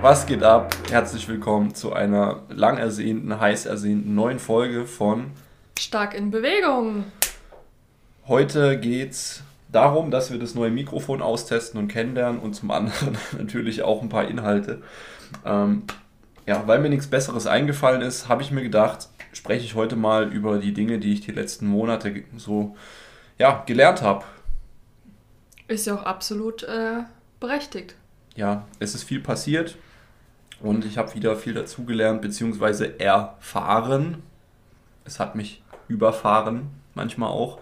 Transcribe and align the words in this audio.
Was 0.00 0.26
geht 0.26 0.42
ab? 0.42 0.74
Herzlich 0.90 1.28
willkommen 1.28 1.74
zu 1.74 1.92
einer 1.92 2.42
lang 2.48 2.78
ersehnten, 2.78 3.40
heiß 3.40 3.66
ersehnten 3.66 4.14
neuen 4.14 4.38
Folge 4.38 4.86
von 4.86 5.30
Stark 5.78 6.14
in 6.14 6.30
Bewegung. 6.30 7.04
Heute 8.26 8.78
geht's 8.78 9.42
darum, 9.72 10.10
dass 10.10 10.30
wir 10.30 10.38
das 10.38 10.54
neue 10.54 10.70
Mikrofon 10.70 11.22
austesten 11.22 11.78
und 11.78 11.88
kennenlernen 11.88 12.40
und 12.40 12.54
zum 12.54 12.70
anderen 12.70 13.16
natürlich 13.38 13.82
auch 13.82 14.02
ein 14.02 14.08
paar 14.08 14.28
Inhalte. 14.28 14.82
Ähm, 15.44 15.82
ja, 16.46 16.66
weil 16.66 16.80
mir 16.80 16.90
nichts 16.90 17.06
Besseres 17.06 17.46
eingefallen 17.46 18.02
ist, 18.02 18.28
habe 18.28 18.42
ich 18.42 18.50
mir 18.50 18.62
gedacht, 18.62 19.08
spreche 19.32 19.64
ich 19.64 19.74
heute 19.74 19.96
mal 19.96 20.32
über 20.32 20.58
die 20.58 20.74
Dinge, 20.74 20.98
die 20.98 21.12
ich 21.12 21.22
die 21.22 21.32
letzten 21.32 21.66
Monate 21.66 22.24
so 22.36 22.76
ja, 23.38 23.62
gelernt 23.66 24.02
habe. 24.02 24.24
Ist 25.66 25.86
ja 25.86 25.94
auch 25.94 26.02
absolut 26.02 26.62
äh, 26.64 27.04
berechtigt. 27.40 27.96
Ja, 28.36 28.66
es 28.78 28.94
ist 28.94 29.04
viel 29.04 29.20
passiert 29.20 29.76
und 30.60 30.84
ich 30.84 30.98
habe 30.98 31.14
wieder 31.14 31.36
viel 31.36 31.54
dazugelernt 31.54 32.22
bzw. 32.22 32.96
erfahren. 32.98 34.22
Es 35.04 35.20
hat 35.20 35.34
mich 35.34 35.62
überfahren, 35.88 36.70
manchmal 36.94 37.30
auch. 37.30 37.60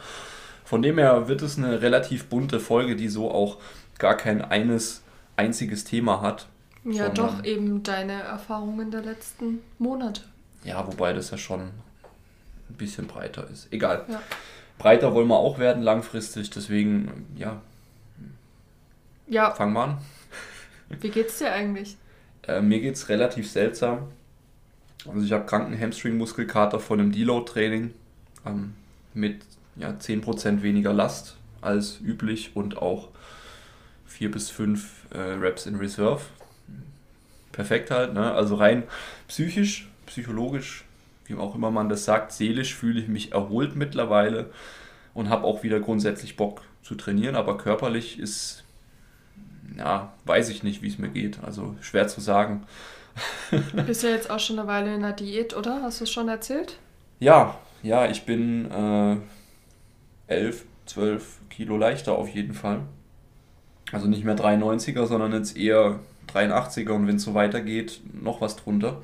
Von 0.65 0.81
dem 0.83 0.99
her 0.99 1.29
wird 1.29 1.43
es 1.43 1.59
eine 1.59 1.83
relativ 1.83 2.27
bunte 2.27 2.61
Folge, 2.61 2.97
die 2.97 3.09
so 3.09 3.31
auch 3.31 3.59
gar 3.99 4.17
kein 4.17 4.43
eines 4.43 5.03
einziges 5.37 5.85
Thema 5.85 6.21
hat. 6.21 6.49
Ja, 6.85 7.09
doch, 7.09 7.45
eben 7.45 7.83
deine 7.83 8.23
Erfahrungen 8.23 8.91
der 8.91 9.03
letzten 9.03 9.61
Monate. 9.79 10.23
Ja, 10.65 10.87
wobei 10.87 11.13
das 11.13 11.31
ja 11.31 11.39
schon 11.39 11.61
ein 11.61 12.77
bisschen 12.77 13.07
breiter 13.07 13.49
ist. 13.51 13.73
Egal. 13.73 14.05
Ja. 14.09 14.21
Breiter 14.79 15.15
wollen 15.15 15.29
wir 15.29 15.37
auch 15.37 15.59
werden 15.59 15.83
langfristig, 15.83 16.51
deswegen, 16.51 17.27
ja. 17.37 17.61
Ja. 19.29 19.53
Fangen 19.53 19.75
wir 19.75 19.83
an. 19.83 19.99
Wie 21.01 21.11
geht's 21.11 21.39
dir 21.39 21.53
eigentlich? 21.53 21.97
Äh, 22.47 22.61
mir 22.61 22.81
geht's 22.81 23.09
relativ 23.09 23.51
seltsam. 23.51 24.09
Also 25.09 25.25
ich 25.25 25.33
habe 25.33 25.47
kranken 25.47 25.79
Hamstring-Muskelkater 25.79 26.79
von 26.79 27.01
einem 27.01 27.13
Deload-Training 27.13 27.93
ähm, 28.47 28.75
mit 29.15 29.43
ja, 29.77 29.91
10% 29.91 30.63
weniger 30.63 30.93
Last 30.93 31.37
als 31.61 32.01
üblich 32.01 32.53
und 32.55 32.79
auch 32.79 33.09
4 34.07 34.31
bis 34.31 34.51
5 34.51 35.07
äh, 35.13 35.19
Reps 35.19 35.67
in 35.67 35.77
Reserve. 35.77 36.23
Perfekt 37.51 37.91
halt, 37.91 38.15
ne? 38.15 38.33
Also 38.33 38.55
rein 38.55 38.85
psychisch, 39.29 39.89
psychologisch, 40.07 40.85
wie 41.27 41.35
auch 41.35 41.55
immer 41.55 41.71
man 41.71 41.89
das 41.89 42.05
sagt, 42.05 42.33
seelisch 42.33 42.75
fühle 42.75 43.01
ich 43.01 43.09
mich 43.09 43.33
erholt 43.33 43.77
mittlerweile 43.77 44.51
und 45.15 45.29
habe 45.29 45.45
auch 45.45 45.63
wieder 45.63 45.81
grundsätzlich 45.81 46.37
Bock 46.37 46.63
zu 46.83 46.95
trainieren, 46.95 47.37
aber 47.37 47.59
körperlich 47.59 48.19
ist, 48.19 48.62
ja, 49.77 50.13
weiß 50.25 50.49
ich 50.49 50.63
nicht, 50.63 50.83
wie 50.83 50.89
es 50.89 50.99
mir 50.99 51.09
geht. 51.09 51.43
Also 51.43 51.77
schwer 51.81 52.09
zu 52.09 52.21
sagen. 52.21 52.65
Du 53.51 53.83
bist 53.87 54.03
ja 54.03 54.11
jetzt 54.11 54.31
auch 54.31 54.41
schon 54.41 54.59
eine 54.59 54.69
Weile 54.69 54.95
in 54.95 55.03
der 55.03 55.13
Diät, 55.13 55.57
oder? 55.57 55.83
Hast 55.83 56.01
du 56.01 56.05
es 56.05 56.11
schon 56.11 56.29
erzählt? 56.29 56.79
Ja, 57.21 57.59
ja, 57.83 58.07
ich 58.07 58.25
bin 58.25 58.71
äh, 58.71 59.17
11, 60.29 60.65
12 60.87 61.39
Kilo 61.51 61.77
leichter 61.77 62.17
auf 62.17 62.29
jeden 62.29 62.55
Fall. 62.55 62.81
Also 63.93 64.07
nicht 64.07 64.25
mehr 64.25 64.37
93er, 64.37 65.07
sondern 65.07 65.33
jetzt 65.33 65.57
eher 65.57 66.01
83er 66.33 66.93
und 66.93 67.07
wenn 67.07 67.17
es 67.17 67.25
so 67.25 67.35
weitergeht, 67.35 68.01
noch 68.13 68.41
was 68.41 68.57
drunter 68.57 69.03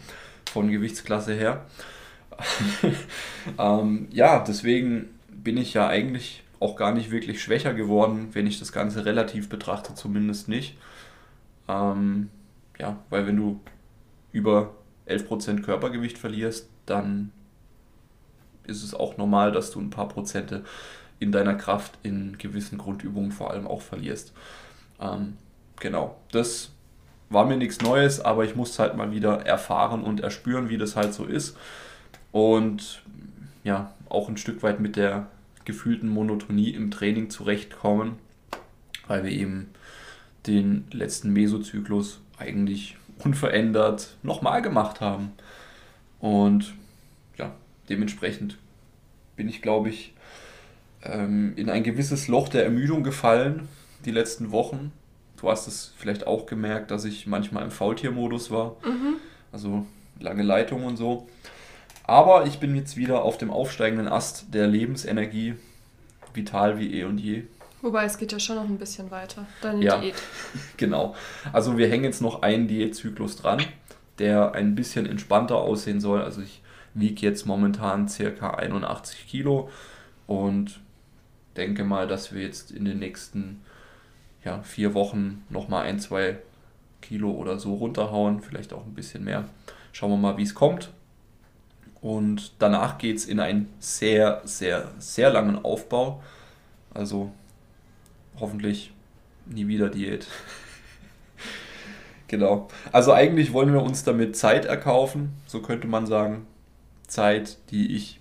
von 0.50 0.70
Gewichtsklasse 0.70 1.34
her. 1.34 1.66
ähm, 3.58 4.08
ja, 4.11 4.42
deswegen 4.46 5.11
bin 5.28 5.56
ich 5.56 5.74
ja 5.74 5.89
eigentlich 5.89 6.42
auch 6.61 6.77
gar 6.77 6.92
nicht 6.92 7.11
wirklich 7.11 7.42
schwächer 7.42 7.75
geworden, 7.75 8.31
wenn 8.33 8.47
ich 8.47 8.59
das 8.59 8.73
Ganze 8.73 9.05
relativ 9.05 9.48
betrachte, 9.48 9.95
zumindest 9.95 10.48
nicht. 10.48 10.77
Ähm, 11.69 12.31
ja, 12.78 12.97
weil 13.11 13.27
wenn 13.27 13.37
du 13.37 13.61
über 14.33 14.75
11% 15.06 15.62
Körpergewicht 15.62 16.19
verlierst, 16.19 16.69
dann 16.86 17.33
ist 18.67 18.83
es 18.83 18.95
auch 18.95 19.17
normal, 19.17 19.52
dass 19.52 19.70
du 19.70 19.80
ein 19.80 19.91
paar 19.91 20.08
Prozente 20.08 20.64
in 21.20 21.33
deiner 21.33 21.55
Kraft 21.55 21.98
in 22.02 22.39
gewissen 22.39 22.79
Grundübungen 22.79 23.33
vor 23.33 23.51
allem 23.51 23.67
auch 23.67 23.80
verlierst. 23.83 24.33
Ähm, 25.01 25.36
genau, 25.80 26.17
das 26.33 26.70
war 27.30 27.45
mir 27.45 27.57
nichts 27.57 27.80
Neues, 27.80 28.20
aber 28.20 28.45
ich 28.45 28.57
musste 28.57 28.83
halt 28.83 28.97
mal 28.97 29.11
wieder 29.11 29.47
erfahren 29.47 30.02
und 30.02 30.20
erspüren, 30.20 30.68
wie 30.68 30.79
das 30.79 30.97
halt 30.97 31.14
so 31.14 31.24
ist. 31.24 31.57
Und 32.33 33.02
ja, 33.64 33.92
auch 34.08 34.29
ein 34.29 34.36
Stück 34.36 34.63
weit 34.63 34.80
mit 34.80 34.97
der 34.97 35.27
gefühlten 35.68 36.08
Monotonie 36.08 36.70
im 36.70 36.90
Training 36.90 37.29
zurechtkommen, 37.29 38.17
weil 39.06 39.23
wir 39.23 39.30
eben 39.30 39.68
den 40.46 40.86
letzten 40.90 41.30
Mesozyklus 41.33 42.20
eigentlich 42.39 42.96
unverändert 43.23 44.17
nochmal 44.23 44.62
gemacht 44.62 45.02
haben. 45.02 45.33
Und 46.20 46.73
ja, 47.36 47.55
dementsprechend 47.90 48.56
bin 49.36 49.48
ich, 49.48 49.61
glaube 49.61 49.90
ich, 49.90 50.14
ähm, 51.02 51.52
in 51.56 51.68
ein 51.68 51.85
gewisses 51.85 52.29
Loch 52.29 52.48
der 52.48 52.64
Ermüdung 52.64 53.02
gefallen 53.02 53.68
die 54.06 54.11
letzten 54.11 54.50
Wochen. 54.50 54.90
Du 55.36 55.50
hast 55.50 55.68
es 55.68 55.92
vielleicht 55.98 56.27
auch 56.27 56.46
gemerkt, 56.46 56.90
dass 56.90 57.05
ich 57.05 57.27
manchmal 57.27 57.62
im 57.64 57.70
Faultiermodus 57.70 58.50
war. 58.50 58.77
Mhm. 58.85 59.17
Also 59.52 59.85
lange 60.18 60.42
Leitung 60.42 60.85
und 60.85 60.96
so. 60.96 61.29
Aber 62.08 62.46
ich 62.46 62.58
bin 62.58 62.74
jetzt 62.74 62.96
wieder 62.96 63.23
auf 63.23 63.36
dem 63.36 63.51
aufsteigenden 63.51 64.08
Ast 64.08 64.55
der 64.55 64.67
Lebensenergie, 64.67 65.57
vital 66.33 66.79
wie 66.79 66.95
eh 66.95 67.05
und 67.05 67.19
je. 67.19 67.42
Wobei 67.83 68.07
es 68.07 68.17
geht 68.17 68.33
ja 68.33 68.41
schon 68.41 68.57
noch 68.57 68.64
ein 68.64 68.79
bisschen 68.79 69.11
weiter, 69.11 69.45
deine 69.61 69.85
ja, 69.85 69.98
Diät. 69.98 70.14
Genau. 70.79 71.14
Also 71.52 71.77
wir 71.77 71.86
hängen 71.86 72.05
jetzt 72.05 72.23
noch 72.23 72.41
einen 72.41 72.67
Diätzyklus 72.67 73.36
dran, 73.36 73.63
der 74.18 74.52
ein 74.52 74.74
bisschen 74.74 75.05
entspannter 75.05 75.57
aussehen 75.57 76.01
soll. 76.01 76.23
Also 76.23 76.41
ich 76.41 76.63
wiege 76.95 77.27
jetzt 77.27 77.45
momentan 77.45 78.08
circa 78.08 78.55
81 78.55 79.27
Kilo 79.29 79.68
und 80.27 80.80
denke 81.58 81.85
mal, 81.85 82.08
dass 82.08 82.33
wir 82.33 82.41
jetzt 82.41 82.70
in 82.70 82.86
den 82.86 83.01
nächsten 83.01 83.61
ja, 84.47 84.63
vier 84.63 84.95
Wochen 84.95 85.45
nochmal 85.51 85.85
ein, 85.85 86.01
zwei 86.01 86.39
Kilo 87.02 87.33
oder 87.33 87.58
so 87.58 87.74
runterhauen, 87.74 88.41
vielleicht 88.41 88.73
auch 88.73 88.86
ein 88.86 88.95
bisschen 88.95 89.24
mehr. 89.24 89.45
Schauen 89.92 90.11
wir 90.11 90.17
mal, 90.17 90.39
wie 90.39 90.45
es 90.45 90.55
kommt. 90.55 90.91
Und 92.01 92.53
danach 92.59 92.98
geht 92.98 93.17
es 93.17 93.25
in 93.25 93.41
einen 93.41 93.69
sehr, 93.81 94.42
sehr, 94.45 94.91
sehr 94.98 95.31
langen 95.31 95.64
Aufbau. 95.64 96.23
Also 96.95 97.33
hoffentlich 98.39 98.92
nie 99.47 99.67
wieder 99.67 99.89
Diät. 99.89 100.27
genau. 102.29 102.69
Also 102.92 103.13
eigentlich 103.13 103.53
wollen 103.53 103.73
wir 103.73 103.83
uns 103.83 104.05
damit 104.05 104.36
Zeit 104.36 104.64
erkaufen, 104.64 105.33
so 105.47 105.61
könnte 105.61 105.89
man 105.89 106.07
sagen. 106.07 106.47
Zeit, 107.07 107.59
die 107.70 107.97
ich 107.97 108.20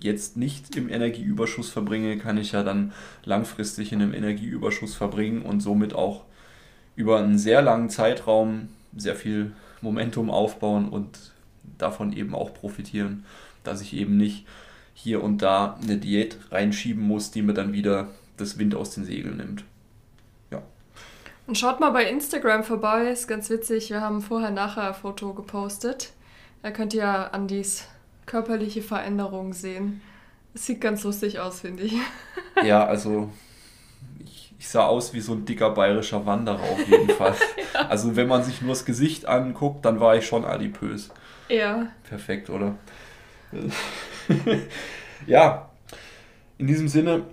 jetzt 0.00 0.36
nicht 0.36 0.76
im 0.76 0.88
Energieüberschuss 0.88 1.70
verbringe, 1.70 2.16
kann 2.18 2.38
ich 2.38 2.52
ja 2.52 2.62
dann 2.62 2.92
langfristig 3.24 3.92
in 3.92 4.00
einem 4.00 4.14
Energieüberschuss 4.14 4.94
verbringen 4.94 5.42
und 5.42 5.60
somit 5.60 5.94
auch 5.94 6.24
über 6.96 7.18
einen 7.18 7.38
sehr 7.38 7.60
langen 7.60 7.90
Zeitraum 7.90 8.68
sehr 8.96 9.16
viel 9.16 9.52
Momentum 9.80 10.30
aufbauen 10.30 10.88
und 10.88 11.33
davon 11.78 12.12
eben 12.12 12.34
auch 12.34 12.54
profitieren, 12.54 13.24
dass 13.62 13.80
ich 13.80 13.94
eben 13.94 14.16
nicht 14.16 14.46
hier 14.94 15.22
und 15.22 15.42
da 15.42 15.78
eine 15.82 15.98
Diät 15.98 16.38
reinschieben 16.50 17.02
muss, 17.02 17.30
die 17.30 17.42
mir 17.42 17.54
dann 17.54 17.72
wieder 17.72 18.08
das 18.36 18.58
Wind 18.58 18.74
aus 18.74 18.90
den 18.90 19.04
Segeln 19.04 19.36
nimmt. 19.36 19.64
Ja. 20.50 20.62
Und 21.46 21.58
schaut 21.58 21.80
mal 21.80 21.90
bei 21.90 22.08
Instagram 22.08 22.64
vorbei, 22.64 23.08
ist 23.08 23.26
ganz 23.26 23.50
witzig. 23.50 23.90
Wir 23.90 24.00
haben 24.00 24.22
vorher-nachher 24.22 24.88
ein 24.88 24.94
Foto 24.94 25.34
gepostet. 25.34 26.12
Da 26.62 26.70
könnt 26.70 26.94
ihr 26.94 27.34
Andis 27.34 27.86
körperliche 28.26 28.82
Veränderung 28.82 29.52
sehen. 29.52 30.00
Es 30.54 30.66
sieht 30.66 30.80
ganz 30.80 31.02
lustig 31.04 31.40
aus, 31.40 31.60
finde 31.60 31.84
ich. 31.84 31.94
Ja, 32.64 32.86
also 32.86 33.30
ich, 34.24 34.54
ich, 34.60 34.68
sah 34.68 34.86
aus 34.86 35.12
wie 35.12 35.20
so 35.20 35.32
ein 35.32 35.44
dicker 35.44 35.70
bayerischer 35.70 36.24
Wanderer 36.24 36.62
auf 36.62 36.88
jeden 36.88 37.10
Fall. 37.10 37.34
ja. 37.74 37.88
Also 37.88 38.14
wenn 38.14 38.28
man 38.28 38.44
sich 38.44 38.62
nur 38.62 38.70
das 38.70 38.84
Gesicht 38.84 39.26
anguckt, 39.26 39.84
dann 39.84 39.98
war 39.98 40.16
ich 40.16 40.24
schon 40.24 40.44
adipös. 40.44 41.10
Ja. 41.48 41.88
Perfekt, 42.08 42.50
oder? 42.50 42.76
ja, 45.26 45.70
in 46.58 46.66
diesem 46.66 46.88
Sinne, 46.88 47.24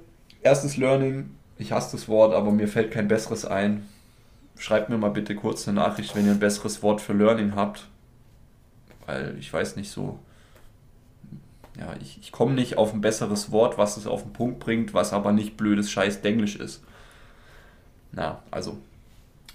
erstes 0.42 0.78
Learning. 0.78 1.36
Ich 1.58 1.72
hasse 1.72 1.96
das 1.96 2.08
Wort, 2.08 2.34
aber 2.34 2.52
mir 2.52 2.68
fällt 2.68 2.92
kein 2.92 3.08
besseres 3.08 3.46
ein. 3.46 3.88
Schreibt 4.58 4.90
mir 4.90 4.98
mal 4.98 5.10
bitte 5.10 5.36
kurz 5.36 5.68
eine 5.68 5.80
Nachricht, 5.80 6.16
wenn 6.16 6.26
ihr 6.26 6.32
ein 6.32 6.40
besseres 6.40 6.82
Wort 6.84 7.02
für 7.02 7.14
Learning 7.14 7.56
habt. 7.56 7.88
Weil 9.06 9.36
ich 9.40 9.52
weiß 9.52 9.76
nicht 9.76 9.92
so. 9.92 10.20
Ja, 11.80 11.96
ich, 12.02 12.20
ich 12.22 12.32
komme 12.32 12.54
nicht 12.54 12.78
auf 12.78 12.94
ein 12.94 13.02
besseres 13.02 13.52
Wort, 13.52 13.78
was 13.78 13.98
es 13.98 14.06
auf 14.06 14.24
den 14.24 14.34
Punkt 14.34 14.60
bringt, 14.60 14.94
was 14.94 15.14
aber 15.14 15.32
nicht 15.32 15.58
blödes 15.58 15.90
Scheiß 15.90 16.22
Denglisch 16.22 16.56
ist. 16.56 16.84
Na, 18.12 18.44
also. 18.52 18.78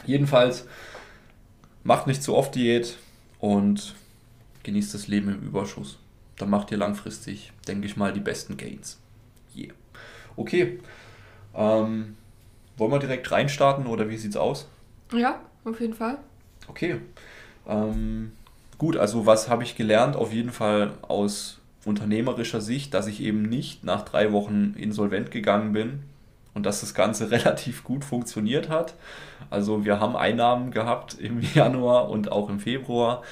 Jedenfalls, 0.05 0.67
macht 1.83 2.07
nicht 2.07 2.23
zu 2.23 2.35
oft 2.35 2.55
Diät 2.55 2.99
und 3.39 3.95
genießt 4.67 4.93
das 4.93 5.07
Leben 5.07 5.29
im 5.31 5.41
Überschuss. 5.41 5.99
Dann 6.37 6.51
macht 6.51 6.71
ihr 6.71 6.77
langfristig, 6.77 7.53
denke 7.67 7.87
ich 7.87 7.97
mal, 7.97 8.13
die 8.13 8.21
besten 8.21 8.57
Gains. 8.57 8.99
Yeah. 9.57 9.73
Okay. 10.37 10.81
Ähm, 11.55 12.17
wollen 12.77 12.93
wir 12.93 12.99
direkt 12.99 13.31
reinstarten 13.31 13.87
oder 13.87 14.11
wie 14.11 14.19
sieht's 14.19 14.37
aus? 14.37 14.69
Ja, 15.13 15.41
auf 15.65 15.81
jeden 15.81 15.95
Fall. 15.95 16.19
Okay. 16.69 17.01
Ähm, 17.67 18.33
gut, 18.77 18.97
also 18.97 19.25
was 19.25 19.49
habe 19.49 19.63
ich 19.63 19.77
gelernt? 19.77 20.17
Auf 20.17 20.33
jeden 20.33 20.53
Fall 20.53 20.93
aus 21.01 21.61
unternehmerischer 21.85 22.61
Sicht, 22.61 22.93
dass 22.93 23.07
ich 23.07 23.23
eben 23.23 23.43
nicht 23.43 23.85
nach 23.85 24.03
drei 24.03 24.33
Wochen 24.33 24.75
insolvent 24.77 25.31
gegangen 25.31 25.73
bin 25.73 26.03
und 26.55 26.67
dass 26.67 26.81
das 26.81 26.93
Ganze 26.93 27.31
relativ 27.31 27.85
gut 27.85 28.05
funktioniert 28.05 28.69
hat. 28.69 28.95
Also 29.49 29.85
wir 29.85 30.01
haben 30.01 30.17
Einnahmen 30.17 30.73
gehabt 30.73 31.15
im 31.15 31.41
Januar 31.55 32.11
und 32.11 32.33
auch 32.33 32.51
im 32.51 32.59
Februar. 32.59 33.23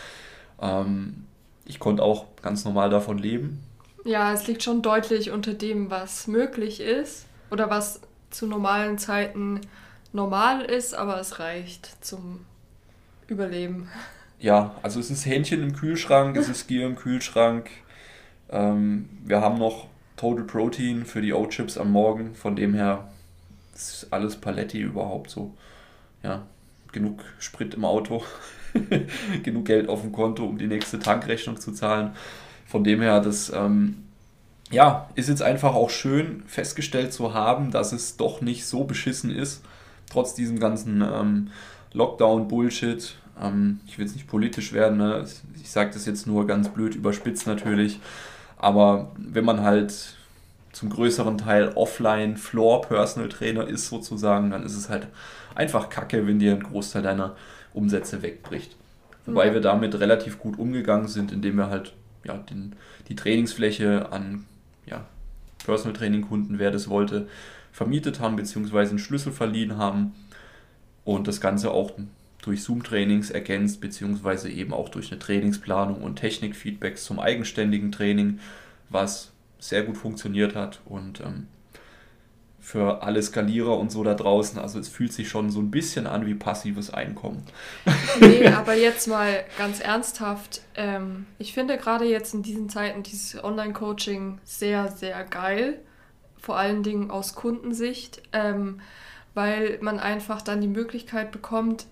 Ähm, 0.60 1.24
ich 1.64 1.78
konnte 1.78 2.02
auch 2.02 2.26
ganz 2.42 2.64
normal 2.64 2.90
davon 2.90 3.18
leben. 3.18 3.62
Ja, 4.04 4.32
es 4.32 4.46
liegt 4.46 4.62
schon 4.62 4.82
deutlich 4.82 5.30
unter 5.30 5.54
dem, 5.54 5.90
was 5.90 6.26
möglich 6.26 6.80
ist 6.80 7.26
oder 7.50 7.70
was 7.70 8.00
zu 8.30 8.46
normalen 8.46 8.98
Zeiten 8.98 9.60
normal 10.12 10.62
ist, 10.62 10.94
aber 10.94 11.18
es 11.20 11.38
reicht 11.38 12.04
zum 12.04 12.44
Überleben. 13.26 13.88
Ja, 14.38 14.74
also 14.82 15.00
es 15.00 15.10
ist 15.10 15.24
Hähnchen 15.24 15.62
im 15.62 15.74
Kühlschrank, 15.74 16.36
es 16.36 16.48
ist 16.48 16.66
Gier 16.66 16.86
im 16.86 16.96
Kühlschrank. 16.96 17.70
Ähm, 18.50 19.08
wir 19.24 19.40
haben 19.40 19.58
noch 19.58 19.88
Total 20.16 20.44
Protein 20.44 21.06
für 21.06 21.22
die 21.22 21.32
O-Chips 21.32 21.78
am 21.78 21.90
Morgen, 21.92 22.34
von 22.34 22.54
dem 22.56 22.74
her 22.74 23.08
ist 23.74 24.06
alles 24.10 24.36
Paletti 24.36 24.80
überhaupt 24.80 25.30
so. 25.30 25.54
Ja, 26.22 26.42
genug 26.92 27.24
Sprit 27.38 27.74
im 27.74 27.84
Auto, 27.84 28.22
genug 29.42 29.64
Geld 29.64 29.88
auf 29.88 30.02
dem 30.02 30.12
Konto, 30.12 30.44
um 30.44 30.58
die 30.58 30.66
nächste 30.66 30.98
Tankrechnung 30.98 31.58
zu 31.58 31.72
zahlen. 31.72 32.12
Von 32.66 32.84
dem 32.84 33.00
her, 33.00 33.20
das 33.20 33.52
ähm, 33.54 34.04
ja, 34.70 35.08
ist 35.14 35.28
jetzt 35.28 35.42
einfach 35.42 35.74
auch 35.74 35.90
schön 35.90 36.42
festgestellt 36.46 37.12
zu 37.12 37.34
haben, 37.34 37.70
dass 37.70 37.92
es 37.92 38.16
doch 38.16 38.40
nicht 38.40 38.66
so 38.66 38.84
beschissen 38.84 39.30
ist, 39.30 39.62
trotz 40.10 40.34
diesem 40.34 40.58
ganzen 40.58 41.02
ähm, 41.02 41.50
Lockdown-Bullshit. 41.92 43.16
Ähm, 43.40 43.80
ich 43.86 43.98
will 43.98 44.06
jetzt 44.06 44.14
nicht 44.14 44.26
politisch 44.26 44.72
werden, 44.72 44.98
ne? 44.98 45.24
ich 45.60 45.70
sage 45.70 45.90
das 45.92 46.06
jetzt 46.06 46.26
nur 46.26 46.46
ganz 46.46 46.68
blöd 46.68 46.94
überspitzt 46.94 47.46
natürlich, 47.46 48.00
aber 48.56 49.12
wenn 49.16 49.44
man 49.44 49.62
halt 49.62 50.16
zum 50.72 50.90
größeren 50.90 51.38
Teil 51.38 51.72
offline 51.76 52.36
Floor 52.36 52.82
Personal 52.82 53.28
Trainer 53.28 53.66
ist 53.66 53.88
sozusagen, 53.88 54.50
dann 54.50 54.64
ist 54.64 54.74
es 54.74 54.88
halt 54.88 55.06
einfach 55.54 55.88
kacke, 55.88 56.26
wenn 56.26 56.40
dir 56.40 56.52
ein 56.52 56.62
Großteil 56.62 57.02
deiner 57.02 57.36
Umsätze 57.74 58.22
wegbricht. 58.22 58.76
Wobei 59.26 59.48
ja. 59.48 59.54
wir 59.54 59.60
damit 59.60 59.98
relativ 60.00 60.38
gut 60.38 60.58
umgegangen 60.58 61.08
sind, 61.08 61.32
indem 61.32 61.56
wir 61.56 61.68
halt 61.68 61.94
ja, 62.24 62.36
den, 62.36 62.74
die 63.08 63.16
Trainingsfläche 63.16 64.10
an 64.10 64.46
ja, 64.86 65.06
Personal 65.64 65.96
Training 65.96 66.22
Kunden, 66.22 66.58
wer 66.58 66.70
das 66.70 66.88
wollte, 66.88 67.28
vermietet 67.72 68.20
haben, 68.20 68.36
beziehungsweise 68.36 68.90
einen 68.90 68.98
Schlüssel 68.98 69.32
verliehen 69.32 69.76
haben 69.76 70.14
und 71.04 71.28
das 71.28 71.40
Ganze 71.40 71.70
auch 71.70 71.92
durch 72.42 72.62
Zoom-Trainings 72.62 73.30
ergänzt, 73.30 73.80
beziehungsweise 73.80 74.50
eben 74.50 74.72
auch 74.72 74.90
durch 74.90 75.10
eine 75.10 75.18
Trainingsplanung 75.18 76.02
und 76.02 76.16
Technikfeedbacks 76.16 77.04
zum 77.04 77.18
eigenständigen 77.18 77.90
Training, 77.90 78.38
was 78.90 79.32
sehr 79.58 79.82
gut 79.82 79.96
funktioniert 79.96 80.54
hat 80.54 80.80
und 80.84 81.20
ähm, 81.20 81.46
für 82.64 83.02
alle 83.02 83.22
Skalierer 83.22 83.78
und 83.78 83.92
so 83.92 84.02
da 84.02 84.14
draußen, 84.14 84.58
also 84.58 84.78
es 84.78 84.88
fühlt 84.88 85.12
sich 85.12 85.28
schon 85.28 85.50
so 85.50 85.60
ein 85.60 85.70
bisschen 85.70 86.06
an 86.06 86.24
wie 86.24 86.34
passives 86.34 86.88
Einkommen. 86.88 87.42
Nee, 88.20 88.46
aber 88.48 88.74
jetzt 88.74 89.06
mal 89.06 89.44
ganz 89.58 89.80
ernsthaft, 89.80 90.62
ähm, 90.74 91.26
ich 91.38 91.52
finde 91.52 91.76
gerade 91.76 92.06
jetzt 92.06 92.32
in 92.32 92.42
diesen 92.42 92.70
Zeiten 92.70 93.02
dieses 93.02 93.44
Online-Coaching 93.44 94.38
sehr, 94.44 94.88
sehr 94.88 95.24
geil, 95.24 95.78
vor 96.38 96.56
allen 96.56 96.82
Dingen 96.82 97.10
aus 97.10 97.34
Kundensicht, 97.34 98.22
ähm, 98.32 98.80
weil 99.34 99.78
man 99.82 100.00
einfach 100.00 100.40
dann 100.40 100.62
die 100.62 100.68
Möglichkeit 100.68 101.32
bekommt, 101.32 101.86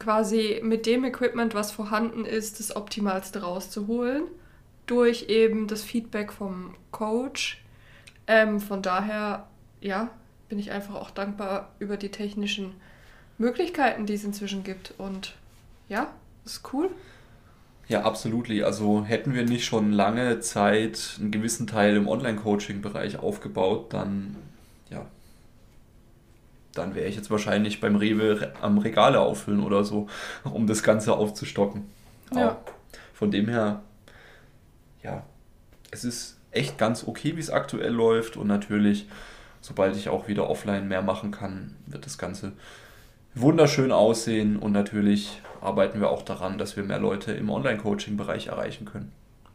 quasi 0.00 0.60
mit 0.60 0.86
dem 0.86 1.04
Equipment, 1.04 1.54
was 1.54 1.70
vorhanden 1.70 2.24
ist, 2.24 2.58
das 2.58 2.74
Optimalste 2.74 3.42
rauszuholen 3.42 4.24
durch 4.86 5.28
eben 5.28 5.68
das 5.68 5.82
Feedback 5.82 6.32
vom 6.32 6.74
Coach. 6.90 7.62
Ähm, 8.26 8.60
von 8.60 8.82
daher, 8.82 9.47
ja, 9.80 10.10
bin 10.48 10.58
ich 10.58 10.70
einfach 10.70 10.94
auch 10.94 11.10
dankbar 11.10 11.72
über 11.78 11.96
die 11.96 12.10
technischen 12.10 12.74
Möglichkeiten, 13.38 14.06
die 14.06 14.14
es 14.14 14.24
inzwischen 14.24 14.64
gibt. 14.64 14.94
Und 14.98 15.34
ja, 15.88 16.12
ist 16.44 16.72
cool. 16.72 16.90
Ja, 17.88 18.02
absolut. 18.02 18.50
Also 18.62 19.04
hätten 19.04 19.34
wir 19.34 19.44
nicht 19.44 19.64
schon 19.64 19.92
lange 19.92 20.40
Zeit 20.40 21.16
einen 21.18 21.30
gewissen 21.30 21.66
Teil 21.66 21.96
im 21.96 22.08
Online-Coaching-Bereich 22.08 23.18
aufgebaut, 23.18 23.92
dann 23.92 24.36
ja, 24.90 25.06
dann 26.74 26.94
wäre 26.94 27.08
ich 27.08 27.16
jetzt 27.16 27.30
wahrscheinlich 27.30 27.80
beim 27.80 27.96
Rewe 27.96 28.52
am 28.60 28.78
Regale 28.78 29.20
auffüllen 29.20 29.62
oder 29.62 29.84
so, 29.84 30.06
um 30.44 30.66
das 30.66 30.82
Ganze 30.82 31.14
aufzustocken. 31.14 31.86
Ja. 32.34 32.58
von 33.14 33.30
dem 33.30 33.48
her 33.48 33.82
ja, 35.02 35.24
es 35.90 36.04
ist 36.04 36.38
echt 36.50 36.78
ganz 36.78 37.06
okay, 37.06 37.36
wie 37.36 37.40
es 37.40 37.50
aktuell 37.50 37.92
läuft. 37.92 38.36
Und 38.36 38.46
natürlich, 38.46 39.06
sobald 39.60 39.96
ich 39.96 40.08
auch 40.08 40.28
wieder 40.28 40.48
offline 40.48 40.88
mehr 40.88 41.02
machen 41.02 41.30
kann, 41.30 41.76
wird 41.86 42.06
das 42.06 42.18
Ganze 42.18 42.52
wunderschön 43.34 43.92
aussehen. 43.92 44.56
Und 44.56 44.72
natürlich 44.72 45.40
arbeiten 45.60 46.00
wir 46.00 46.10
auch 46.10 46.22
daran, 46.22 46.58
dass 46.58 46.76
wir 46.76 46.84
mehr 46.84 46.98
Leute 46.98 47.32
im 47.32 47.50
Online-Coaching-Bereich 47.50 48.48
erreichen 48.48 48.84
können. 48.84 49.12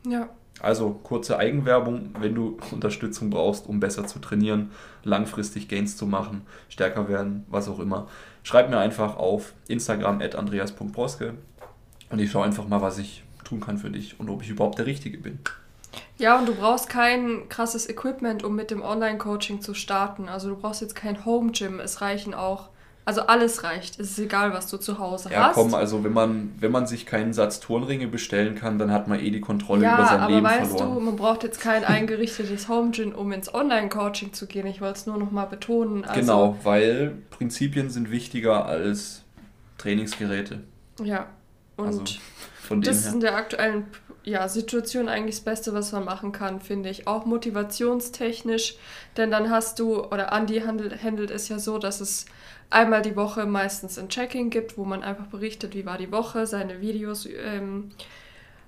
Ja. 0.08 0.30
Also 0.60 0.92
kurze 0.92 1.38
Eigenwerbung, 1.38 2.12
wenn 2.20 2.36
du 2.36 2.58
Unterstützung 2.72 3.30
brauchst, 3.30 3.68
um 3.68 3.80
besser 3.80 4.06
zu 4.06 4.20
trainieren, 4.20 4.72
langfristig 5.04 5.68
Gains 5.68 5.98
zu 5.98 6.06
machen, 6.06 6.44
stärker 6.70 7.10
werden, 7.10 7.46
was 7.50 7.68
auch 7.68 7.80
immer. 7.80 8.08
Schreib 8.44 8.70
mir 8.70 8.78
einfach 8.78 9.18
auf 9.18 9.54
Instagram 9.68 10.22
at 10.22 10.36
andreas.broske 10.36 11.34
und 12.10 12.20
ich 12.20 12.30
schaue 12.30 12.46
einfach 12.46 12.68
mal, 12.68 12.82
was 12.82 12.98
ich 13.00 13.24
tun 13.44 13.60
kann 13.60 13.78
für 13.78 13.90
dich 13.90 14.20
und 14.20 14.30
ob 14.30 14.42
ich 14.44 14.50
überhaupt 14.50 14.80
der 14.80 14.86
Richtige 14.86 15.18
bin. 15.18 15.40
Ja, 16.18 16.38
und 16.38 16.48
du 16.48 16.56
brauchst 16.56 16.90
kein 16.90 17.50
krasses 17.50 17.90
Equipment, 17.90 18.44
um 18.44 18.56
mit 18.56 18.72
dem 18.72 18.82
Online-Coaching 18.82 19.62
zu 19.62 19.74
starten. 19.74 20.30
Also 20.30 20.50
du 20.50 20.56
brauchst 20.56 20.82
jetzt 20.82 20.96
kein 20.96 21.26
Home-Gym. 21.26 21.80
Es 21.80 22.02
reichen 22.02 22.34
auch, 22.34 22.70
also 23.06 23.22
alles 23.22 23.64
reicht. 23.64 24.00
Es 24.00 24.12
ist 24.12 24.20
egal, 24.20 24.54
was 24.54 24.70
du 24.70 24.78
zu 24.78 25.00
Hause 25.00 25.30
ja, 25.32 25.50
hast. 25.50 25.58
Ja, 25.58 25.64
komm, 25.64 25.74
also 25.74 26.04
wenn 26.04 26.14
man, 26.14 26.54
wenn 26.60 26.72
man 26.72 26.88
sich 26.88 27.06
keinen 27.06 27.34
Satz 27.34 27.60
Turnringe 27.60 28.08
bestellen 28.08 28.56
kann, 28.56 28.80
dann 28.80 28.92
hat 28.92 29.08
man 29.08 29.20
eh 29.20 29.32
die 29.32 29.42
Kontrolle 29.42 29.84
ja, 29.84 29.96
über 29.96 30.06
sein 30.06 30.30
Leben 30.30 30.30
verloren. 30.30 30.44
Ja, 30.44 30.62
aber 30.62 30.72
weißt 30.72 30.80
du, 30.80 31.00
man 31.00 31.16
braucht 31.16 31.44
jetzt 31.44 31.60
kein 31.60 31.84
eingerichtetes 31.84 32.70
Home-Gym, 32.70 33.14
um 33.14 33.32
ins 33.32 33.54
Online-Coaching 33.54 34.34
zu 34.34 34.48
gehen. 34.48 34.68
Ich 34.68 34.82
wollte 34.82 35.00
es 35.00 35.06
nur 35.08 35.18
noch 35.18 35.32
mal 35.32 35.46
betonen. 35.46 36.06
Also, 36.06 36.20
genau, 36.20 36.58
weil 36.64 37.18
Prinzipien 37.32 37.90
sind 37.90 38.12
wichtiger 38.12 38.66
als 38.66 39.24
Trainingsgeräte. 39.78 40.62
Ja, 41.04 41.28
und... 41.76 41.88
Also 41.88 42.04
von 42.64 42.80
dem 42.80 42.88
das 42.88 43.06
ist 43.06 43.14
in 43.14 43.20
der 43.20 43.36
aktuellen 43.36 43.88
ja, 44.24 44.48
Situation 44.48 45.10
eigentlich 45.10 45.36
das 45.36 45.44
Beste, 45.44 45.74
was 45.74 45.92
man 45.92 46.06
machen 46.06 46.32
kann, 46.32 46.62
finde 46.62 46.90
ich. 46.90 47.08
Auch 47.08 47.26
motivationstechnisch, 47.26 48.76
denn 49.18 49.32
dann 49.32 49.50
hast 49.50 49.80
du, 49.80 50.04
oder 50.04 50.32
Andy 50.32 50.62
handelt, 50.62 51.04
handelt 51.04 51.30
es 51.30 51.50
ja 51.50 51.60
so, 51.60 51.78
dass 51.78 52.00
es 52.00 52.26
einmal 52.70 53.02
die 53.02 53.16
Woche 53.16 53.46
meistens 53.46 54.00
ein 54.00 54.10
Checking 54.10 54.50
gibt, 54.50 54.78
wo 54.78 54.86
man 54.86 55.04
einfach 55.04 55.28
berichtet, 55.28 55.76
wie 55.76 55.86
war 55.86 55.98
die 55.98 56.12
Woche, 56.12 56.48
seine 56.48 56.82
Videos 56.82 57.26
ähm, 57.26 57.92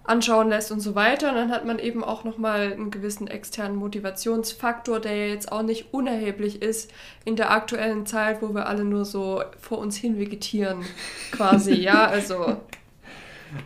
anschauen 0.04 0.50
lässt 0.50 0.72
und 0.72 0.82
so 0.82 0.94
weiter. 0.94 1.30
Und 1.30 1.36
dann 1.36 1.52
hat 1.52 1.66
man 1.66 1.80
eben 1.80 2.04
auch 2.04 2.24
nochmal 2.24 2.74
einen 2.74 2.92
gewissen 2.92 3.28
externen 3.28 3.78
Motivationsfaktor, 3.78 5.00
der 5.00 5.16
ja 5.16 5.34
jetzt 5.34 5.52
auch 5.52 5.64
nicht 5.64 5.94
unerheblich 5.94 6.62
ist 6.62 6.92
in 7.24 7.36
der 7.36 7.52
aktuellen 7.52 8.06
Zeit, 8.06 8.42
wo 8.42 8.54
wir 8.54 8.68
alle 8.68 8.84
nur 8.84 9.06
so 9.06 9.42
vor 9.60 9.80
uns 9.80 9.96
hin 9.96 10.20
vegetieren, 10.20 10.86
quasi. 11.32 11.74
ja, 11.74 12.06
also 12.06 12.58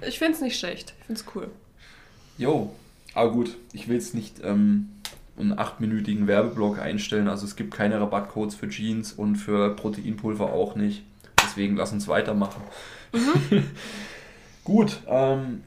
ich 0.07 0.19
finde 0.19 0.33
es 0.33 0.41
nicht 0.41 0.59
schlecht. 0.59 0.93
Ich 0.99 1.05
finde 1.05 1.21
es 1.21 1.35
cool. 1.35 1.49
Jo, 2.39 2.71
aber 3.13 3.31
gut, 3.33 3.57
ich 3.73 3.89
will 3.89 3.95
jetzt 3.95 4.15
nicht 4.15 4.37
ähm, 4.45 4.87
einen 5.37 5.59
achtminütigen 5.59 6.25
Werbeblock 6.25 6.79
einstellen. 6.79 7.27
Also 7.27 7.45
es 7.45 7.57
gibt 7.57 7.73
keine 7.73 7.99
Rabattcodes 7.99 8.55
für 8.55 8.69
Jeans 8.69 9.11
und 9.11 9.35
für 9.35 9.75
Proteinpulver 9.75 10.53
auch 10.53 10.75
nicht. 10.75 11.03
Deswegen 11.43 11.75
lass 11.75 11.91
uns 11.91 12.07
weitermachen. 12.07 12.63
Mhm. 13.11 13.65
gut, 14.63 15.01
ähm, 15.07 15.63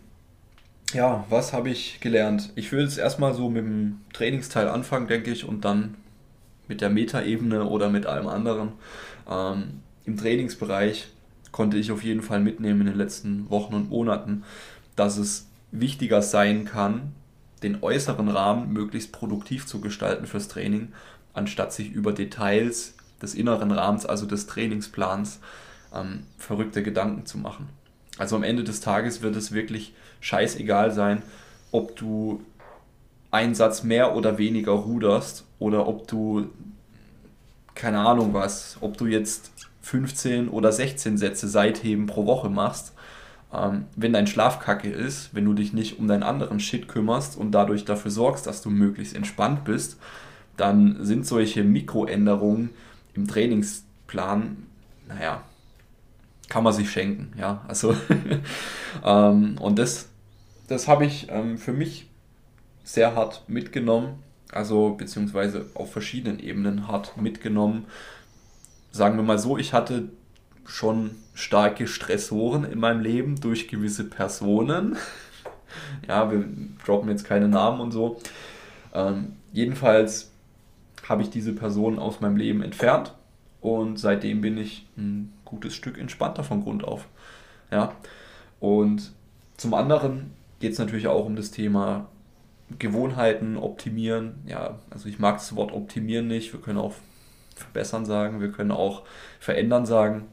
ja, 0.94 1.26
was 1.28 1.52
habe 1.52 1.68
ich 1.68 2.00
gelernt? 2.00 2.50
Ich 2.54 2.72
will 2.72 2.80
jetzt 2.80 2.96
erstmal 2.96 3.34
so 3.34 3.50
mit 3.50 3.64
dem 3.64 4.00
Trainingsteil 4.14 4.66
anfangen, 4.66 5.08
denke 5.08 5.30
ich, 5.30 5.44
und 5.44 5.66
dann 5.66 5.96
mit 6.68 6.80
der 6.80 6.88
Metaebene 6.88 7.64
oder 7.64 7.90
mit 7.90 8.06
allem 8.06 8.28
anderen. 8.28 8.72
Ähm, 9.30 9.80
Im 10.06 10.16
Trainingsbereich 10.16 11.08
konnte 11.50 11.76
ich 11.76 11.92
auf 11.92 12.02
jeden 12.02 12.22
Fall 12.22 12.40
mitnehmen 12.40 12.80
in 12.80 12.86
den 12.86 12.96
letzten 12.96 13.50
Wochen 13.50 13.74
und 13.74 13.90
Monaten, 13.90 14.44
dass 14.96 15.18
es 15.18 15.48
wichtiger 15.72 16.22
sein 16.22 16.64
kann, 16.64 17.12
den 17.62 17.82
äußeren 17.82 18.28
Rahmen 18.28 18.72
möglichst 18.72 19.12
produktiv 19.12 19.66
zu 19.66 19.80
gestalten 19.80 20.26
fürs 20.26 20.48
Training, 20.48 20.92
anstatt 21.32 21.72
sich 21.72 21.90
über 21.90 22.12
Details 22.12 22.94
des 23.20 23.34
inneren 23.34 23.72
Rahmens, 23.72 24.06
also 24.06 24.26
des 24.26 24.46
Trainingsplans, 24.46 25.40
ähm, 25.94 26.24
verrückte 26.38 26.82
Gedanken 26.82 27.26
zu 27.26 27.38
machen. 27.38 27.68
Also 28.18 28.36
am 28.36 28.42
Ende 28.42 28.64
des 28.64 28.80
Tages 28.80 29.22
wird 29.22 29.36
es 29.36 29.52
wirklich 29.52 29.94
scheißegal 30.20 30.92
sein, 30.92 31.22
ob 31.70 31.96
du 31.96 32.42
einen 33.30 33.54
Satz 33.54 33.82
mehr 33.82 34.14
oder 34.14 34.36
weniger 34.38 34.72
ruderst 34.72 35.44
oder 35.58 35.88
ob 35.88 36.06
du 36.06 36.50
keine 37.74 38.00
Ahnung 38.00 38.34
was, 38.34 38.76
ob 38.80 38.98
du 38.98 39.06
jetzt 39.06 39.50
15 39.80 40.48
oder 40.48 40.70
16 40.70 41.16
Sätze 41.16 41.48
Seitheben 41.48 42.06
pro 42.06 42.26
Woche 42.26 42.50
machst, 42.50 42.92
ähm, 43.52 43.84
wenn 43.96 44.12
dein 44.12 44.26
Schlaf 44.26 44.60
kacke 44.60 44.90
ist, 44.90 45.34
wenn 45.34 45.44
du 45.44 45.52
dich 45.52 45.72
nicht 45.72 45.98
um 45.98 46.08
deinen 46.08 46.22
anderen 46.22 46.60
Shit 46.60 46.88
kümmerst 46.88 47.36
und 47.36 47.52
dadurch 47.52 47.84
dafür 47.84 48.10
sorgst, 48.10 48.46
dass 48.46 48.62
du 48.62 48.70
möglichst 48.70 49.14
entspannt 49.14 49.64
bist, 49.64 49.98
dann 50.56 51.04
sind 51.04 51.26
solche 51.26 51.64
Mikroänderungen 51.64 52.70
im 53.14 53.28
Trainingsplan, 53.28 54.56
naja, 55.06 55.42
kann 56.48 56.64
man 56.64 56.72
sich 56.72 56.90
schenken, 56.90 57.32
ja. 57.38 57.62
Also, 57.68 57.94
ähm, 59.04 59.56
und 59.58 59.78
das, 59.78 60.08
das 60.68 60.88
habe 60.88 61.04
ich 61.04 61.28
ähm, 61.30 61.58
für 61.58 61.72
mich 61.72 62.08
sehr 62.84 63.14
hart 63.14 63.44
mitgenommen, 63.48 64.22
also 64.50 64.90
beziehungsweise 64.90 65.66
auf 65.74 65.92
verschiedenen 65.92 66.38
Ebenen 66.38 66.88
hart 66.88 67.16
mitgenommen. 67.16 67.84
Sagen 68.90 69.16
wir 69.16 69.22
mal 69.22 69.38
so, 69.38 69.56
ich 69.56 69.72
hatte 69.72 70.10
schon 70.66 71.12
starke 71.34 71.86
Stressoren 71.86 72.64
in 72.64 72.78
meinem 72.78 73.00
Leben 73.00 73.40
durch 73.40 73.68
gewisse 73.68 74.04
Personen. 74.04 74.96
ja, 76.08 76.30
wir 76.30 76.44
droppen 76.84 77.08
jetzt 77.08 77.24
keine 77.24 77.48
Namen 77.48 77.80
und 77.80 77.92
so. 77.92 78.20
Ähm, 78.94 79.36
jedenfalls 79.52 80.30
habe 81.08 81.22
ich 81.22 81.30
diese 81.30 81.52
Person 81.52 81.98
aus 81.98 82.20
meinem 82.20 82.36
Leben 82.36 82.62
entfernt 82.62 83.14
und 83.60 83.98
seitdem 83.98 84.40
bin 84.40 84.58
ich 84.58 84.86
ein 84.96 85.32
gutes 85.44 85.74
Stück 85.74 85.98
entspannter 85.98 86.44
von 86.44 86.62
Grund 86.62 86.84
auf. 86.84 87.06
Ja, 87.70 87.94
und 88.60 89.12
zum 89.56 89.74
anderen 89.74 90.32
geht 90.60 90.72
es 90.72 90.78
natürlich 90.78 91.06
auch 91.06 91.24
um 91.24 91.36
das 91.36 91.50
Thema 91.50 92.08
Gewohnheiten 92.78 93.56
optimieren. 93.56 94.34
Ja, 94.46 94.78
also 94.90 95.08
ich 95.08 95.18
mag 95.18 95.36
das 95.36 95.56
Wort 95.56 95.72
optimieren 95.72 96.28
nicht. 96.28 96.52
Wir 96.52 96.60
können 96.60 96.78
auch 96.78 96.94
verbessern 97.54 98.04
sagen, 98.04 98.40
wir 98.40 98.52
können 98.52 98.70
auch 98.70 99.02
verändern 99.40 99.86
sagen. 99.86 100.24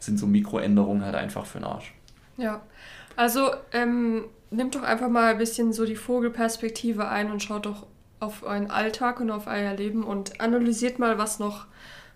sind 0.00 0.18
so 0.18 0.26
Mikroänderungen 0.26 1.04
halt 1.04 1.14
einfach 1.14 1.46
für 1.46 1.58
den 1.58 1.66
Arsch. 1.66 1.94
Ja, 2.36 2.62
also 3.16 3.50
ähm, 3.72 4.24
nimmt 4.50 4.74
doch 4.74 4.82
einfach 4.82 5.08
mal 5.08 5.32
ein 5.32 5.38
bisschen 5.38 5.72
so 5.72 5.84
die 5.84 5.96
Vogelperspektive 5.96 7.08
ein 7.08 7.30
und 7.30 7.42
schaut 7.42 7.66
doch 7.66 7.86
auf 8.18 8.42
euren 8.42 8.70
Alltag 8.70 9.20
und 9.20 9.30
auf 9.30 9.46
euer 9.46 9.74
Leben 9.74 10.04
und 10.04 10.40
analysiert 10.40 10.98
mal, 10.98 11.18
was 11.18 11.38
noch 11.38 11.66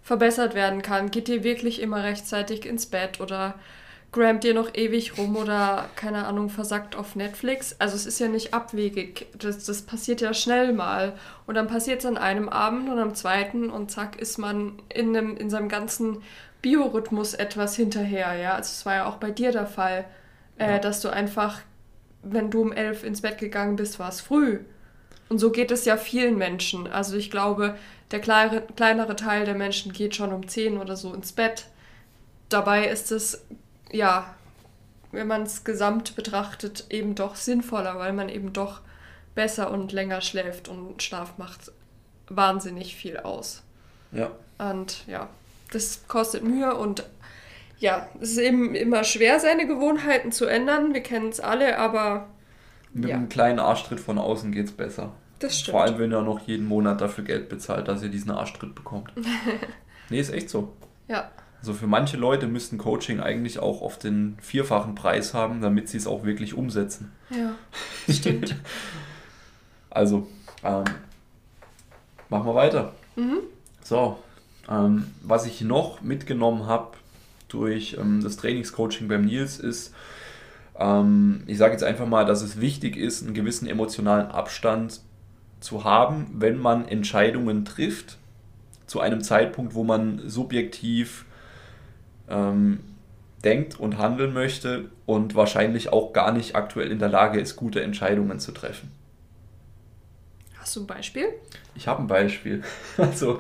verbessert 0.03 0.55
werden 0.55 0.83
kann. 0.83 1.11
Geht 1.11 1.29
ihr 1.29 1.45
wirklich 1.45 1.81
immer 1.81 2.03
rechtzeitig 2.03 2.67
ins 2.67 2.87
Bett 2.87 3.21
oder 3.21 3.55
grammt 4.13 4.45
ihr 4.45 4.55
noch 4.55 4.75
ewig 4.75 5.19
rum 5.19 5.35
oder 5.37 5.87
keine 5.97 6.27
Ahnung, 6.27 6.51
versackt 6.51 6.95
auf 6.95 7.17
Netflix? 7.17 7.75
Also 7.79 7.97
es 7.97 8.05
ist 8.07 8.21
ja 8.21 8.29
nicht 8.29 8.53
abwegig. 8.53 9.27
Das, 9.39 9.65
das 9.65 9.83
passiert 9.83 10.21
ja 10.21 10.35
schnell 10.35 10.73
mal. 10.73 11.15
Und 11.47 11.55
dann 11.55 11.67
passiert 11.67 12.01
es 12.01 12.07
an 12.07 12.19
einem 12.19 12.49
Abend 12.49 12.89
und 12.91 12.99
am 12.99 13.15
zweiten 13.15 13.71
und 13.71 13.91
zack 13.91 14.21
ist 14.21 14.39
man 14.39 14.75
in, 14.89 15.17
einem, 15.17 15.37
in 15.37 15.49
seinem 15.49 15.69
ganzen 15.69 16.19
Biorhythmus 16.65 17.35
etwas 17.35 17.77
hinterher. 17.77 18.33
Ja, 18.37 18.55
also 18.55 18.71
es 18.71 18.87
war 18.87 18.95
ja 18.95 19.07
auch 19.07 19.17
bei 19.17 19.31
dir 19.31 19.53
der 19.53 19.67
Fall, 19.67 20.07
äh, 20.57 20.73
ja. 20.73 20.79
dass 20.79 21.03
du 21.03 21.11
einfach, 21.11 21.61
wenn 22.23 22.51
du 22.51 22.63
um 22.63 22.73
elf 22.73 23.05
ins 23.05 23.21
Bett 23.21 23.37
gegangen 23.37 23.77
bist, 23.77 23.99
war 23.99 24.09
es 24.09 24.23
früh. 24.23 24.61
Und 25.29 25.39
so 25.41 25.51
geht 25.51 25.71
es 25.71 25.85
ja 25.85 25.99
vielen 25.99 26.39
Menschen. 26.39 26.87
Also 26.87 27.19
ich 27.19 27.31
glaube, 27.31 27.77
der 28.13 28.21
kleinere, 28.21 28.63
kleinere 28.63 29.15
Teil 29.15 29.45
der 29.45 29.55
Menschen 29.55 29.93
geht 29.93 30.17
schon 30.17 30.33
um 30.33 30.49
10 30.49 30.79
oder 30.79 30.97
so 30.97 31.13
ins 31.13 31.33
Bett. 31.33 31.67
Dabei 32.49 32.89
ist 32.89 33.13
es, 33.13 33.45
ja, 33.93 34.35
wenn 35.13 35.27
man 35.27 35.43
es 35.43 35.65
gesamt 35.65 36.17
betrachtet, 36.17 36.87
eben 36.89 37.15
doch 37.15 37.37
sinnvoller, 37.37 37.99
weil 37.99 38.15
man 38.15 38.31
eben 38.31 38.55
doch 38.55 38.81
besser 39.35 39.71
und 39.71 39.93
länger 39.93 40.23
schläft 40.23 40.69
und 40.69 41.03
Schlaf 41.03 41.37
macht 41.37 41.73
wahnsinnig 42.29 42.97
viel 42.97 43.19
aus. 43.19 43.63
Ja. 44.13 44.31
Und 44.57 45.07
ja, 45.07 45.29
das 45.75 46.07
kostet 46.09 46.45
Mühe 46.45 46.75
und 46.75 47.05
ja, 47.79 48.09
es 48.21 48.33
ist 48.33 48.39
eben 48.39 48.75
immer 48.75 49.05
schwer, 49.05 49.41
seine 49.41 49.67
Gewohnheiten 49.67 50.33
zu 50.33 50.47
ändern. 50.47 50.95
Wir 50.95 51.03
kennen 51.03 51.29
es 51.29 51.41
alle, 51.41 51.79
aber 51.79 52.29
mit 52.93 53.11
ja. 53.11 53.17
einem 53.17 53.29
kleinen 53.29 53.59
Arschtritt 53.59 54.01
von 54.01 54.19
außen 54.19 54.53
geht 54.53 54.67
es 54.67 54.73
besser. 54.73 55.13
Das 55.41 55.59
stimmt. 55.59 55.73
Vor 55.73 55.83
allem, 55.83 55.99
wenn 55.99 56.13
ihr 56.13 56.23
noch 56.23 56.41
jeden 56.47 56.67
Monat 56.67 57.01
dafür 57.01 57.25
Geld 57.25 57.49
bezahlt, 57.49 57.89
dass 57.89 58.03
ihr 58.03 58.09
diesen 58.09 58.31
Arschtritt 58.31 58.75
bekommt. 58.75 59.13
nee, 60.09 60.21
ist 60.21 60.33
echt 60.33 60.49
so. 60.49 60.73
Ja. 61.09 61.31
Also 61.59 61.75
für 61.75 61.87
manche 61.87 62.17
Leute 62.17 62.47
müssten 62.47 62.79
Coaching 62.79 63.21
eigentlich 63.21 63.59
auch 63.59 63.83
auf 63.83 63.99
den 63.99 64.37
vierfachen 64.41 64.95
Preis 64.95 65.35
haben, 65.35 65.61
damit 65.61 65.89
sie 65.89 65.97
es 65.97 66.07
auch 66.07 66.25
wirklich 66.25 66.55
umsetzen. 66.55 67.13
Ja, 67.31 67.55
stimmt. 68.09 68.55
also, 69.91 70.29
ähm, 70.63 70.85
machen 72.29 72.47
wir 72.47 72.55
weiter. 72.55 72.95
Mhm. 73.17 73.39
So, 73.83 74.19
ähm, 74.71 75.07
was 75.23 75.47
ich 75.47 75.61
noch 75.61 76.03
mitgenommen 76.03 76.67
habe 76.67 76.97
durch 77.49 77.97
ähm, 78.01 78.23
das 78.23 78.37
Trainingscoaching 78.37 79.09
beim 79.09 79.25
Nils 79.25 79.59
ist, 79.59 79.95
ähm, 80.79 81.43
ich 81.47 81.59
sage 81.59 81.73
jetzt 81.73 81.85
einfach 81.85 82.07
mal, 82.07 82.25
dass 82.25 82.43
es 82.43 82.61
wichtig 82.61 82.97
ist, 82.97 83.23
einen 83.23 83.35
gewissen 83.35 83.69
emotionalen 83.69 84.31
Abstand 84.31 85.01
zu 85.61 85.85
haben, 85.85 86.27
wenn 86.35 86.59
man 86.59 86.87
Entscheidungen 86.87 87.65
trifft, 87.65 88.19
zu 88.87 89.01
einem 89.01 89.23
Zeitpunkt, 89.23 89.75
wo 89.75 89.83
man 89.83 90.21
subjektiv 90.29 91.25
ähm, 92.29 92.81
denkt 93.43 93.79
und 93.79 93.99
handeln 93.99 94.33
möchte 94.33 94.87
und 95.07 95.35
wahrscheinlich 95.35 95.93
auch 95.93 96.13
gar 96.13 96.33
nicht 96.33 96.55
aktuell 96.55 96.91
in 96.91 96.99
der 96.99 97.09
Lage 97.09 97.41
ist, 97.41 97.57
gute 97.57 97.83
Entscheidungen 97.83 98.41
zu 98.41 98.53
treffen. 98.53 98.91
Hast 100.65 100.77
du 100.77 100.81
ein 100.81 100.87
Beispiel? 100.87 101.29
Ich 101.75 101.87
habe 101.89 102.01
ein 102.03 102.07
Beispiel. 102.07 102.63
Also 102.97 103.39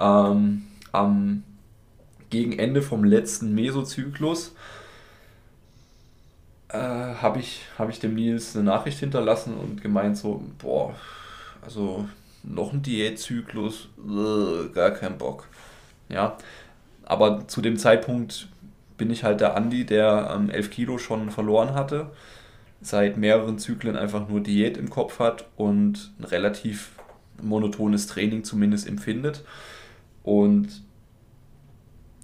ähm, 0.00 0.62
am 0.90 1.42
gegen 2.30 2.58
Ende 2.58 2.80
vom 2.80 3.04
letzten 3.04 3.54
Mesozyklus 3.54 4.54
äh, 6.70 6.78
habe 6.78 7.40
ich, 7.40 7.60
hab 7.78 7.90
ich 7.90 8.00
dem 8.00 8.14
Nils 8.14 8.56
eine 8.56 8.64
Nachricht 8.64 9.00
hinterlassen 9.00 9.54
und 9.54 9.82
gemeint 9.82 10.16
so, 10.16 10.42
boah, 10.62 10.94
also 11.60 12.08
noch 12.42 12.72
ein 12.72 12.80
Diätzyklus, 12.80 13.90
äh, 13.98 14.68
gar 14.72 14.92
kein 14.92 15.18
Bock. 15.18 15.48
Ja, 16.08 16.38
aber 17.04 17.46
zu 17.48 17.60
dem 17.60 17.76
Zeitpunkt 17.76 18.48
bin 18.96 19.10
ich 19.10 19.24
halt 19.24 19.42
der 19.42 19.56
Andi, 19.56 19.84
der 19.84 20.32
ähm, 20.34 20.48
11 20.48 20.70
Kilo 20.70 20.96
schon 20.96 21.30
verloren 21.30 21.74
hatte, 21.74 22.10
seit 22.82 23.16
mehreren 23.16 23.58
Zyklen 23.58 23.96
einfach 23.96 24.28
nur 24.28 24.40
Diät 24.40 24.76
im 24.76 24.90
Kopf 24.90 25.18
hat 25.18 25.46
und 25.56 26.12
ein 26.18 26.24
relativ 26.24 26.90
monotones 27.40 28.06
Training 28.06 28.44
zumindest 28.44 28.88
empfindet. 28.88 29.44
Und 30.22 30.82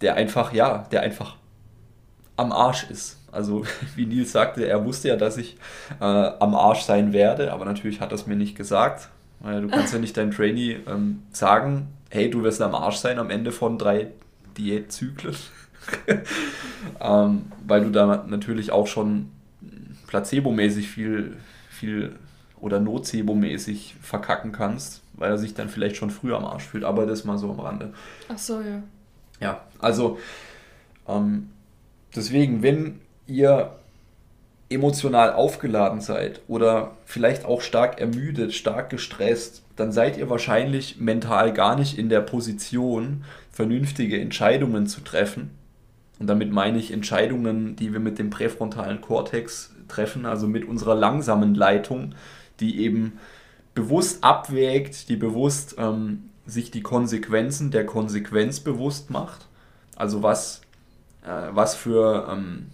der 0.01 0.15
einfach, 0.15 0.53
ja, 0.53 0.87
der 0.91 1.03
einfach 1.03 1.37
am 2.37 2.53
Arsch 2.53 2.89
ist. 2.91 3.19
Also 3.33 3.65
wie 3.97 4.07
Nils 4.07 4.33
sagte, 4.33 4.67
er 4.67 4.85
wusste 4.85 5.09
ja, 5.09 5.17
dass 5.17 5.37
ich 5.37 5.57
äh, 6.01 6.05
am 6.05 6.55
Arsch 6.55 6.83
sein 6.83 7.13
werde, 7.13 7.53
aber 7.53 7.65
natürlich 7.65 8.01
hat 8.01 8.13
er 8.13 8.17
es 8.17 8.27
mir 8.27 8.37
nicht 8.37 8.57
gesagt. 8.57 9.11
Weil 9.41 9.63
du 9.63 9.69
kannst 9.69 9.93
ja 9.93 10.01
nicht 10.01 10.17
deinem 10.17 10.33
Trainee 10.33 10.79
ähm, 10.89 11.23
sagen, 11.31 11.89
hey, 12.11 12.29
du 12.29 12.43
wirst 12.43 12.61
am 12.61 12.75
Arsch 12.75 12.97
sein 12.97 13.21
am 13.21 13.31
Ende 13.31 13.53
von 13.53 13.79
drei 13.79 14.09
Diätzyklen. 14.57 15.37
ähm, 17.01 17.53
weil 17.67 17.85
du 17.85 17.91
da 17.91 18.25
natürlich 18.27 18.73
auch 18.73 18.89
schon 18.89 19.31
placebomäßig 20.09 20.89
viel, 20.89 21.37
viel 21.71 22.17
oder 22.61 22.81
nocebo-mäßig 22.81 23.95
verkacken 24.03 24.51
kannst, 24.51 25.03
weil 25.13 25.31
er 25.31 25.39
sich 25.39 25.55
dann 25.55 25.69
vielleicht 25.69 25.97
schon 25.97 26.11
früher 26.11 26.37
am 26.37 26.45
Arsch 26.45 26.65
fühlt. 26.65 26.83
Aber 26.83 27.07
das 27.07 27.25
mal 27.25 27.39
so 27.39 27.51
am 27.51 27.61
Rande. 27.61 27.93
Ach 28.29 28.39
so, 28.39 28.61
ja. 28.61 28.83
Ja, 29.41 29.65
also 29.79 30.19
ähm, 31.07 31.51
deswegen, 32.17 32.63
wenn 32.65 33.01
ihr 33.29 33.77
emotional 34.71 35.33
aufgeladen 35.33 36.01
seid 36.01 36.41
oder 36.49 36.97
vielleicht 37.05 37.45
auch 37.45 37.63
stark 37.63 38.01
ermüdet, 38.01 38.53
stark 38.53 38.91
gestresst, 38.91 39.63
dann 39.77 39.93
seid 39.93 40.19
ihr 40.19 40.29
wahrscheinlich 40.29 40.99
mental 40.99 41.53
gar 41.53 41.77
nicht 41.77 41.97
in 41.97 42.09
der 42.09 42.21
Position, 42.21 43.25
vernünftige 43.53 44.21
Entscheidungen 44.21 44.87
zu 44.87 45.01
treffen. 45.01 45.51
Und 46.19 46.27
damit 46.27 46.51
meine 46.51 46.79
ich 46.79 46.91
Entscheidungen, 46.91 47.77
die 47.77 47.93
wir 47.93 48.01
mit 48.01 48.19
dem 48.19 48.29
präfrontalen 48.29 49.01
Kortex 49.01 49.71
treffen, 49.89 50.27
also 50.27 50.47
mit 50.47 50.67
unserer 50.67 50.95
langsamen 50.95 51.55
Leitung, 51.55 52.15
die 52.61 52.81
eben 52.81 53.19
bewusst 53.75 54.25
abwägt, 54.25 55.09
die 55.09 55.17
bewusst 55.17 55.77
ähm, 55.79 56.31
sich 56.47 56.71
die 56.71 56.83
Konsequenzen 56.83 57.71
der 57.71 57.87
Konsequenz 57.87 58.61
bewusst 58.61 59.11
macht. 59.11 59.47
Also 59.97 60.23
was, 60.23 60.63
äh, 61.25 61.49
was 61.51 61.75
für 61.75 62.29
ähm, 62.31 62.67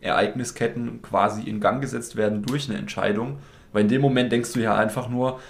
Ereignisketten 0.00 1.02
quasi 1.02 1.42
in 1.42 1.60
Gang 1.60 1.80
gesetzt 1.80 2.16
werden 2.16 2.42
durch 2.42 2.68
eine 2.68 2.78
Entscheidung. 2.78 3.38
Weil 3.72 3.82
in 3.82 3.88
dem 3.88 4.02
Moment 4.02 4.30
denkst 4.30 4.52
du 4.52 4.60
ja 4.60 4.76
einfach 4.76 5.08
nur, 5.08 5.40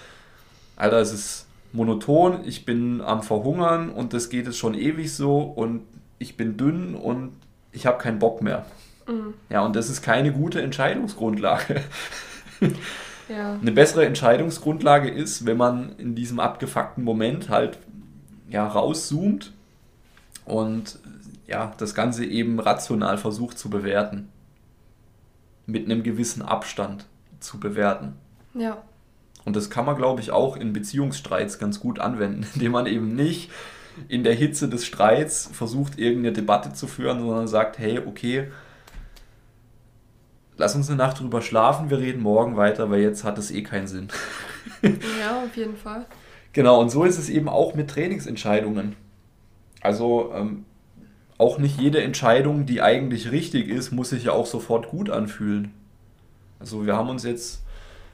Alter, 0.75 0.99
es 0.99 1.13
ist 1.13 1.47
monoton, 1.73 2.39
ich 2.45 2.65
bin 2.65 3.01
am 3.01 3.21
Verhungern 3.21 3.89
und 3.89 4.13
das 4.13 4.29
geht 4.29 4.47
es 4.47 4.57
schon 4.57 4.73
ewig 4.73 5.13
so 5.13 5.39
und 5.39 5.81
ich 6.19 6.37
bin 6.37 6.57
dünn 6.57 6.95
und 6.95 7.33
ich 7.71 7.85
habe 7.85 7.97
keinen 7.97 8.19
Bock 8.19 8.41
mehr. 8.41 8.65
Mhm. 9.07 9.33
Ja, 9.49 9.65
und 9.65 9.75
das 9.75 9.89
ist 9.89 10.01
keine 10.01 10.31
gute 10.31 10.61
Entscheidungsgrundlage. 10.61 11.81
Ja. 13.27 13.57
Eine 13.59 13.71
bessere 13.71 14.05
Entscheidungsgrundlage 14.05 15.09
ist, 15.09 15.45
wenn 15.45 15.57
man 15.57 15.95
in 15.97 16.15
diesem 16.15 16.39
abgefuckten 16.39 17.03
Moment 17.03 17.49
halt 17.49 17.79
ja, 18.49 18.67
rauszoomt 18.67 19.51
und 20.45 20.99
ja, 21.47 21.73
das 21.77 21.95
Ganze 21.95 22.25
eben 22.25 22.59
rational 22.59 23.17
versucht 23.17 23.57
zu 23.57 23.69
bewerten. 23.69 24.29
Mit 25.65 25.85
einem 25.85 26.03
gewissen 26.03 26.43
Abstand 26.43 27.05
zu 27.39 27.59
bewerten. 27.59 28.13
Ja. 28.53 28.83
Und 29.43 29.55
das 29.55 29.69
kann 29.69 29.85
man, 29.85 29.95
glaube 29.95 30.21
ich, 30.21 30.31
auch 30.31 30.57
in 30.57 30.73
Beziehungsstreits 30.73 31.57
ganz 31.57 31.79
gut 31.79 31.99
anwenden, 31.99 32.45
indem 32.53 32.73
man 32.73 32.85
eben 32.85 33.15
nicht 33.15 33.51
in 34.07 34.23
der 34.23 34.33
Hitze 34.33 34.67
des 34.67 34.85
Streits 34.85 35.49
versucht, 35.51 35.97
irgendeine 35.97 36.33
Debatte 36.33 36.73
zu 36.73 36.85
führen, 36.85 37.19
sondern 37.19 37.47
sagt, 37.47 37.79
hey, 37.79 37.99
okay, 37.99 38.51
lass 40.57 40.75
uns 40.75 40.89
eine 40.89 40.97
Nacht 40.97 41.19
drüber 41.19 41.41
schlafen, 41.41 41.89
wir 41.89 41.99
reden 41.99 42.21
morgen 42.21 42.57
weiter, 42.57 42.89
weil 42.89 43.01
jetzt 43.01 43.23
hat 43.23 43.37
es 43.37 43.51
eh 43.51 43.63
keinen 43.63 43.87
Sinn. 43.87 44.07
ja, 44.81 45.43
auf 45.43 45.55
jeden 45.55 45.75
Fall. 45.75 46.05
Genau, 46.53 46.79
und 46.79 46.89
so 46.89 47.03
ist 47.03 47.17
es 47.17 47.29
eben 47.29 47.49
auch 47.49 47.75
mit 47.75 47.89
Trainingsentscheidungen. 47.89 48.95
Also 49.81 50.31
ähm, 50.33 50.65
auch 51.37 51.57
nicht 51.57 51.79
jede 51.79 52.01
Entscheidung, 52.01 52.65
die 52.65 52.81
eigentlich 52.81 53.31
richtig 53.31 53.67
ist, 53.67 53.91
muss 53.91 54.09
sich 54.09 54.25
ja 54.25 54.31
auch 54.31 54.45
sofort 54.45 54.89
gut 54.89 55.09
anfühlen. 55.09 55.73
Also 56.59 56.85
wir 56.85 56.95
haben 56.95 57.09
uns 57.09 57.23
jetzt 57.23 57.61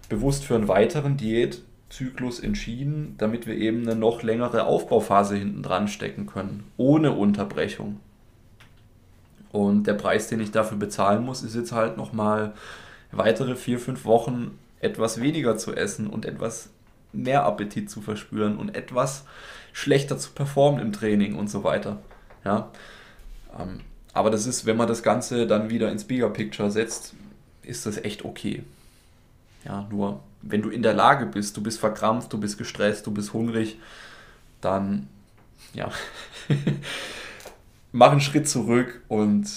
bewusst 0.10 0.43
für 0.43 0.56
einen 0.56 0.67
weiteren 0.67 1.17
Diätzyklus 1.17 2.39
entschieden, 2.39 3.15
damit 3.17 3.45
wir 3.45 3.56
eben 3.56 3.84
eine 3.84 3.95
noch 3.95 4.23
längere 4.23 4.65
Aufbauphase 4.65 5.36
hinten 5.36 5.62
dran 5.62 5.88
stecken 5.88 6.25
können, 6.25 6.63
ohne 6.77 7.12
Unterbrechung. 7.12 7.99
Und 9.52 9.86
der 9.86 9.94
Preis, 9.94 10.28
den 10.28 10.40
ich 10.40 10.52
dafür 10.52 10.78
bezahlen 10.78 11.26
muss, 11.26 11.44
ist 11.44 11.56
jetzt 11.56 11.72
halt 11.72 11.98
nochmal 11.98 12.54
weitere 13.12 13.56
vier, 13.56 13.80
fünf 13.80 14.06
Wochen 14.06 14.58
etwas 14.80 15.22
weniger 15.22 15.58
zu 15.58 15.76
essen 15.76 16.08
und 16.08 16.26
etwas 16.26 16.70
mehr 17.14 17.44
Appetit 17.46 17.90
zu 17.90 18.02
verspüren 18.02 18.58
und 18.58 18.76
etwas 18.76 19.26
schlechter 19.74 20.18
zu 20.18 20.32
performen 20.32 20.82
im 20.82 20.94
Training 20.94 21.36
und 21.36 21.50
so 21.50 21.64
weiter. 21.64 22.00
Ja. 22.46 22.70
Ähm, 23.60 23.82
aber 24.14 24.30
das 24.30 24.46
ist, 24.46 24.66
wenn 24.66 24.78
man 24.78 24.88
das 24.88 25.04
Ganze 25.04 25.48
dann 25.48 25.70
wieder 25.70 25.92
ins 25.92 26.06
Bigger 26.06 26.30
Picture 26.30 26.72
setzt, 26.72 27.14
ist 27.64 27.86
das 27.86 27.98
echt 27.98 28.26
okay. 28.26 28.64
Ja, 29.66 29.88
nur 29.90 30.22
wenn 30.42 30.62
du 30.62 30.70
in 30.70 30.82
der 30.82 30.94
Lage 30.94 31.26
bist, 31.26 31.56
du 31.56 31.62
bist 31.62 31.80
verkrampft, 31.80 32.34
du 32.34 32.40
bist 32.40 32.58
gestresst, 32.58 33.06
du 33.06 33.12
bist 33.12 33.34
hungrig, 33.34 33.78
dann 34.60 35.08
ja, 35.74 35.92
mach 37.91 38.12
einen 38.12 38.21
Schritt 38.21 38.47
zurück 38.47 39.01
und 39.08 39.47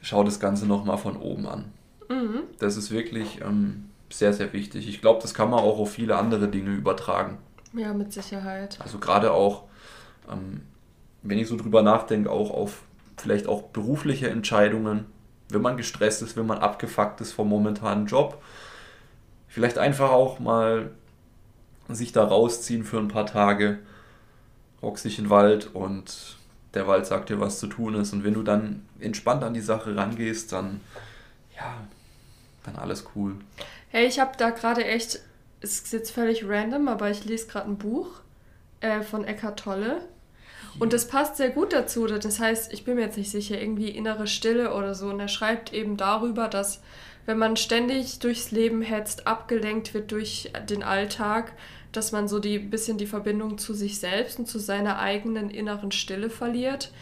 schau 0.00 0.24
das 0.24 0.40
Ganze 0.40 0.66
nochmal 0.66 0.98
von 0.98 1.16
oben 1.16 1.46
an. 1.46 1.64
Mhm. 2.08 2.42
Das 2.58 2.76
ist 2.76 2.90
wirklich 2.90 3.40
ähm, 3.42 3.90
sehr, 4.10 4.32
sehr 4.32 4.52
wichtig. 4.52 4.88
Ich 4.88 5.00
glaube, 5.00 5.20
das 5.22 5.34
kann 5.34 5.50
man 5.50 5.60
auch 5.60 5.78
auf 5.78 5.92
viele 5.92 6.16
andere 6.16 6.48
Dinge 6.48 6.70
übertragen. 6.70 7.38
Ja, 7.72 7.92
mit 7.92 8.12
Sicherheit. 8.12 8.78
Also 8.80 8.98
gerade 8.98 9.32
auch, 9.32 9.64
ähm, 10.30 10.62
wenn 11.22 11.38
ich 11.38 11.48
so 11.48 11.56
drüber 11.56 11.82
nachdenke, 11.82 12.30
auch 12.30 12.50
auf 12.50 12.82
vielleicht 13.16 13.46
auch 13.46 13.62
berufliche 13.62 14.30
Entscheidungen, 14.30 15.06
wenn 15.50 15.62
man 15.62 15.76
gestresst 15.76 16.22
ist, 16.22 16.36
wenn 16.36 16.46
man 16.46 16.58
abgefuckt 16.58 17.20
ist 17.20 17.32
vom 17.32 17.48
momentanen 17.48 18.06
Job. 18.06 18.42
Vielleicht 19.48 19.78
einfach 19.78 20.10
auch 20.10 20.38
mal 20.38 20.90
sich 21.88 22.12
da 22.12 22.24
rausziehen 22.24 22.84
für 22.84 22.98
ein 22.98 23.08
paar 23.08 23.26
Tage, 23.26 23.78
rock 24.82 24.98
sich 24.98 25.18
in 25.18 25.24
den 25.24 25.30
Wald 25.30 25.74
und 25.74 26.37
der 26.74 26.86
Wald 26.86 27.06
sagt 27.06 27.30
dir, 27.30 27.40
was 27.40 27.58
zu 27.58 27.66
tun 27.66 27.94
ist. 27.94 28.12
Und 28.12 28.24
wenn 28.24 28.34
du 28.34 28.42
dann 28.42 28.86
entspannt 29.00 29.42
an 29.42 29.54
die 29.54 29.60
Sache 29.60 29.96
rangehst, 29.96 30.52
dann, 30.52 30.80
ja, 31.56 31.78
dann 32.64 32.76
alles 32.76 33.06
cool. 33.14 33.36
Hey, 33.88 34.06
ich 34.06 34.20
habe 34.20 34.32
da 34.36 34.50
gerade 34.50 34.84
echt, 34.84 35.20
es 35.60 35.80
ist 35.80 35.92
jetzt 35.92 36.10
völlig 36.10 36.46
random, 36.46 36.88
aber 36.88 37.10
ich 37.10 37.24
lese 37.24 37.46
gerade 37.46 37.68
ein 37.68 37.78
Buch 37.78 38.20
äh, 38.80 39.02
von 39.02 39.24
Eckhart 39.24 39.60
Tolle. 39.60 40.02
Und 40.78 40.92
das 40.92 41.08
passt 41.08 41.36
sehr 41.36 41.50
gut 41.50 41.72
dazu. 41.72 42.06
Das 42.06 42.38
heißt, 42.38 42.72
ich 42.72 42.84
bin 42.84 42.96
mir 42.96 43.02
jetzt 43.02 43.16
nicht 43.16 43.30
sicher, 43.30 43.60
irgendwie 43.60 43.88
innere 43.88 44.26
Stille 44.26 44.74
oder 44.74 44.94
so. 44.94 45.08
Und 45.08 45.18
er 45.18 45.28
schreibt 45.28 45.72
eben 45.72 45.96
darüber, 45.96 46.48
dass 46.48 46.82
wenn 47.26 47.38
man 47.38 47.56
ständig 47.56 48.20
durchs 48.20 48.52
Leben 48.52 48.80
hetzt, 48.82 49.26
abgelenkt 49.26 49.92
wird 49.92 50.12
durch 50.12 50.52
den 50.68 50.82
Alltag, 50.82 51.52
dass 51.98 52.12
man 52.12 52.28
so 52.28 52.38
die 52.38 52.60
bisschen 52.60 52.96
die 52.96 53.06
Verbindung 53.06 53.58
zu 53.58 53.74
sich 53.74 53.98
selbst 53.98 54.38
und 54.38 54.46
zu 54.46 54.60
seiner 54.60 55.00
eigenen 55.00 55.50
inneren 55.50 55.90
Stille 55.90 56.30
verliert. 56.30 56.92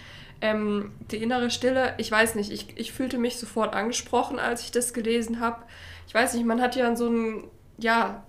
Ähm, 0.41 0.93
die 1.11 1.19
innere 1.19 1.51
Stille, 1.51 1.93
ich 1.99 2.11
weiß 2.11 2.35
nicht, 2.35 2.51
ich, 2.51 2.77
ich 2.79 2.93
fühlte 2.93 3.19
mich 3.19 3.37
sofort 3.37 3.75
angesprochen, 3.75 4.39
als 4.39 4.63
ich 4.63 4.71
das 4.71 4.95
gelesen 4.95 5.39
habe. 5.39 5.63
Ich 6.09 6.15
weiß 6.15 6.33
nicht, 6.33 6.47
man 6.47 6.63
hat 6.63 6.77
ja 6.77 6.97
so 6.97 7.09
ein, 7.09 7.45
ja, 7.77 8.25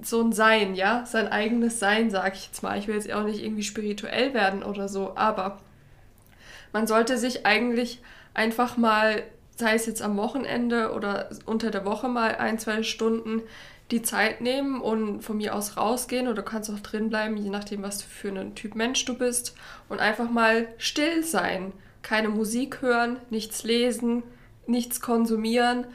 so 0.00 0.22
ein 0.22 0.32
Sein, 0.32 0.76
ja, 0.76 1.04
sein 1.06 1.26
eigenes 1.26 1.80
Sein, 1.80 2.08
sag 2.08 2.34
ich 2.36 2.46
jetzt 2.46 2.62
mal. 2.62 2.78
Ich 2.78 2.86
will 2.86 2.94
jetzt 2.94 3.12
auch 3.12 3.24
nicht 3.24 3.42
irgendwie 3.42 3.64
spirituell 3.64 4.32
werden 4.32 4.62
oder 4.62 4.88
so, 4.88 5.16
aber 5.16 5.58
man 6.72 6.86
sollte 6.86 7.18
sich 7.18 7.46
eigentlich 7.46 8.00
einfach 8.32 8.76
mal, 8.76 9.24
sei 9.56 9.74
es 9.74 9.86
jetzt 9.86 10.02
am 10.02 10.16
Wochenende 10.16 10.92
oder 10.92 11.30
unter 11.46 11.72
der 11.72 11.84
Woche 11.84 12.06
mal 12.06 12.36
ein, 12.36 12.60
zwei 12.60 12.84
Stunden 12.84 13.42
die 13.90 14.02
Zeit 14.02 14.40
nehmen 14.40 14.80
und 14.80 15.22
von 15.22 15.36
mir 15.36 15.54
aus 15.54 15.76
rausgehen 15.76 16.26
oder 16.26 16.36
du 16.36 16.42
kannst 16.42 16.70
auch 16.70 16.80
drin 16.80 17.10
bleiben, 17.10 17.36
je 17.36 17.50
nachdem, 17.50 17.82
was 17.82 18.02
für 18.02 18.28
ein 18.28 18.54
Typ 18.54 18.74
Mensch 18.74 19.04
du 19.04 19.16
bist 19.16 19.54
und 19.88 20.00
einfach 20.00 20.30
mal 20.30 20.68
still 20.78 21.22
sein. 21.22 21.72
Keine 22.02 22.28
Musik 22.28 22.82
hören, 22.82 23.18
nichts 23.30 23.62
lesen, 23.64 24.22
nichts 24.66 25.00
konsumieren. 25.00 25.86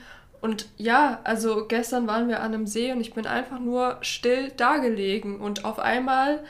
Und 0.42 0.70
ja, 0.78 1.20
also 1.24 1.66
gestern 1.68 2.08
waren 2.08 2.30
wir 2.30 2.40
an 2.40 2.54
einem 2.54 2.68
See 2.68 2.92
und 2.92 3.02
ich 3.02 3.14
bin 3.14 3.26
einfach 3.26 3.60
nur 3.60 3.98
still 4.02 4.52
dagelegen 4.52 5.42
und 5.42 5.66
auf 5.66 5.80
einmal 5.80 6.44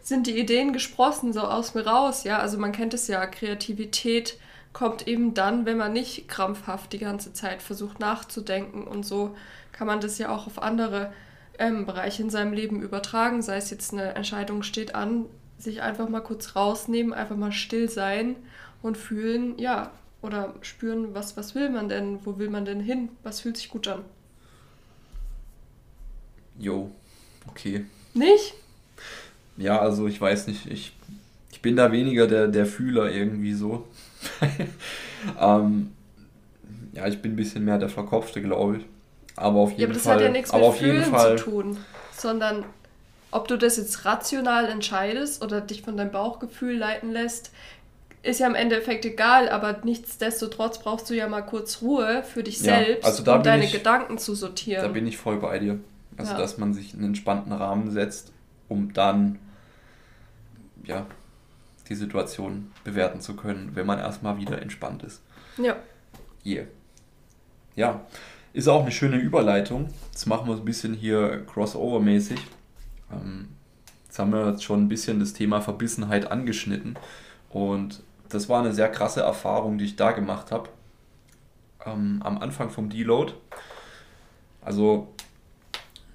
sind 0.00 0.28
die 0.28 0.38
Ideen 0.38 0.72
gesprossen 0.72 1.32
so 1.32 1.40
aus 1.40 1.74
mir 1.74 1.86
raus, 1.86 2.24
ja. 2.24 2.38
Also 2.38 2.58
man 2.58 2.72
kennt 2.72 2.94
es 2.94 3.08
ja, 3.08 3.26
Kreativität 3.26 4.38
kommt 4.72 5.08
eben 5.08 5.32
dann, 5.32 5.64
wenn 5.64 5.78
man 5.78 5.92
nicht 5.92 6.28
krampfhaft 6.28 6.92
die 6.92 6.98
ganze 6.98 7.32
Zeit 7.32 7.62
versucht 7.62 7.98
nachzudenken 7.98 8.84
und 8.84 9.04
so 9.04 9.34
kann 9.76 9.86
man 9.86 10.00
das 10.00 10.18
ja 10.18 10.34
auch 10.34 10.46
auf 10.46 10.62
andere 10.62 11.12
ähm, 11.58 11.86
Bereiche 11.86 12.22
in 12.22 12.30
seinem 12.30 12.52
Leben 12.52 12.82
übertragen, 12.82 13.42
sei 13.42 13.56
es 13.56 13.70
jetzt 13.70 13.92
eine 13.92 14.14
Entscheidung 14.14 14.62
steht 14.62 14.94
an, 14.94 15.26
sich 15.58 15.82
einfach 15.82 16.08
mal 16.08 16.20
kurz 16.20 16.56
rausnehmen, 16.56 17.12
einfach 17.12 17.36
mal 17.36 17.52
still 17.52 17.88
sein 17.88 18.36
und 18.82 18.96
fühlen, 18.96 19.58
ja, 19.58 19.90
oder 20.22 20.54
spüren, 20.60 21.14
was, 21.14 21.36
was 21.36 21.54
will 21.54 21.70
man 21.70 21.88
denn, 21.88 22.24
wo 22.24 22.38
will 22.38 22.50
man 22.50 22.64
denn 22.64 22.80
hin, 22.80 23.10
was 23.22 23.40
fühlt 23.40 23.56
sich 23.56 23.68
gut 23.68 23.88
an. 23.88 24.00
Jo, 26.58 26.90
okay. 27.48 27.84
Nicht? 28.14 28.54
Ja, 29.56 29.78
also 29.78 30.06
ich 30.06 30.20
weiß 30.20 30.46
nicht, 30.48 30.66
ich, 30.66 30.94
ich 31.50 31.60
bin 31.60 31.76
da 31.76 31.92
weniger 31.92 32.26
der, 32.26 32.48
der 32.48 32.66
Fühler 32.66 33.10
irgendwie 33.10 33.52
so. 33.52 33.86
ähm, 35.40 35.92
ja, 36.92 37.06
ich 37.06 37.20
bin 37.20 37.32
ein 37.32 37.36
bisschen 37.36 37.64
mehr 37.64 37.78
der 37.78 37.90
Verkopfte, 37.90 38.40
glaube 38.40 38.78
ich. 38.78 38.86
Aber 39.36 39.60
auf 39.60 39.70
jeden 39.70 39.80
ja, 39.80 39.86
aber 39.86 39.94
das 39.94 40.02
Fall, 40.02 40.14
hat 40.14 40.22
ja 40.22 40.28
nichts 40.30 40.52
mit 40.52 40.74
Fühlen 40.74 41.04
zu 41.04 41.36
tun, 41.36 41.78
sondern 42.16 42.64
ob 43.30 43.48
du 43.48 43.58
das 43.58 43.76
jetzt 43.76 44.04
rational 44.04 44.68
entscheidest 44.68 45.42
oder 45.42 45.60
dich 45.60 45.82
von 45.82 45.96
deinem 45.96 46.10
Bauchgefühl 46.10 46.76
leiten 46.76 47.10
lässt, 47.12 47.52
ist 48.22 48.40
ja 48.40 48.46
im 48.46 48.54
Endeffekt 48.54 49.04
egal, 49.04 49.48
aber 49.48 49.80
nichtsdestotrotz 49.84 50.78
brauchst 50.80 51.08
du 51.10 51.14
ja 51.14 51.28
mal 51.28 51.42
kurz 51.42 51.80
Ruhe 51.82 52.24
für 52.24 52.42
dich 52.42 52.60
ja, 52.60 52.78
selbst, 52.78 53.04
also 53.04 53.32
um 53.32 53.42
deine 53.42 53.64
ich, 53.64 53.72
Gedanken 53.72 54.18
zu 54.18 54.34
sortieren. 54.34 54.82
Da 54.82 54.88
bin 54.88 55.06
ich 55.06 55.16
voll 55.16 55.36
bei 55.36 55.58
dir. 55.58 55.78
Also, 56.16 56.32
ja. 56.32 56.38
dass 56.38 56.58
man 56.58 56.72
sich 56.72 56.94
einen 56.94 57.04
entspannten 57.04 57.52
Rahmen 57.52 57.90
setzt, 57.90 58.32
um 58.68 58.92
dann 58.94 59.38
ja, 60.84 61.06
die 61.88 61.94
Situation 61.94 62.72
bewerten 62.84 63.20
zu 63.20 63.36
können, 63.36 63.72
wenn 63.74 63.86
man 63.86 63.98
erstmal 63.98 64.38
wieder 64.38 64.60
entspannt 64.62 65.02
ist. 65.02 65.20
Ja. 65.58 65.76
Yeah. 66.44 66.66
Ja, 67.74 68.00
ist 68.56 68.68
auch 68.68 68.80
eine 68.80 68.90
schöne 68.90 69.18
Überleitung. 69.18 69.90
Jetzt 70.06 70.24
machen 70.24 70.46
wir 70.46 70.54
es 70.54 70.60
ein 70.60 70.64
bisschen 70.64 70.94
hier 70.94 71.44
crossover-mäßig. 71.46 72.38
Ähm, 73.12 73.48
jetzt 74.06 74.18
haben 74.18 74.32
wir 74.32 74.48
jetzt 74.48 74.64
schon 74.64 74.84
ein 74.84 74.88
bisschen 74.88 75.20
das 75.20 75.34
Thema 75.34 75.60
Verbissenheit 75.60 76.30
angeschnitten. 76.32 76.98
Und 77.50 78.02
das 78.30 78.48
war 78.48 78.60
eine 78.60 78.72
sehr 78.72 78.88
krasse 78.88 79.20
Erfahrung, 79.20 79.76
die 79.76 79.84
ich 79.84 79.96
da 79.96 80.12
gemacht 80.12 80.52
habe. 80.52 80.70
Ähm, 81.84 82.22
am 82.24 82.38
Anfang 82.38 82.70
vom 82.70 82.88
Deload. 82.88 83.34
Also, 84.62 85.08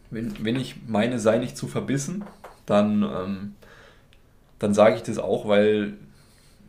wenn, 0.10 0.44
wenn 0.44 0.56
ich 0.56 0.78
meine, 0.88 1.20
sei 1.20 1.38
nicht 1.38 1.56
zu 1.56 1.68
verbissen, 1.68 2.24
dann, 2.66 3.04
ähm, 3.04 3.56
dann 4.58 4.74
sage 4.74 4.96
ich 4.96 5.04
das 5.04 5.20
auch, 5.20 5.48
weil, 5.48 5.94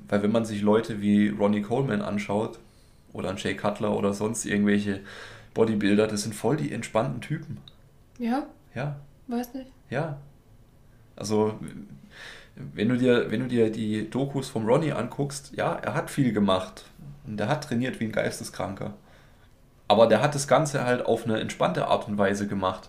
weil 0.06 0.22
wenn 0.22 0.32
man 0.32 0.44
sich 0.44 0.60
Leute 0.60 1.00
wie 1.00 1.30
Ronnie 1.30 1.62
Coleman 1.62 2.02
anschaut 2.02 2.58
oder 3.14 3.30
ein 3.30 3.38
Jay 3.38 3.56
Cutler 3.56 3.96
oder 3.96 4.12
sonst 4.12 4.44
irgendwelche 4.44 5.00
Bodybuilder, 5.54 6.06
das 6.06 6.22
sind 6.22 6.34
voll 6.34 6.56
die 6.56 6.72
entspannten 6.72 7.20
Typen. 7.20 7.58
Ja? 8.18 8.46
Ja. 8.74 8.96
Weiß 9.28 9.54
nicht. 9.54 9.70
Ja. 9.90 10.18
Also, 11.16 11.54
wenn 12.56 12.88
du 12.88 12.96
dir, 12.96 13.30
wenn 13.30 13.40
du 13.40 13.48
dir 13.48 13.70
die 13.70 14.08
Dokus 14.08 14.48
vom 14.48 14.66
Ronnie 14.66 14.92
anguckst, 14.92 15.52
ja, 15.56 15.74
er 15.74 15.94
hat 15.94 16.10
viel 16.10 16.32
gemacht. 16.32 16.84
Und 17.26 17.40
er 17.40 17.48
hat 17.48 17.64
trainiert 17.64 18.00
wie 18.00 18.04
ein 18.04 18.12
Geisteskranker. 18.12 18.94
Aber 19.88 20.06
der 20.06 20.22
hat 20.22 20.34
das 20.34 20.48
Ganze 20.48 20.84
halt 20.84 21.04
auf 21.04 21.24
eine 21.24 21.40
entspannte 21.40 21.86
Art 21.86 22.08
und 22.08 22.18
Weise 22.18 22.46
gemacht. 22.46 22.88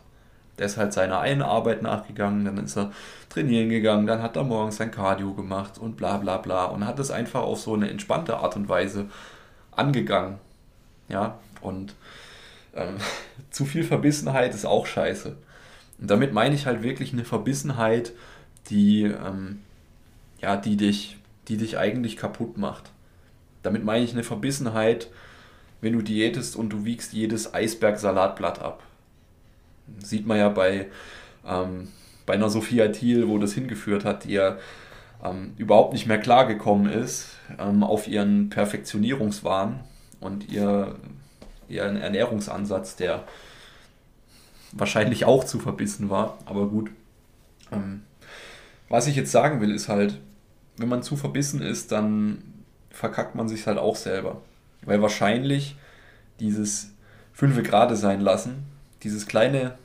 Der 0.57 0.67
ist 0.67 0.77
halt 0.77 0.93
seiner 0.93 1.19
einen 1.19 1.41
Arbeit 1.41 1.81
nachgegangen, 1.81 2.45
dann 2.45 2.57
ist 2.57 2.77
er 2.77 2.91
trainieren 3.29 3.69
gegangen, 3.69 4.05
dann 4.05 4.21
hat 4.21 4.35
er 4.35 4.43
morgens 4.43 4.77
sein 4.77 4.91
Cardio 4.91 5.33
gemacht 5.33 5.79
und 5.79 5.97
bla 5.97 6.17
bla 6.17 6.37
bla 6.37 6.65
und 6.65 6.85
hat 6.85 6.99
das 6.99 7.09
einfach 7.09 7.41
auf 7.41 7.59
so 7.59 7.73
eine 7.73 7.89
entspannte 7.89 8.37
Art 8.37 8.55
und 8.55 8.69
Weise 8.69 9.09
angegangen. 9.71 10.37
Ja, 11.09 11.39
und 11.61 11.95
ähm, 12.75 12.95
zu 13.49 13.65
viel 13.65 13.83
Verbissenheit 13.83 14.53
ist 14.53 14.65
auch 14.65 14.85
scheiße. 14.85 15.35
Und 15.99 16.09
damit 16.09 16.33
meine 16.33 16.55
ich 16.55 16.65
halt 16.65 16.83
wirklich 16.83 17.13
eine 17.13 17.25
Verbissenheit, 17.25 18.13
die, 18.69 19.03
ähm, 19.03 19.59
ja, 20.41 20.57
die, 20.57 20.77
dich, 20.77 21.17
die 21.47 21.57
dich 21.57 21.77
eigentlich 21.77 22.17
kaputt 22.17 22.57
macht. 22.57 22.91
Damit 23.61 23.83
meine 23.83 24.03
ich 24.03 24.13
eine 24.13 24.23
Verbissenheit, 24.23 25.09
wenn 25.81 25.93
du 25.93 26.01
diätest 26.01 26.55
und 26.55 26.69
du 26.69 26.85
wiegst 26.85 27.13
jedes 27.13 27.53
Eisbergsalatblatt 27.53 28.59
ab. 28.59 28.83
Sieht 29.99 30.25
man 30.25 30.37
ja 30.37 30.49
bei, 30.49 30.87
ähm, 31.45 31.89
bei 32.25 32.33
einer 32.33 32.49
Sophia 32.49 32.87
Thiel, 32.89 33.27
wo 33.27 33.37
das 33.37 33.53
hingeführt 33.53 34.05
hat, 34.05 34.23
die 34.23 34.33
ja 34.33 34.57
ähm, 35.23 35.53
überhaupt 35.57 35.93
nicht 35.93 36.05
mehr 36.05 36.19
klargekommen 36.19 36.91
ist 36.91 37.37
ähm, 37.59 37.83
auf 37.83 38.07
ihren 38.07 38.49
Perfektionierungswahn 38.49 39.79
und 40.19 40.49
ihr, 40.49 40.95
ihren 41.73 41.97
Ernährungsansatz, 41.97 42.95
der 42.95 43.23
wahrscheinlich 44.71 45.25
auch 45.25 45.43
zu 45.43 45.59
verbissen 45.59 46.09
war, 46.09 46.37
aber 46.45 46.67
gut. 46.67 46.89
Ähm, 47.71 48.03
was 48.89 49.07
ich 49.07 49.15
jetzt 49.15 49.31
sagen 49.31 49.61
will, 49.61 49.73
ist 49.73 49.89
halt, 49.89 50.19
wenn 50.77 50.89
man 50.89 51.03
zu 51.03 51.15
verbissen 51.15 51.61
ist, 51.61 51.91
dann 51.91 52.43
verkackt 52.89 53.35
man 53.35 53.47
sich 53.47 53.65
halt 53.67 53.77
auch 53.77 53.95
selber. 53.95 54.41
Weil 54.83 55.01
wahrscheinlich 55.01 55.75
dieses 56.39 56.91
fünfe 57.31 57.63
Grade 57.63 57.95
sein 57.95 58.21
lassen, 58.21 58.65
dieses 59.03 59.27
kleine, 59.27 59.75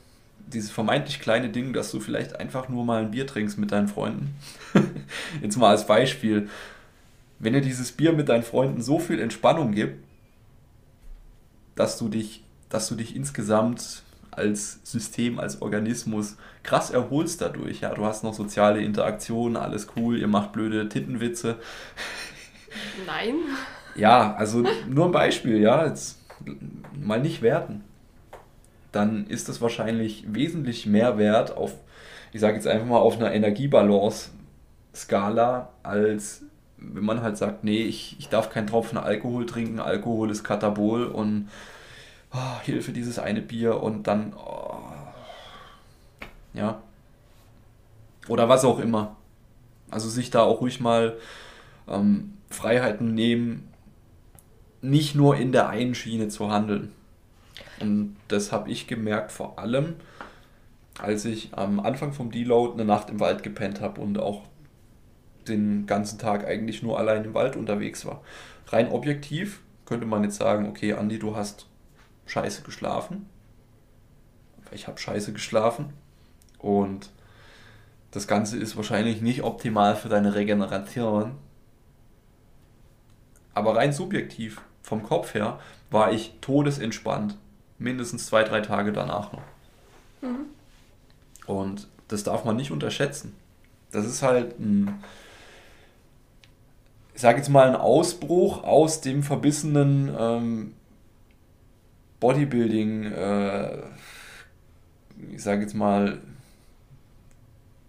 dieses 0.46 0.70
vermeintlich 0.70 1.20
kleine 1.20 1.48
Ding, 1.48 1.72
dass 1.72 1.90
du 1.90 2.00
vielleicht 2.00 2.38
einfach 2.38 2.68
nur 2.68 2.84
mal 2.84 3.02
ein 3.02 3.10
Bier 3.10 3.26
trinkst 3.26 3.58
mit 3.58 3.72
deinen 3.72 3.88
Freunden. 3.88 4.34
jetzt 5.42 5.56
mal 5.56 5.70
als 5.70 5.86
Beispiel. 5.86 6.48
Wenn 7.38 7.52
dir 7.52 7.60
dieses 7.60 7.92
Bier 7.92 8.12
mit 8.12 8.28
deinen 8.28 8.42
Freunden 8.42 8.82
so 8.82 8.98
viel 8.98 9.20
Entspannung 9.20 9.72
gibt, 9.72 10.02
dass 11.78 11.96
du 11.96 12.08
dich, 12.08 12.42
dass 12.68 12.88
du 12.88 12.96
dich 12.96 13.14
insgesamt 13.14 14.02
als 14.32 14.80
System, 14.82 15.38
als 15.38 15.62
Organismus 15.62 16.36
krass 16.64 16.90
erholst 16.90 17.40
dadurch. 17.40 17.82
Ja, 17.82 17.94
du 17.94 18.04
hast 18.04 18.24
noch 18.24 18.34
soziale 18.34 18.82
Interaktionen, 18.82 19.56
alles 19.56 19.86
cool, 19.96 20.18
ihr 20.18 20.26
macht 20.26 20.50
blöde 20.52 20.88
Tittenwitze. 20.88 21.54
Nein. 23.06 23.36
Ja, 23.94 24.34
also 24.34 24.64
nur 24.88 25.04
ein 25.06 25.12
Beispiel, 25.12 25.60
ja, 25.60 25.86
jetzt 25.86 26.18
mal 26.92 27.20
nicht 27.20 27.42
werten. 27.42 27.84
Dann 28.90 29.26
ist 29.26 29.48
das 29.48 29.60
wahrscheinlich 29.60 30.24
wesentlich 30.32 30.86
mehr 30.86 31.18
wert 31.18 31.56
auf, 31.56 31.74
ich 32.32 32.40
sage 32.40 32.56
jetzt 32.56 32.66
einfach 32.66 32.86
mal, 32.86 32.98
auf 32.98 33.18
einer 33.18 33.32
Energiebalance-Skala, 33.32 35.68
als 35.82 36.42
wenn 36.80 37.04
man 37.04 37.22
halt 37.22 37.36
sagt, 37.36 37.64
nee, 37.64 37.82
ich, 37.82 38.16
ich 38.18 38.28
darf 38.28 38.50
keinen 38.50 38.66
Tropfen 38.66 38.98
Alkohol 38.98 39.46
trinken, 39.46 39.80
Alkohol 39.80 40.30
ist 40.30 40.44
Katabol 40.44 41.06
und 41.06 41.48
oh, 42.32 42.60
Hilfe, 42.62 42.92
dieses 42.92 43.18
eine 43.18 43.42
Bier 43.42 43.82
und 43.82 44.06
dann, 44.06 44.32
oh, 44.34 44.80
ja. 46.54 46.82
Oder 48.28 48.48
was 48.48 48.64
auch 48.64 48.78
immer. 48.78 49.16
Also 49.90 50.08
sich 50.08 50.30
da 50.30 50.42
auch 50.42 50.60
ruhig 50.60 50.80
mal 50.80 51.16
ähm, 51.88 52.34
Freiheiten 52.50 53.14
nehmen, 53.14 53.68
nicht 54.82 55.14
nur 55.14 55.36
in 55.36 55.52
der 55.52 55.68
einen 55.68 55.94
Schiene 55.94 56.28
zu 56.28 56.50
handeln. 56.50 56.92
Und 57.80 58.16
das 58.28 58.52
habe 58.52 58.70
ich 58.70 58.86
gemerkt, 58.86 59.32
vor 59.32 59.58
allem, 59.58 59.96
als 60.98 61.24
ich 61.24 61.50
am 61.52 61.80
Anfang 61.80 62.12
vom 62.12 62.30
Deload 62.30 62.74
eine 62.74 62.84
Nacht 62.84 63.10
im 63.10 63.20
Wald 63.20 63.42
gepennt 63.42 63.80
habe 63.80 64.00
und 64.00 64.18
auch 64.18 64.42
den 65.48 65.86
ganzen 65.86 66.18
Tag 66.18 66.46
eigentlich 66.46 66.82
nur 66.82 66.98
allein 66.98 67.24
im 67.24 67.34
Wald 67.34 67.56
unterwegs 67.56 68.06
war. 68.06 68.22
Rein 68.68 68.90
objektiv 68.90 69.60
könnte 69.86 70.06
man 70.06 70.22
jetzt 70.22 70.36
sagen, 70.36 70.68
okay, 70.68 70.92
Andi, 70.92 71.18
du 71.18 71.34
hast 71.36 71.66
scheiße 72.26 72.62
geschlafen. 72.62 73.26
Ich 74.70 74.86
habe 74.86 74.98
scheiße 74.98 75.32
geschlafen. 75.32 75.94
Und 76.58 77.10
das 78.10 78.26
Ganze 78.26 78.58
ist 78.58 78.76
wahrscheinlich 78.76 79.22
nicht 79.22 79.42
optimal 79.42 79.96
für 79.96 80.08
deine 80.08 80.34
Regeneration. 80.34 81.32
Aber 83.54 83.76
rein 83.76 83.92
subjektiv, 83.92 84.60
vom 84.82 85.02
Kopf 85.02 85.34
her, 85.34 85.58
war 85.90 86.12
ich 86.12 86.34
todesentspannt. 86.40 87.36
Mindestens 87.78 88.26
zwei, 88.26 88.44
drei 88.44 88.60
Tage 88.60 88.92
danach 88.92 89.32
noch. 89.32 89.42
Mhm. 90.20 90.46
Und 91.46 91.88
das 92.08 92.24
darf 92.24 92.44
man 92.44 92.56
nicht 92.56 92.70
unterschätzen. 92.70 93.34
Das 93.90 94.04
ist 94.04 94.22
halt 94.22 94.58
ein, 94.58 95.02
ich 97.18 97.22
sage 97.22 97.38
jetzt 97.38 97.48
mal, 97.48 97.66
ein 97.66 97.74
Ausbruch 97.74 98.62
aus 98.62 99.00
dem 99.00 99.24
verbissenen 99.24 100.08
ähm, 100.16 100.74
Bodybuilding, 102.20 103.06
äh, 103.06 103.78
ich 105.32 105.42
sage 105.42 105.62
jetzt 105.62 105.74
mal, 105.74 106.20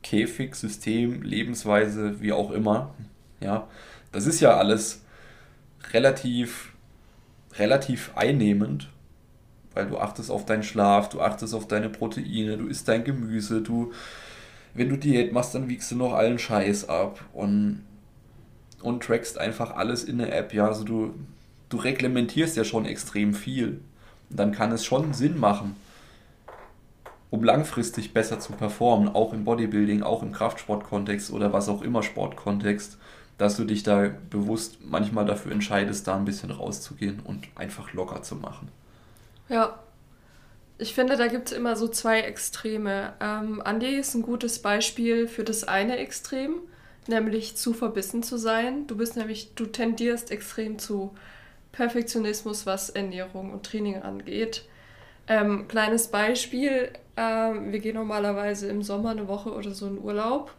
Käfig, 0.01 0.55
System, 0.55 1.21
Lebensweise, 1.21 2.21
wie 2.21 2.33
auch 2.33 2.49
immer. 2.49 2.95
Ja, 3.39 3.67
das 4.11 4.25
ist 4.25 4.39
ja 4.39 4.57
alles 4.57 5.03
relativ, 5.93 6.73
relativ 7.59 8.09
einnehmend, 8.15 8.89
weil 9.75 9.85
du 9.85 9.99
achtest 9.99 10.31
auf 10.31 10.47
deinen 10.47 10.63
Schlaf, 10.63 11.09
du 11.09 11.21
achtest 11.21 11.53
auf 11.53 11.67
deine 11.67 11.89
Proteine, 11.89 12.57
du 12.57 12.65
isst 12.65 12.87
dein 12.87 13.03
Gemüse, 13.03 13.61
du, 13.61 13.93
wenn 14.73 14.89
du 14.89 14.97
Diät 14.97 15.33
machst, 15.33 15.53
dann 15.53 15.69
wiegst 15.69 15.91
du 15.91 15.97
noch 15.97 16.13
allen 16.13 16.39
Scheiß 16.39 16.89
ab 16.89 17.23
und 17.31 17.83
und 18.81 19.03
trackst 19.03 19.37
einfach 19.37 19.75
alles 19.75 20.03
in 20.03 20.17
der 20.17 20.35
App. 20.35 20.53
Ja, 20.53 20.67
also 20.67 20.83
du, 20.83 21.13
du 21.69 21.77
reglementierst 21.77 22.57
ja 22.57 22.63
schon 22.63 22.85
extrem 22.85 23.33
viel. 23.33 23.81
Und 24.29 24.39
dann 24.39 24.51
kann 24.51 24.71
es 24.71 24.85
schon 24.85 25.13
Sinn 25.13 25.39
machen, 25.39 25.75
um 27.29 27.43
langfristig 27.43 28.13
besser 28.13 28.39
zu 28.39 28.53
performen, 28.53 29.09
auch 29.09 29.33
im 29.33 29.43
Bodybuilding, 29.43 30.03
auch 30.03 30.23
im 30.23 30.31
Kraftsportkontext 30.31 31.31
oder 31.31 31.53
was 31.53 31.69
auch 31.69 31.81
immer 31.81 32.03
Sportkontext, 32.03 32.97
dass 33.37 33.55
du 33.55 33.63
dich 33.63 33.83
da 33.83 34.09
bewusst 34.29 34.79
manchmal 34.83 35.25
dafür 35.25 35.51
entscheidest, 35.51 36.07
da 36.07 36.15
ein 36.15 36.25
bisschen 36.25 36.51
rauszugehen 36.51 37.19
und 37.23 37.47
einfach 37.55 37.93
locker 37.93 38.21
zu 38.21 38.35
machen. 38.35 38.69
Ja, 39.47 39.79
ich 40.77 40.93
finde, 40.93 41.17
da 41.17 41.27
gibt 41.27 41.51
es 41.51 41.57
immer 41.57 41.75
so 41.75 41.87
zwei 41.87 42.21
Extreme. 42.21 43.13
Ähm, 43.19 43.61
Andi 43.63 43.95
ist 43.95 44.15
ein 44.15 44.21
gutes 44.21 44.59
Beispiel 44.59 45.27
für 45.27 45.43
das 45.43 45.65
eine 45.65 45.97
Extrem, 45.97 46.55
nämlich 47.07 47.55
zu 47.57 47.73
verbissen 47.73 48.23
zu 48.23 48.38
sein. 48.38 48.88
Du 48.88 48.97
bist 48.97 49.17
nämlich, 49.17 49.53
du 49.55 49.65
tendierst 49.65 50.31
extrem 50.31 50.79
zu 50.79 51.15
Perfektionismus, 51.71 52.65
was 52.65 52.89
Ernährung 52.89 53.51
und 53.51 53.65
Training 53.65 54.01
angeht. 54.01 54.65
Ähm, 55.27 55.67
kleines 55.67 56.07
Beispiel, 56.07 56.91
ähm, 57.15 57.71
wir 57.71 57.79
gehen 57.79 57.95
normalerweise 57.95 58.67
im 58.67 58.81
Sommer 58.81 59.12
eine 59.12 59.27
Woche 59.27 59.51
oder 59.53 59.71
so 59.71 59.88
in 59.88 59.99
Urlaub. 59.99 60.53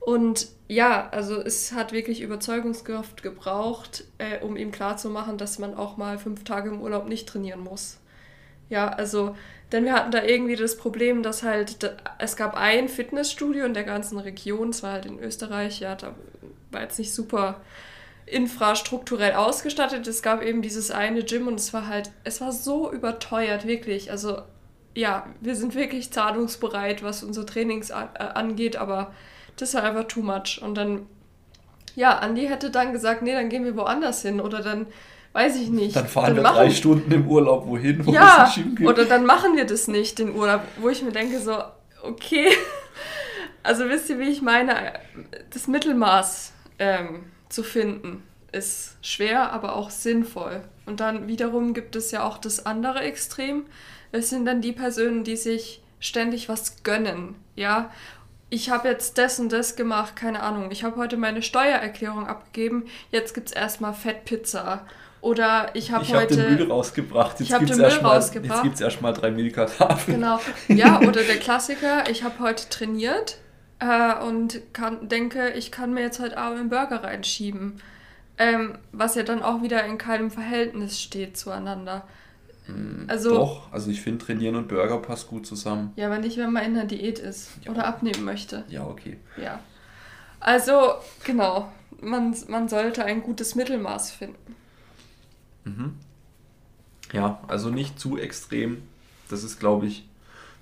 Und 0.00 0.48
ja, 0.68 1.08
also 1.10 1.40
es 1.40 1.72
hat 1.72 1.92
wirklich 1.92 2.20
Überzeugungskraft 2.20 3.22
gebraucht, 3.22 4.04
äh, 4.18 4.40
um 4.40 4.56
ihm 4.56 4.72
klarzumachen, 4.72 5.38
dass 5.38 5.58
man 5.58 5.74
auch 5.74 5.96
mal 5.96 6.18
fünf 6.18 6.44
Tage 6.44 6.70
im 6.70 6.80
Urlaub 6.80 7.08
nicht 7.08 7.28
trainieren 7.28 7.60
muss. 7.60 7.98
Ja, 8.68 8.88
also, 8.88 9.36
denn 9.72 9.84
wir 9.86 9.94
hatten 9.94 10.10
da 10.10 10.22
irgendwie 10.22 10.56
das 10.56 10.76
Problem, 10.76 11.22
dass 11.22 11.42
halt, 11.42 11.94
es 12.18 12.36
gab 12.36 12.54
ein 12.54 12.88
Fitnessstudio 12.88 13.64
in 13.64 13.74
der 13.74 13.84
ganzen 13.84 14.18
Region, 14.18 14.68
es 14.68 14.82
war 14.82 14.92
halt 14.92 15.06
in 15.06 15.18
Österreich, 15.18 15.80
ja, 15.80 15.94
da 15.94 16.14
war 16.70 16.82
jetzt 16.82 16.98
nicht 16.98 17.14
super 17.14 17.60
infrastrukturell 18.26 19.32
ausgestattet. 19.32 20.06
Es 20.06 20.22
gab 20.22 20.42
eben 20.42 20.62
dieses 20.62 20.90
eine 20.90 21.22
Gym 21.22 21.48
und 21.48 21.58
es 21.58 21.72
war 21.72 21.86
halt, 21.86 22.10
es 22.24 22.40
war 22.40 22.52
so 22.52 22.92
überteuert, 22.92 23.66
wirklich. 23.66 24.10
Also 24.10 24.42
ja, 24.94 25.26
wir 25.40 25.56
sind 25.56 25.74
wirklich 25.74 26.12
zahlungsbereit, 26.12 27.02
was 27.02 27.22
unser 27.22 27.46
Trainings 27.46 27.90
äh, 27.90 27.94
angeht, 27.94 28.76
aber 28.76 29.12
das 29.56 29.74
war 29.74 29.82
einfach 29.82 30.04
too 30.04 30.22
much. 30.22 30.60
Und 30.62 30.74
dann, 30.76 31.06
ja, 31.94 32.18
Andi 32.18 32.46
hätte 32.46 32.70
dann 32.70 32.92
gesagt, 32.92 33.22
nee, 33.22 33.32
dann 33.32 33.48
gehen 33.48 33.64
wir 33.64 33.76
woanders 33.76 34.22
hin 34.22 34.40
oder 34.40 34.60
dann, 34.60 34.86
weiß 35.32 35.56
ich 35.56 35.70
nicht. 35.70 35.96
Dann 35.96 36.06
fahren 36.06 36.36
dann 36.36 36.44
wir 36.44 36.52
drei 36.52 36.70
Stunden 36.70 37.10
im 37.10 37.28
Urlaub 37.28 37.66
wohin, 37.66 38.04
wo 38.04 38.12
ja, 38.12 38.46
es 38.46 38.54
Gym 38.54 38.74
gibt. 38.74 38.88
Oder 38.88 39.04
dann 39.04 39.24
machen 39.24 39.56
wir 39.56 39.64
das 39.64 39.88
nicht, 39.88 40.18
den 40.18 40.34
Urlaub, 40.34 40.62
wo 40.78 40.88
ich 40.88 41.02
mir 41.02 41.12
denke 41.12 41.40
so, 41.40 41.56
okay, 42.02 42.48
also 43.62 43.88
wisst 43.88 44.10
ihr, 44.10 44.18
wie 44.18 44.28
ich 44.28 44.42
meine, 44.42 44.92
das 45.50 45.68
Mittelmaß 45.68 46.52
ähm, 46.78 47.24
zu 47.48 47.62
finden 47.62 48.22
ist 48.52 48.96
schwer, 49.00 49.52
aber 49.52 49.76
auch 49.76 49.90
sinnvoll. 49.90 50.62
Und 50.84 51.00
dann 51.00 51.26
wiederum 51.26 51.74
gibt 51.74 51.96
es 51.96 52.10
ja 52.10 52.24
auch 52.24 52.38
das 52.38 52.66
andere 52.66 53.00
Extrem. 53.00 53.64
Es 54.12 54.28
sind 54.28 54.44
dann 54.44 54.60
die 54.60 54.72
Personen, 54.72 55.24
die 55.24 55.36
sich 55.36 55.82
ständig 56.00 56.48
was 56.48 56.82
gönnen, 56.82 57.36
ja. 57.56 57.90
Ich 58.50 58.68
habe 58.68 58.88
jetzt 58.88 59.16
das 59.16 59.40
und 59.40 59.50
das 59.50 59.76
gemacht, 59.76 60.14
keine 60.14 60.42
Ahnung. 60.42 60.70
Ich 60.70 60.84
habe 60.84 60.96
heute 60.96 61.16
meine 61.16 61.40
Steuererklärung 61.40 62.26
abgegeben, 62.26 62.84
jetzt 63.10 63.32
gibt 63.32 63.48
es 63.48 63.54
erstmal 63.54 63.94
Fettpizza. 63.94 64.86
Oder 65.22 65.70
ich 65.74 65.92
habe 65.92 66.04
hab 66.04 66.14
heute. 66.14 66.36
den 66.36 66.56
Müll 66.56 66.70
rausgebracht. 66.70 67.38
Jetzt 67.38 67.56
gibt 67.56 67.70
es 67.70 67.78
erstmal 67.78 68.16
erst 69.12 69.22
drei 69.22 69.30
Milka-Tafeln. 69.30 70.20
Genau. 70.20 70.40
Ja, 70.66 70.98
oder 71.08 71.22
der 71.22 71.36
Klassiker, 71.36 72.10
ich 72.10 72.24
habe 72.24 72.40
heute 72.40 72.68
trainiert 72.68 73.38
äh, 73.78 74.20
und 74.24 74.60
kann, 74.72 75.08
denke, 75.08 75.50
ich 75.50 75.70
kann 75.70 75.94
mir 75.94 76.00
jetzt 76.00 76.18
heute 76.18 76.36
Abend 76.36 76.58
einen 76.58 76.70
Burger 76.70 77.04
reinschieben. 77.04 77.80
Ähm, 78.36 78.78
was 78.90 79.14
ja 79.14 79.22
dann 79.22 79.42
auch 79.42 79.62
wieder 79.62 79.84
in 79.84 79.96
keinem 79.96 80.32
Verhältnis 80.32 81.00
steht 81.00 81.36
zueinander. 81.36 82.02
Hm, 82.66 83.04
also, 83.06 83.30
Doch, 83.30 83.72
also 83.72 83.92
ich 83.92 84.00
finde 84.00 84.24
Trainieren 84.24 84.56
und 84.56 84.66
Burger 84.66 84.98
passt 84.98 85.28
gut 85.28 85.46
zusammen. 85.46 85.92
Ja, 85.94 86.06
aber 86.06 86.18
nicht, 86.18 86.36
wenn 86.36 86.52
man 86.52 86.64
in 86.64 86.74
der 86.74 86.86
Diät 86.86 87.20
ist 87.20 87.50
ja. 87.64 87.70
oder 87.70 87.86
abnehmen 87.86 88.24
möchte. 88.24 88.64
Ja, 88.68 88.84
okay. 88.84 89.18
Ja. 89.40 89.60
Also, 90.40 90.94
genau. 91.22 91.70
Man, 92.00 92.34
man 92.48 92.68
sollte 92.68 93.04
ein 93.04 93.22
gutes 93.22 93.54
Mittelmaß 93.54 94.10
finden. 94.10 94.56
Mhm. 95.64 95.94
Ja, 97.12 97.40
also 97.48 97.70
nicht 97.70 97.98
zu 97.98 98.16
extrem. 98.16 98.82
Das 99.28 99.44
ist, 99.44 99.60
glaube 99.60 99.86
ich, 99.86 100.08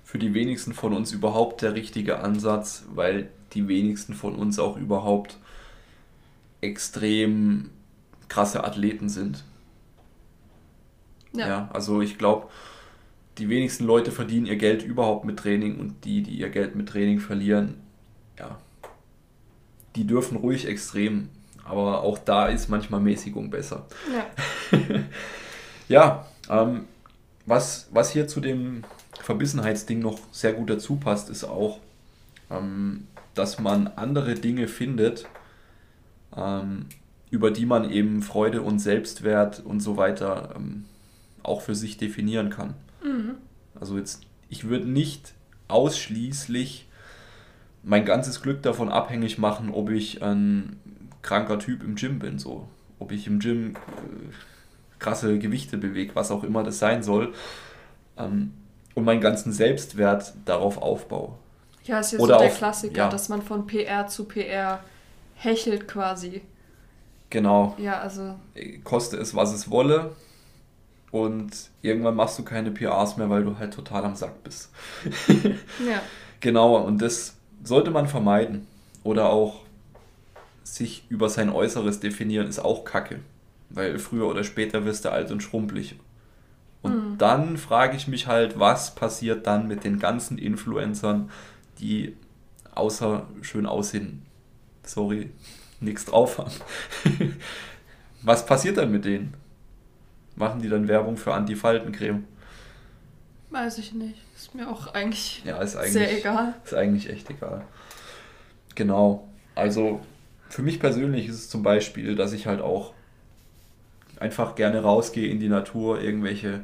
für 0.03 0.19
die 0.19 0.33
wenigsten 0.33 0.73
von 0.73 0.93
uns 0.93 1.11
überhaupt 1.11 1.61
der 1.61 1.73
richtige 1.73 2.19
Ansatz, 2.19 2.85
weil 2.93 3.29
die 3.53 3.67
wenigsten 3.67 4.13
von 4.13 4.35
uns 4.35 4.59
auch 4.59 4.77
überhaupt 4.77 5.37
extrem 6.61 7.69
krasse 8.27 8.63
Athleten 8.63 9.09
sind. 9.09 9.43
Ja, 11.33 11.47
ja 11.47 11.69
also 11.73 12.01
ich 12.01 12.17
glaube, 12.17 12.47
die 13.37 13.49
wenigsten 13.49 13.85
Leute 13.85 14.11
verdienen 14.11 14.45
ihr 14.45 14.57
Geld 14.57 14.83
überhaupt 14.83 15.25
mit 15.25 15.37
Training 15.37 15.79
und 15.79 16.03
die, 16.05 16.21
die 16.21 16.35
ihr 16.35 16.49
Geld 16.49 16.75
mit 16.75 16.89
Training 16.89 17.19
verlieren, 17.19 17.75
ja, 18.37 18.59
die 19.95 20.05
dürfen 20.05 20.37
ruhig 20.37 20.67
extrem, 20.67 21.29
aber 21.71 22.03
auch 22.03 22.17
da 22.17 22.47
ist 22.47 22.69
manchmal 22.69 22.99
Mäßigung 22.99 23.49
besser. 23.49 23.87
Ja, 24.13 24.77
ja 25.87 26.25
ähm, 26.49 26.85
was, 27.45 27.87
was 27.91 28.11
hier 28.11 28.27
zu 28.27 28.41
dem 28.41 28.83
Verbissenheitsding 29.19 29.99
noch 29.99 30.19
sehr 30.31 30.53
gut 30.53 30.69
dazu 30.69 30.97
passt, 30.97 31.29
ist 31.29 31.43
auch, 31.43 31.79
ähm, 32.49 33.07
dass 33.33 33.59
man 33.59 33.87
andere 33.87 34.35
Dinge 34.35 34.67
findet, 34.67 35.27
ähm, 36.35 36.87
über 37.29 37.51
die 37.51 37.65
man 37.65 37.89
eben 37.89 38.21
Freude 38.21 38.61
und 38.61 38.79
Selbstwert 38.79 39.61
und 39.61 39.79
so 39.79 39.95
weiter 39.95 40.53
ähm, 40.57 40.85
auch 41.43 41.61
für 41.61 41.75
sich 41.75 41.97
definieren 41.97 42.49
kann. 42.49 42.73
Mhm. 43.03 43.35
Also 43.79 43.97
jetzt, 43.97 44.23
ich 44.49 44.67
würde 44.67 44.87
nicht 44.87 45.33
ausschließlich 45.69 46.89
mein 47.83 48.05
ganzes 48.05 48.41
Glück 48.41 48.61
davon 48.61 48.89
abhängig 48.89 49.37
machen, 49.37 49.71
ob 49.71 49.89
ich 49.89 50.21
ein 50.21 50.77
kranker 51.21 51.59
Typ 51.59 51.83
im 51.83 51.95
Gym 51.95 52.19
bin, 52.19 52.39
so. 52.39 52.67
Ob 52.99 53.11
ich 53.11 53.27
im 53.27 53.39
Gym 53.39 53.75
äh, 53.75 53.79
krasse 54.99 55.39
Gewichte 55.39 55.77
bewege, 55.77 56.15
was 56.15 56.31
auch 56.31 56.43
immer 56.43 56.63
das 56.63 56.79
sein 56.79 57.03
soll. 57.03 57.33
Ähm, 58.17 58.53
und 58.93 59.05
meinen 59.05 59.21
ganzen 59.21 59.51
Selbstwert 59.51 60.33
darauf 60.45 60.77
aufbaue. 60.77 61.35
Ja, 61.85 61.99
ist 61.99 62.11
ja 62.11 62.19
Oder 62.19 62.35
so 62.35 62.39
der 62.41 62.51
auf, 62.51 62.57
Klassiker, 62.57 62.97
ja. 62.97 63.09
dass 63.09 63.29
man 63.29 63.41
von 63.41 63.65
PR 63.65 64.07
zu 64.07 64.25
PR 64.25 64.79
hechelt 65.35 65.87
quasi. 65.87 66.41
Genau. 67.29 67.75
Ja, 67.77 67.99
also. 67.99 68.35
Koste 68.83 69.17
es, 69.17 69.33
was 69.33 69.53
es 69.53 69.71
wolle. 69.71 70.11
Und 71.11 71.51
irgendwann 71.81 72.15
machst 72.15 72.39
du 72.39 72.43
keine 72.43 72.71
PRs 72.71 73.17
mehr, 73.17 73.29
weil 73.29 73.43
du 73.43 73.57
halt 73.57 73.73
total 73.73 74.05
am 74.05 74.15
Sack 74.15 74.43
bist. 74.43 74.69
ja. 75.27 76.01
Genau, 76.39 76.77
und 76.77 77.01
das 77.01 77.35
sollte 77.63 77.91
man 77.91 78.07
vermeiden. 78.07 78.67
Oder 79.03 79.29
auch 79.29 79.60
sich 80.63 81.05
über 81.09 81.29
sein 81.29 81.49
Äußeres 81.49 81.99
definieren, 81.99 82.47
ist 82.47 82.59
auch 82.59 82.85
Kacke. 82.85 83.19
Weil 83.69 83.99
früher 83.99 84.27
oder 84.27 84.43
später 84.43 84.85
wirst 84.85 85.05
du 85.05 85.11
alt 85.11 85.31
und 85.31 85.41
schrumpelig. 85.41 85.95
Und 86.81 87.11
mhm. 87.11 87.17
dann 87.17 87.57
frage 87.57 87.95
ich 87.95 88.07
mich 88.07 88.27
halt, 88.27 88.59
was 88.59 88.95
passiert 88.95 89.47
dann 89.47 89.67
mit 89.67 89.83
den 89.83 89.99
ganzen 89.99 90.37
Influencern, 90.37 91.29
die 91.79 92.15
außer 92.73 93.27
schön 93.41 93.65
aussehen, 93.65 94.25
sorry, 94.83 95.29
nichts 95.79 96.05
drauf 96.05 96.37
haben. 96.37 96.51
was 98.23 98.45
passiert 98.45 98.77
dann 98.77 98.91
mit 98.91 99.05
denen? 99.05 99.35
Machen 100.35 100.61
die 100.61 100.69
dann 100.69 100.87
Werbung 100.87 101.17
für 101.17 101.33
Anti-Faltencreme? 101.33 102.23
Weiß 103.49 103.77
ich 103.77 103.93
nicht. 103.93 104.21
Ist 104.35 104.55
mir 104.55 104.69
auch 104.69 104.93
eigentlich, 104.93 105.43
ja, 105.45 105.61
ist 105.61 105.75
eigentlich 105.75 105.91
sehr 105.91 106.17
egal. 106.17 106.55
Ist 106.63 106.73
eigentlich 106.73 107.09
echt 107.09 107.29
egal. 107.29 107.65
Genau. 108.75 109.27
Also 109.55 110.01
für 110.51 110.61
mich 110.61 110.79
persönlich 110.79 111.27
ist 111.27 111.35
es 111.35 111.49
zum 111.49 111.63
Beispiel, 111.63 112.15
dass 112.15 112.33
ich 112.33 112.45
halt 112.45 112.61
auch 112.61 112.91
einfach 114.19 114.55
gerne 114.55 114.83
rausgehe 114.83 115.29
in 115.29 115.39
die 115.39 115.47
Natur, 115.47 116.01
irgendwelche, 116.01 116.61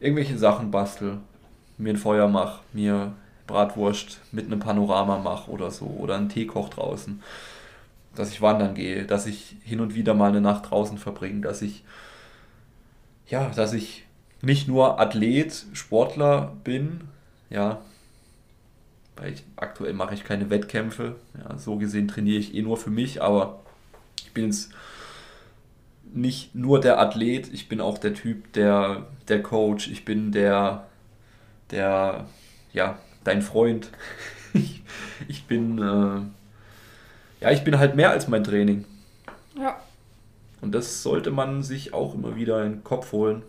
irgendwelche 0.00 0.38
Sachen 0.38 0.70
bastel, 0.70 1.18
mir 1.76 1.92
ein 1.92 1.98
Feuer 1.98 2.28
mache, 2.28 2.62
mir 2.72 3.12
Bratwurst 3.46 4.20
mit 4.32 4.46
einem 4.46 4.58
Panorama 4.58 5.18
mache 5.18 5.50
oder 5.50 5.70
so 5.70 5.84
oder 5.84 6.16
einen 6.16 6.30
Tee 6.30 6.46
koch 6.46 6.70
draußen, 6.70 7.22
dass 8.14 8.30
ich 8.30 8.40
wandern 8.40 8.74
gehe, 8.74 9.04
dass 9.04 9.26
ich 9.26 9.56
hin 9.62 9.80
und 9.80 9.94
wieder 9.94 10.14
mal 10.14 10.30
eine 10.30 10.40
Nacht 10.40 10.70
draußen 10.70 10.96
verbringe, 10.96 11.42
dass 11.42 11.60
ich 11.60 11.84
ja, 13.26 13.50
dass 13.50 13.74
ich 13.74 14.04
nicht 14.40 14.66
nur 14.66 14.98
Athlet, 14.98 15.66
Sportler 15.74 16.52
bin, 16.64 17.02
ja, 17.50 17.82
weil 19.16 19.34
ich, 19.34 19.44
aktuell 19.56 19.92
mache 19.92 20.14
ich 20.14 20.24
keine 20.24 20.50
Wettkämpfe, 20.50 21.16
ja, 21.38 21.58
so 21.58 21.76
gesehen 21.76 22.08
trainiere 22.08 22.38
ich 22.38 22.54
eh 22.54 22.62
nur 22.62 22.76
für 22.76 22.90
mich, 22.90 23.22
aber 23.22 23.60
ich 24.22 24.32
bin 24.32 24.46
jetzt 24.46 24.72
nicht 26.12 26.54
nur 26.54 26.80
der 26.80 26.98
Athlet, 26.98 27.52
ich 27.52 27.68
bin 27.68 27.80
auch 27.80 27.98
der 27.98 28.14
Typ, 28.14 28.52
der, 28.52 29.06
der 29.28 29.42
Coach, 29.42 29.88
ich 29.88 30.04
bin 30.04 30.32
der, 30.32 30.86
der, 31.70 32.26
ja, 32.72 32.98
dein 33.24 33.42
Freund. 33.42 33.90
ich, 34.52 34.82
ich 35.28 35.46
bin, 35.46 35.78
äh, 35.78 37.42
ja, 37.42 37.50
ich 37.50 37.64
bin 37.64 37.78
halt 37.78 37.96
mehr 37.96 38.10
als 38.10 38.28
mein 38.28 38.44
Training. 38.44 38.84
Ja. 39.58 39.80
Und 40.60 40.72
das 40.72 41.02
sollte 41.02 41.30
man 41.30 41.62
sich 41.62 41.92
auch 41.92 42.14
immer 42.14 42.36
wieder 42.36 42.64
in 42.64 42.72
den 42.72 42.84
Kopf 42.84 43.12
holen, 43.12 43.42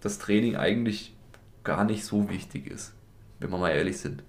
dass 0.00 0.18
Training 0.18 0.56
eigentlich 0.56 1.14
gar 1.62 1.84
nicht 1.84 2.04
so 2.04 2.28
wichtig 2.28 2.66
ist, 2.66 2.94
wenn 3.38 3.50
wir 3.50 3.58
mal 3.58 3.70
ehrlich 3.70 3.98
sind. 3.98 4.22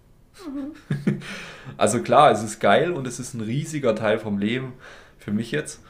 Mhm. 0.46 1.22
also 1.78 2.02
klar, 2.02 2.32
es 2.32 2.44
ist 2.44 2.60
geil 2.60 2.92
und 2.92 3.08
es 3.08 3.20
ist 3.20 3.34
ein 3.34 3.42
riesiger 3.42 3.96
Teil 3.96 4.20
vom 4.20 4.38
Leben 4.38 4.74
für 5.18 5.32
mich 5.32 5.52
jetzt. 5.52 5.82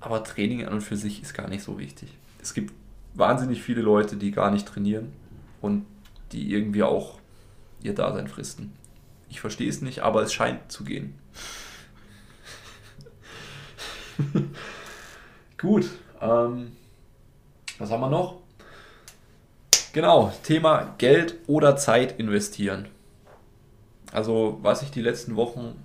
Aber 0.00 0.22
Training 0.22 0.64
an 0.64 0.74
und 0.74 0.80
für 0.82 0.96
sich 0.96 1.22
ist 1.22 1.34
gar 1.34 1.48
nicht 1.48 1.62
so 1.62 1.78
wichtig. 1.78 2.10
Es 2.40 2.54
gibt 2.54 2.72
wahnsinnig 3.14 3.62
viele 3.62 3.80
Leute, 3.80 4.16
die 4.16 4.30
gar 4.30 4.50
nicht 4.50 4.68
trainieren 4.68 5.12
und 5.60 5.84
die 6.32 6.52
irgendwie 6.52 6.82
auch 6.82 7.18
ihr 7.82 7.94
Dasein 7.94 8.28
fristen. 8.28 8.72
Ich 9.28 9.40
verstehe 9.40 9.68
es 9.68 9.80
nicht, 9.80 10.00
aber 10.00 10.22
es 10.22 10.32
scheint 10.32 10.70
zu 10.70 10.84
gehen. 10.84 11.14
Gut. 15.58 15.90
Ähm, 16.20 16.72
was 17.78 17.90
haben 17.90 18.00
wir 18.00 18.10
noch? 18.10 18.40
Genau, 19.92 20.32
Thema 20.42 20.94
Geld 20.98 21.36
oder 21.46 21.76
Zeit 21.76 22.18
investieren. 22.18 22.88
Also, 24.16 24.58
was 24.62 24.80
ich 24.80 24.90
die 24.90 25.02
letzten 25.02 25.36
Wochen 25.36 25.76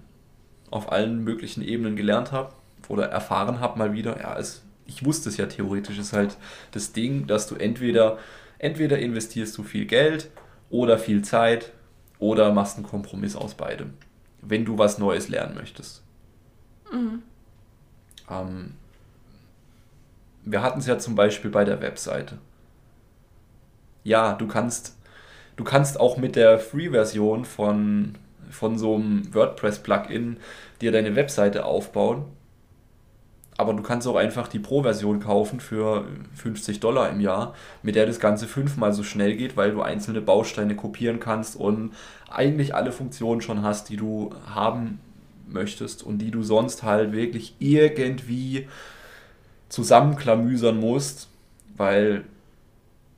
auf 0.70 0.90
allen 0.90 1.22
möglichen 1.22 1.62
Ebenen 1.62 1.98
gelernt 1.98 2.32
habe 2.32 2.54
oder 2.88 3.08
erfahren 3.08 3.60
habe 3.60 3.78
mal 3.78 3.92
wieder, 3.92 4.22
ja, 4.22 4.40
es, 4.40 4.64
ich 4.86 5.04
wusste 5.04 5.28
es 5.28 5.36
ja 5.36 5.48
theoretisch, 5.48 5.98
ist 5.98 6.14
halt 6.14 6.38
das 6.72 6.94
Ding, 6.94 7.28
dass 7.28 7.48
du 7.48 7.56
entweder, 7.56 8.20
entweder 8.58 9.00
investierst 9.00 9.58
du 9.58 9.64
viel 9.64 9.86
Geld 9.86 10.30
oder 10.70 10.98
viel 10.98 11.26
Zeit 11.26 11.74
oder 12.20 12.54
machst 12.54 12.78
einen 12.78 12.86
Kompromiss 12.86 13.36
aus 13.36 13.54
beidem, 13.54 13.96
wenn 14.42 14.64
du 14.64 14.78
was 14.78 14.98
Neues 14.98 15.28
lernen 15.28 15.56
möchtest. 15.56 16.02
Mhm. 16.90 17.24
Ähm, 18.30 18.76
wir 20.46 20.64
hatten 20.64 20.80
es 20.80 20.88
ja 20.88 20.98
zum 20.98 21.16
Beispiel 21.16 21.52
bei 21.52 21.66
der 21.66 21.82
Webseite. 21.82 22.38
Ja, 24.06 24.36
du 24.36 24.48
kannst, 24.48 24.96
du 25.58 25.66
kannst 25.66 26.00
auch 26.00 26.16
mit 26.16 26.38
der 26.38 26.60
Free-Version 26.60 27.44
von, 27.44 28.16
von 28.52 28.78
so 28.78 28.96
einem 28.96 29.34
WordPress-Plugin 29.34 30.38
dir 30.82 30.92
deine 30.92 31.16
Webseite 31.16 31.66
aufbauen. 31.66 32.26
Aber 33.58 33.74
du 33.74 33.84
kannst 33.84 34.08
auch 34.08 34.16
einfach 34.16 34.48
die 34.48 34.60
Pro-Version 34.60 35.20
kaufen 35.20 35.60
für 35.60 36.06
50 36.36 36.80
Dollar 36.80 37.10
im 37.10 37.20
Jahr, 37.20 37.54
mit 37.84 37.96
der 37.96 38.08
das 38.08 38.20
Ganze 38.20 38.48
fünfmal 38.48 38.92
so 38.92 39.04
schnell 39.04 39.36
geht, 39.36 39.56
weil 39.56 39.72
du 39.72 39.82
einzelne 39.82 40.22
Bausteine 40.22 40.76
kopieren 40.76 41.20
kannst 41.20 41.56
und 41.56 41.92
eigentlich 42.30 42.74
alle 42.74 42.92
Funktionen 42.92 43.42
schon 43.42 43.62
hast, 43.62 43.90
die 43.90 43.98
du 43.98 44.34
haben 44.48 45.00
möchtest 45.48 46.02
und 46.02 46.20
die 46.20 46.32
du 46.32 46.44
sonst 46.44 46.84
halt 46.84 47.12
wirklich 47.12 47.56
irgendwie 47.60 48.68
zusammenklamüsern 49.70 50.80
musst, 50.80 51.30
weil 51.78 52.26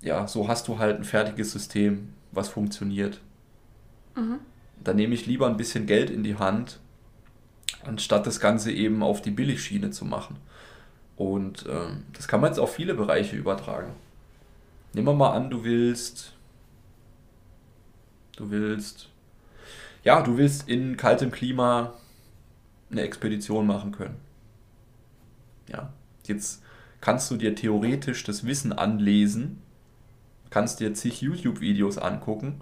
ja, 0.02 0.28
so 0.28 0.48
hast 0.48 0.68
du 0.68 0.78
halt 0.78 0.98
ein 0.98 1.06
fertiges 1.06 1.52
System, 1.52 2.10
was 2.32 2.50
funktioniert. 2.50 3.22
Mhm. 4.16 4.40
Da 4.82 4.94
nehme 4.94 5.14
ich 5.14 5.26
lieber 5.26 5.48
ein 5.48 5.58
bisschen 5.58 5.86
Geld 5.86 6.10
in 6.10 6.24
die 6.24 6.36
Hand, 6.36 6.80
anstatt 7.84 8.28
das 8.28 8.40
Ganze 8.40 8.72
eben 8.72 9.04
auf 9.04 9.22
die 9.22 9.32
Billigschiene 9.32 9.92
zu 9.92 10.06
machen. 10.06 10.38
Und 11.16 11.66
äh, 11.66 11.96
das 12.14 12.28
kann 12.28 12.42
man 12.42 12.52
jetzt 12.52 12.60
auf 12.60 12.74
viele 12.74 12.94
Bereiche 12.94 13.36
übertragen. 13.36 13.92
Nehmen 14.94 15.08
wir 15.08 15.14
mal 15.14 15.32
an, 15.32 15.50
du 15.50 15.64
willst, 15.64 16.34
du 18.36 18.52
willst, 18.52 19.10
ja, 20.04 20.22
du 20.22 20.38
willst 20.38 20.68
in 20.68 20.98
kaltem 20.98 21.32
Klima 21.32 21.94
eine 22.92 23.02
Expedition 23.02 23.66
machen 23.66 23.92
können. 23.92 24.18
Ja, 25.68 25.92
Jetzt 26.28 26.62
kannst 27.02 27.30
du 27.32 27.38
dir 27.38 27.56
theoretisch 27.56 28.24
das 28.24 28.46
Wissen 28.46 28.74
anlesen, 28.74 29.62
kannst 30.50 30.80
dir 30.80 30.94
zig 30.94 31.22
YouTube-Videos 31.22 31.98
angucken, 31.98 32.62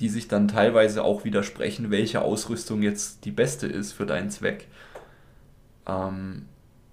die 0.00 0.08
sich 0.08 0.28
dann 0.28 0.48
teilweise 0.48 1.02
auch 1.02 1.24
widersprechen, 1.24 1.90
welche 1.90 2.22
Ausrüstung 2.22 2.82
jetzt 2.82 3.24
die 3.24 3.30
beste 3.30 3.66
ist 3.66 3.92
für 3.92 4.06
deinen 4.06 4.30
Zweck. 4.30 4.68
Ähm, 5.86 6.46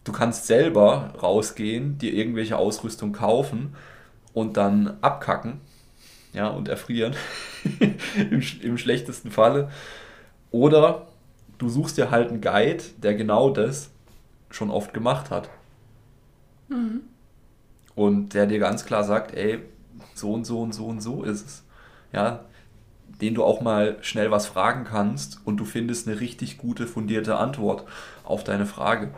du 0.04 0.12
kannst 0.12 0.48
selber 0.48 1.14
rausgehen, 1.22 1.98
dir 1.98 2.14
irgendwelche 2.14 2.58
Ausrüstung 2.58 3.14
kaufen 3.14 3.76
und 4.34 4.58
dann 4.58 4.98
abkacken 5.02 5.62
ja, 6.34 6.48
und 6.48 6.68
erfrieren, 6.68 7.16
Im, 8.18 8.42
im 8.62 8.78
schlechtesten 8.78 9.32
Falle. 9.32 9.70
Oder 10.52 11.08
du 11.58 11.70
suchst 11.70 11.98
dir 11.98 12.12
halt 12.12 12.30
einen 12.30 12.42
Guide, 12.42 12.84
der 12.98 13.16
genau 13.16 13.50
das 13.50 13.90
schon 14.50 14.72
oft 14.72 14.94
gemacht 14.94 15.30
hat. 15.30 15.50
Mhm. 16.70 17.02
Und 17.96 18.34
der 18.34 18.46
dir 18.46 18.60
ganz 18.60 18.86
klar 18.86 19.04
sagt, 19.04 19.36
ey, 19.36 19.60
so 20.14 20.32
und 20.32 20.46
so 20.46 20.62
und 20.62 20.74
so 20.74 20.86
und 20.86 21.02
so 21.02 21.24
ist 21.24 21.46
es. 21.46 21.64
Ja, 22.12 22.46
den 23.22 23.36
du 23.36 23.44
auch 23.44 23.62
mal 23.62 23.98
schnell 24.02 24.32
was 24.32 24.48
fragen 24.48 24.86
kannst 24.86 25.42
und 25.46 25.58
du 25.58 25.66
findest 25.66 26.08
eine 26.08 26.20
richtig 26.20 26.58
gute, 26.58 26.88
fundierte 26.88 27.38
Antwort 27.38 27.86
auf 28.24 28.44
deine 28.44 28.66
Frage. 28.66 29.12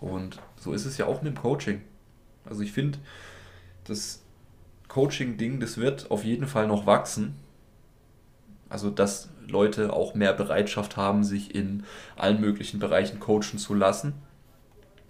Und 0.00 0.40
so 0.58 0.72
ist 0.72 0.84
es 0.84 0.98
ja 0.98 1.06
auch 1.06 1.22
mit 1.22 1.34
dem 1.34 1.40
Coaching. 1.40 1.82
Also 2.44 2.62
ich 2.62 2.72
finde, 2.72 2.98
das 3.84 4.22
Coaching-Ding, 4.88 5.60
das 5.60 5.78
wird 5.78 6.10
auf 6.10 6.24
jeden 6.24 6.46
Fall 6.46 6.66
noch 6.66 6.86
wachsen. 6.86 7.36
Also 8.68 8.90
dass 8.90 9.28
Leute 9.46 9.92
auch 9.92 10.14
mehr 10.14 10.32
Bereitschaft 10.32 10.96
haben, 10.96 11.24
sich 11.24 11.54
in 11.54 11.84
allen 12.16 12.40
möglichen 12.40 12.80
Bereichen 12.80 13.20
coachen 13.20 13.58
zu 13.58 13.74
lassen. 13.74 14.14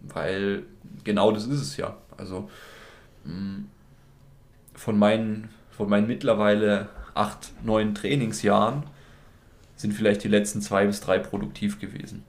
Weil 0.00 0.64
genau 1.04 1.32
das 1.32 1.46
ist 1.46 1.60
es 1.60 1.76
ja. 1.76 1.96
Also 2.16 2.48
mm, 3.24 3.64
von 4.74 4.98
meinen, 4.98 5.48
von 5.70 5.88
meinen 5.88 6.06
mittlerweile 6.06 6.88
acht, 7.18 7.52
neun 7.64 7.94
Trainingsjahren 7.94 8.84
sind 9.76 9.92
vielleicht 9.92 10.24
die 10.24 10.28
letzten 10.28 10.60
zwei 10.60 10.86
bis 10.86 11.00
drei 11.00 11.18
produktiv 11.18 11.80
gewesen. 11.80 12.24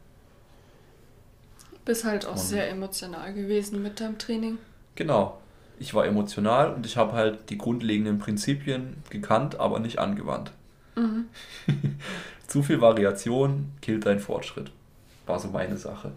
Bist 1.85 2.05
halt 2.05 2.25
auch 2.25 2.31
und 2.31 2.39
sehr 2.39 2.69
emotional 2.69 3.33
gewesen 3.33 3.81
mit 3.81 3.99
deinem 3.99 4.17
Training. 4.17 4.57
Genau. 4.95 5.39
Ich 5.79 5.93
war 5.93 6.05
emotional 6.05 6.73
und 6.73 6.85
ich 6.85 6.97
habe 6.97 7.13
halt 7.13 7.49
die 7.49 7.57
grundlegenden 7.57 8.19
Prinzipien 8.19 8.97
gekannt, 9.09 9.59
aber 9.59 9.79
nicht 9.79 9.97
angewandt. 9.97 10.51
Mhm. 10.95 11.25
Zu 12.47 12.63
viel 12.63 12.81
Variation 12.81 13.71
killt 13.81 14.05
deinen 14.05 14.19
Fortschritt. 14.19 14.71
War 15.25 15.39
so 15.39 15.47
meine 15.49 15.77
Sache. 15.77 16.11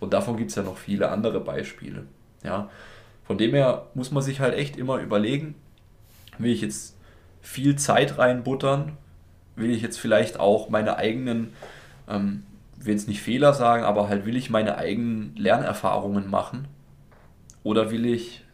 Und 0.00 0.12
davon 0.12 0.36
gibt 0.36 0.50
es 0.50 0.56
ja 0.56 0.62
noch 0.62 0.76
viele 0.76 1.10
andere 1.10 1.40
Beispiele. 1.40 2.04
Ja. 2.44 2.70
Von 3.26 3.38
dem 3.38 3.52
her 3.52 3.86
muss 3.94 4.10
man 4.10 4.22
sich 4.22 4.40
halt 4.40 4.54
echt 4.54 4.76
immer 4.76 4.98
überlegen, 4.98 5.54
will 6.38 6.52
ich 6.52 6.60
jetzt 6.60 6.97
viel 7.40 7.76
Zeit 7.76 8.18
reinbuttern, 8.18 8.96
will 9.56 9.70
ich 9.70 9.82
jetzt 9.82 9.98
vielleicht 9.98 10.38
auch 10.38 10.68
meine 10.68 10.96
eigenen, 10.96 11.52
ähm, 12.08 12.44
will 12.76 12.94
jetzt 12.94 13.08
nicht 13.08 13.22
Fehler 13.22 13.52
sagen, 13.52 13.84
aber 13.84 14.08
halt 14.08 14.24
will 14.24 14.36
ich 14.36 14.50
meine 14.50 14.78
eigenen 14.78 15.34
Lernerfahrungen 15.36 16.28
machen 16.28 16.68
oder 17.64 17.90
will 17.90 18.06
ich 18.06 18.44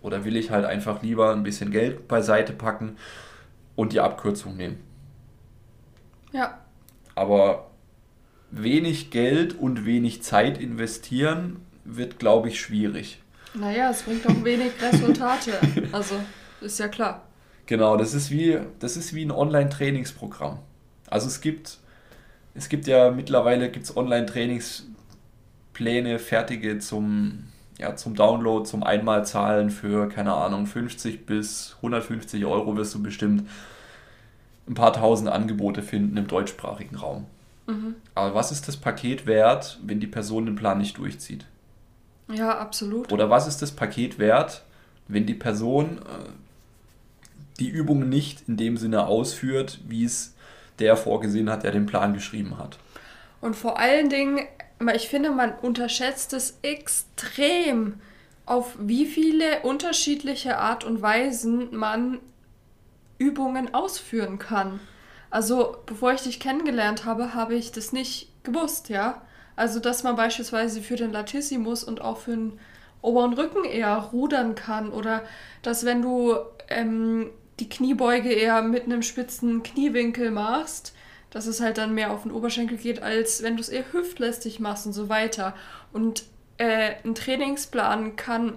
oder 0.00 0.24
will 0.24 0.36
ich 0.36 0.50
halt 0.50 0.64
einfach 0.64 1.02
lieber 1.02 1.32
ein 1.32 1.42
bisschen 1.42 1.70
Geld 1.70 2.08
beiseite 2.08 2.52
packen 2.52 2.96
und 3.76 3.92
die 3.92 4.00
Abkürzung 4.00 4.56
nehmen. 4.56 4.80
Ja. 6.32 6.58
Aber 7.14 7.70
wenig 8.50 9.10
Geld 9.10 9.58
und 9.58 9.84
wenig 9.84 10.22
Zeit 10.22 10.58
investieren, 10.58 11.60
wird, 11.84 12.18
glaube 12.18 12.48
ich, 12.48 12.60
schwierig. 12.60 13.22
Naja, 13.54 13.90
es 13.90 14.02
bringt 14.02 14.26
auch 14.26 14.44
wenig 14.44 14.72
Resultate. 14.80 15.52
Also, 15.92 16.16
ist 16.60 16.78
ja 16.78 16.88
klar. 16.88 17.27
Genau, 17.68 17.96
das 17.98 18.14
ist 18.14 18.30
wie, 18.30 18.58
das 18.78 18.96
ist 18.96 19.14
wie 19.14 19.26
ein 19.26 19.30
Online-Trainingsprogramm. 19.30 20.60
Also 21.10 21.26
es 21.26 21.42
gibt, 21.42 21.76
es 22.54 22.70
gibt 22.70 22.86
ja 22.86 23.10
mittlerweile 23.10 23.70
gibt's 23.70 23.94
Online-Trainingspläne, 23.94 26.18
fertige 26.18 26.78
zum, 26.78 27.48
ja, 27.76 27.94
zum 27.94 28.14
Download, 28.14 28.66
zum 28.66 28.82
Einmalzahlen 28.82 29.68
für, 29.68 30.08
keine 30.08 30.32
Ahnung, 30.32 30.64
50 30.64 31.26
bis 31.26 31.74
150 31.76 32.46
Euro 32.46 32.74
wirst 32.74 32.94
du 32.94 33.02
bestimmt 33.02 33.46
ein 34.66 34.72
paar 34.72 34.94
tausend 34.94 35.28
Angebote 35.28 35.82
finden 35.82 36.16
im 36.16 36.26
deutschsprachigen 36.26 36.96
Raum. 36.96 37.26
Mhm. 37.66 37.96
Aber 38.14 38.34
was 38.34 38.50
ist 38.50 38.66
das 38.66 38.78
Paket 38.78 39.26
wert, 39.26 39.78
wenn 39.84 40.00
die 40.00 40.06
Person 40.06 40.46
den 40.46 40.56
Plan 40.56 40.78
nicht 40.78 40.96
durchzieht? 40.96 41.44
Ja, 42.32 42.58
absolut. 42.58 43.12
Oder 43.12 43.28
was 43.28 43.46
ist 43.46 43.60
das 43.60 43.72
Paket 43.72 44.18
wert, 44.18 44.64
wenn 45.06 45.26
die 45.26 45.34
Person 45.34 45.98
äh, 45.98 46.30
die 47.58 47.68
Übung 47.68 48.08
nicht 48.08 48.48
in 48.48 48.56
dem 48.56 48.76
Sinne 48.76 49.06
ausführt, 49.06 49.80
wie 49.86 50.04
es 50.04 50.34
der 50.78 50.96
vorgesehen 50.96 51.50
hat, 51.50 51.64
der 51.64 51.72
den 51.72 51.86
Plan 51.86 52.14
geschrieben 52.14 52.58
hat? 52.58 52.78
Und 53.40 53.56
vor 53.56 53.78
allen 53.78 54.08
Dingen, 54.08 54.46
ich 54.94 55.08
finde, 55.08 55.30
man 55.30 55.52
unterschätzt 55.60 56.32
es 56.32 56.58
extrem, 56.62 58.00
auf 58.46 58.76
wie 58.80 59.06
viele 59.06 59.60
unterschiedliche 59.62 60.58
Art 60.58 60.84
und 60.84 61.02
Weisen 61.02 61.76
man 61.76 62.18
Übungen 63.18 63.74
ausführen 63.74 64.38
kann. 64.38 64.80
Also, 65.30 65.76
bevor 65.84 66.12
ich 66.14 66.22
dich 66.22 66.40
kennengelernt 66.40 67.04
habe, 67.04 67.34
habe 67.34 67.54
ich 67.54 67.72
das 67.72 67.92
nicht 67.92 68.30
gewusst, 68.44 68.88
ja. 68.88 69.20
Also, 69.56 69.80
dass 69.80 70.02
man 70.02 70.16
beispielsweise 70.16 70.80
für 70.80 70.96
den 70.96 71.12
Latissimus 71.12 71.84
und 71.84 72.00
auch 72.00 72.18
für 72.18 72.30
den 72.30 72.58
oberen 73.02 73.34
Rücken 73.34 73.64
eher 73.64 73.96
rudern 73.96 74.54
kann 74.54 74.90
oder 74.90 75.22
dass 75.62 75.84
wenn 75.84 76.02
du 76.02 76.36
ähm, 76.68 77.30
die 77.60 77.68
Kniebeuge 77.68 78.32
eher 78.32 78.62
mit 78.62 78.84
einem 78.84 79.02
spitzen 79.02 79.62
Kniewinkel 79.62 80.30
machst, 80.30 80.94
dass 81.30 81.46
es 81.46 81.60
halt 81.60 81.78
dann 81.78 81.94
mehr 81.94 82.12
auf 82.12 82.22
den 82.22 82.32
Oberschenkel 82.32 82.78
geht, 82.78 83.02
als 83.02 83.42
wenn 83.42 83.56
du 83.56 83.60
es 83.60 83.68
eher 83.68 83.92
hüftlästig 83.92 84.60
machst 84.60 84.86
und 84.86 84.92
so 84.92 85.08
weiter. 85.08 85.54
Und 85.92 86.24
äh, 86.56 86.94
ein 87.04 87.14
Trainingsplan 87.14 88.16
kann, 88.16 88.54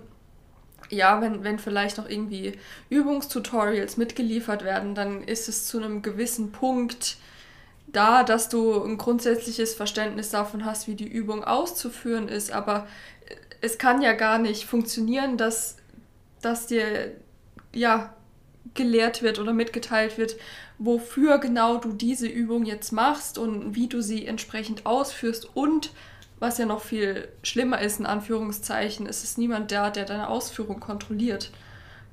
ja, 0.90 1.22
wenn, 1.22 1.44
wenn 1.44 1.60
vielleicht 1.60 1.98
noch 1.98 2.10
irgendwie 2.10 2.54
Übungstutorials 2.90 3.98
mitgeliefert 3.98 4.64
werden, 4.64 4.96
dann 4.96 5.24
ist 5.24 5.50
es 5.50 5.66
zu 5.66 5.78
einem 5.78 6.02
gewissen 6.02 6.52
Punkt 6.52 7.18
da, 7.88 8.24
dass 8.24 8.50
du 8.50 8.82
ein 8.84 8.98
grundsätzliches 8.98 9.74
Verständnis 9.74 10.30
davon 10.30 10.66
hast, 10.66 10.88
wie 10.88 10.96
die 10.96 11.08
Übung 11.08 11.44
auszuführen 11.44 12.30
ist. 12.30 12.52
Aber 12.52 12.88
es 13.60 13.78
kann 13.78 14.02
ja 14.02 14.14
gar 14.14 14.38
nicht 14.38 14.66
funktionieren, 14.66 15.38
dass, 15.38 15.78
dass 16.42 16.68
dir 16.68 17.12
ja 17.74 18.14
gelehrt 18.74 19.22
wird 19.22 19.40
oder 19.40 19.54
mitgeteilt 19.54 20.18
wird, 20.18 20.36
wofür 20.78 21.40
genau 21.40 21.78
du 21.78 21.94
diese 21.94 22.28
Übung 22.28 22.66
jetzt 22.66 22.92
machst 22.92 23.38
und 23.38 23.76
wie 23.76 23.88
du 23.88 24.02
sie 24.02 24.26
entsprechend 24.26 24.86
ausführst 24.86 25.56
und 25.56 25.92
was 26.40 26.58
ja 26.58 26.66
noch 26.66 26.82
viel 26.82 27.28
schlimmer 27.44 27.82
ist, 27.82 28.00
in 28.00 28.06
Anführungszeichen, 28.06 29.06
ist 29.06 29.24
es 29.24 29.38
niemand 29.38 29.72
da, 29.72 29.92
der 29.92 30.06
deine 30.06 30.28
Ausführung 30.28 30.80
kontrolliert. 30.80 31.52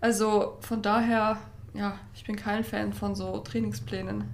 Also 0.01 0.59
von 0.61 0.83
daher, 0.83 1.39
ja, 1.73 1.99
ich 2.15 2.25
bin 2.25 2.37
kein 2.37 2.63
Fan 2.63 2.93
von 2.93 3.15
so 3.15 3.39
Trainingsplänen. 3.39 4.25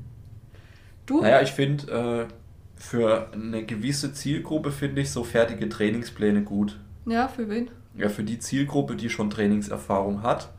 Du? 1.06 1.20
Naja, 1.20 1.42
ich 1.42 1.52
finde, 1.52 2.28
äh, 2.28 2.34
für 2.74 3.30
eine 3.32 3.64
gewisse 3.64 4.12
Zielgruppe 4.12 4.72
finde 4.72 5.00
ich 5.00 5.12
so 5.12 5.22
fertige 5.22 5.68
Trainingspläne 5.68 6.42
gut. 6.42 6.78
Ja, 7.06 7.28
für 7.28 7.48
wen? 7.48 7.70
Ja, 7.96 8.08
für 8.08 8.24
die 8.24 8.40
Zielgruppe, 8.40 8.96
die 8.96 9.10
schon 9.10 9.30
Trainingserfahrung 9.30 10.22
hat 10.22 10.50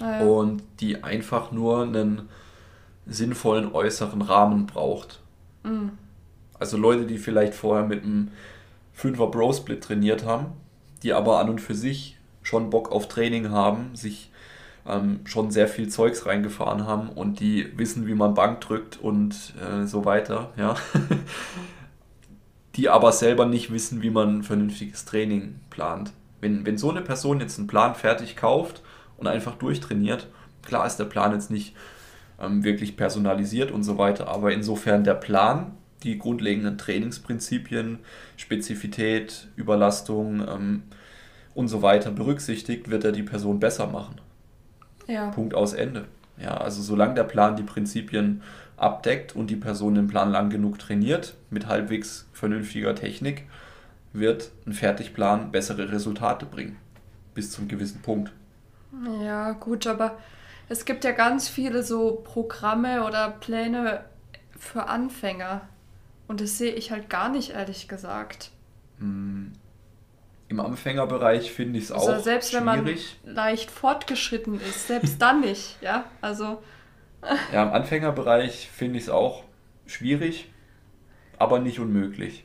ah, 0.00 0.20
ja. 0.20 0.26
und 0.26 0.62
die 0.80 1.02
einfach 1.02 1.52
nur 1.52 1.82
einen 1.82 2.28
sinnvollen 3.06 3.72
äußeren 3.72 4.22
Rahmen 4.22 4.66
braucht. 4.66 5.20
Mhm. 5.64 5.92
Also 6.58 6.76
Leute, 6.76 7.06
die 7.06 7.18
vielleicht 7.18 7.54
vorher 7.54 7.84
mit 7.84 8.04
einem 8.04 8.30
5er 8.96 9.30
Bro 9.30 9.52
Split 9.52 9.82
trainiert 9.82 10.24
haben, 10.24 10.46
die 11.02 11.12
aber 11.12 11.40
an 11.40 11.50
und 11.50 11.60
für 11.60 11.74
sich 11.74 12.18
schon 12.42 12.70
Bock 12.70 12.92
auf 12.92 13.08
Training 13.08 13.50
haben, 13.50 13.94
sich 13.94 14.30
ähm, 14.86 15.20
schon 15.24 15.50
sehr 15.50 15.68
viel 15.68 15.88
Zeugs 15.88 16.26
reingefahren 16.26 16.86
haben 16.86 17.08
und 17.08 17.40
die 17.40 17.66
wissen, 17.76 18.06
wie 18.06 18.14
man 18.14 18.34
Bank 18.34 18.60
drückt 18.60 18.98
und 19.00 19.54
äh, 19.60 19.86
so 19.86 20.04
weiter, 20.04 20.52
ja. 20.56 20.74
die 22.76 22.88
aber 22.88 23.12
selber 23.12 23.46
nicht 23.46 23.72
wissen, 23.72 24.02
wie 24.02 24.10
man 24.10 24.38
ein 24.38 24.42
vernünftiges 24.42 25.04
Training 25.04 25.60
plant. 25.70 26.12
Wenn, 26.40 26.64
wenn 26.64 26.78
so 26.78 26.90
eine 26.90 27.02
Person 27.02 27.40
jetzt 27.40 27.58
einen 27.58 27.68
Plan 27.68 27.94
fertig 27.94 28.36
kauft 28.36 28.82
und 29.22 29.28
einfach 29.28 29.54
durchtrainiert, 29.54 30.26
klar 30.62 30.84
ist 30.84 30.96
der 30.96 31.04
Plan 31.04 31.32
jetzt 31.32 31.50
nicht 31.50 31.76
ähm, 32.40 32.64
wirklich 32.64 32.96
personalisiert 32.96 33.70
und 33.70 33.84
so 33.84 33.98
weiter. 33.98 34.26
Aber 34.26 34.52
insofern 34.52 35.04
der 35.04 35.14
Plan, 35.14 35.72
die 36.02 36.18
grundlegenden 36.18 36.76
Trainingsprinzipien, 36.76 38.00
Spezifität, 38.36 39.48
Überlastung 39.54 40.46
ähm, 40.46 40.82
und 41.54 41.68
so 41.68 41.82
weiter 41.82 42.10
berücksichtigt, 42.10 42.90
wird 42.90 43.04
er 43.04 43.12
die 43.12 43.22
Person 43.22 43.60
besser 43.60 43.86
machen. 43.86 44.16
Ja. 45.06 45.30
Punkt 45.30 45.54
aus 45.54 45.72
Ende. 45.72 46.06
Ja, 46.36 46.56
also 46.56 46.82
solange 46.82 47.14
der 47.14 47.24
Plan 47.24 47.54
die 47.54 47.62
Prinzipien 47.62 48.42
abdeckt 48.76 49.36
und 49.36 49.50
die 49.50 49.56
Person 49.56 49.94
den 49.94 50.08
Plan 50.08 50.32
lang 50.32 50.50
genug 50.50 50.80
trainiert, 50.80 51.34
mit 51.50 51.68
halbwegs 51.68 52.28
vernünftiger 52.32 52.96
Technik, 52.96 53.44
wird 54.12 54.50
ein 54.66 54.72
Fertigplan 54.72 55.52
bessere 55.52 55.92
Resultate 55.92 56.44
bringen. 56.46 56.76
Bis 57.34 57.52
zum 57.52 57.68
gewissen 57.68 58.02
Punkt. 58.02 58.32
Ja, 59.22 59.52
gut, 59.52 59.86
aber 59.86 60.18
es 60.68 60.84
gibt 60.84 61.04
ja 61.04 61.12
ganz 61.12 61.48
viele 61.48 61.82
so 61.82 62.22
Programme 62.24 63.04
oder 63.04 63.30
Pläne 63.30 64.04
für 64.58 64.86
Anfänger. 64.86 65.68
Und 66.28 66.40
das 66.40 66.58
sehe 66.58 66.72
ich 66.72 66.90
halt 66.90 67.10
gar 67.10 67.28
nicht, 67.28 67.50
ehrlich 67.50 67.88
gesagt. 67.88 68.50
Hm. 68.98 69.52
Im 70.48 70.60
Anfängerbereich 70.60 71.50
finde 71.50 71.78
ich 71.78 71.86
es 71.86 71.92
also 71.92 72.12
auch 72.12 72.20
selbst 72.20 72.50
schwierig. 72.50 72.66
wenn 72.66 72.84
man 73.24 73.34
leicht 73.34 73.70
fortgeschritten 73.70 74.60
ist, 74.60 74.86
selbst 74.86 75.20
dann 75.20 75.40
nicht, 75.40 75.78
ja. 75.80 76.04
Also. 76.20 76.62
ja, 77.52 77.62
im 77.62 77.72
Anfängerbereich 77.72 78.68
finde 78.70 78.98
ich 78.98 79.04
es 79.04 79.10
auch 79.10 79.44
schwierig, 79.86 80.50
aber 81.38 81.58
nicht 81.58 81.80
unmöglich. 81.80 82.44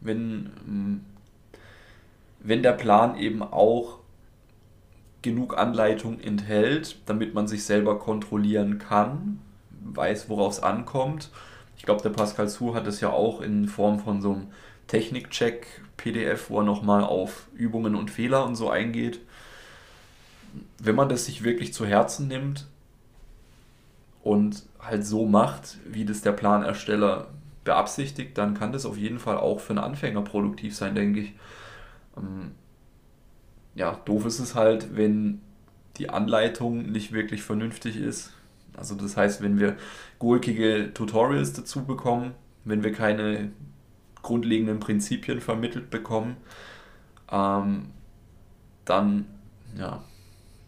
Wenn, 0.00 0.52
hm, 0.64 1.04
wenn 2.40 2.62
der 2.62 2.72
Plan 2.72 3.16
eben 3.16 3.42
auch 3.42 4.01
genug 5.22 5.56
Anleitung 5.56 6.20
enthält, 6.20 6.96
damit 7.06 7.34
man 7.34 7.46
sich 7.46 7.64
selber 7.64 7.98
kontrollieren 7.98 8.78
kann, 8.78 9.38
weiß, 9.84 10.28
worauf 10.28 10.52
es 10.52 10.62
ankommt. 10.62 11.30
Ich 11.76 11.84
glaube, 11.84 12.02
der 12.02 12.10
Pascal 12.10 12.48
Su 12.48 12.74
hat 12.74 12.86
es 12.86 13.00
ja 13.00 13.10
auch 13.10 13.40
in 13.40 13.66
Form 13.66 13.98
von 13.98 14.20
so 14.20 14.32
einem 14.32 14.46
Technik-Check 14.88 15.66
PDF, 15.96 16.50
wo 16.50 16.58
er 16.58 16.64
nochmal 16.64 17.04
auf 17.04 17.46
Übungen 17.54 17.94
und 17.94 18.10
Fehler 18.10 18.44
und 18.44 18.56
so 18.56 18.68
eingeht. 18.68 19.20
Wenn 20.78 20.96
man 20.96 21.08
das 21.08 21.24
sich 21.24 21.44
wirklich 21.44 21.72
zu 21.72 21.86
Herzen 21.86 22.28
nimmt 22.28 22.66
und 24.22 24.64
halt 24.80 25.06
so 25.06 25.26
macht, 25.26 25.78
wie 25.86 26.04
das 26.04 26.22
der 26.22 26.32
Planersteller 26.32 27.28
beabsichtigt, 27.64 28.36
dann 28.36 28.54
kann 28.54 28.72
das 28.72 28.84
auf 28.84 28.96
jeden 28.96 29.18
Fall 29.18 29.38
auch 29.38 29.60
für 29.60 29.70
einen 29.70 29.78
Anfänger 29.78 30.22
produktiv 30.22 30.74
sein, 30.74 30.94
denke 30.94 31.20
ich. 31.20 31.32
Ja, 33.74 34.00
doof 34.04 34.26
ist 34.26 34.38
es 34.38 34.54
halt, 34.54 34.96
wenn 34.96 35.40
die 35.96 36.10
Anleitung 36.10 36.90
nicht 36.90 37.12
wirklich 37.12 37.42
vernünftig 37.42 37.96
ist. 37.96 38.32
Also 38.76 38.94
das 38.94 39.16
heißt, 39.16 39.42
wenn 39.42 39.58
wir 39.58 39.76
gurkige 40.18 40.92
Tutorials 40.94 41.52
dazu 41.52 41.84
bekommen, 41.84 42.34
wenn 42.64 42.82
wir 42.82 42.92
keine 42.92 43.52
grundlegenden 44.22 44.80
Prinzipien 44.80 45.40
vermittelt 45.40 45.90
bekommen, 45.90 46.36
ähm, 47.30 47.90
dann, 48.84 49.26
ja, 49.76 50.02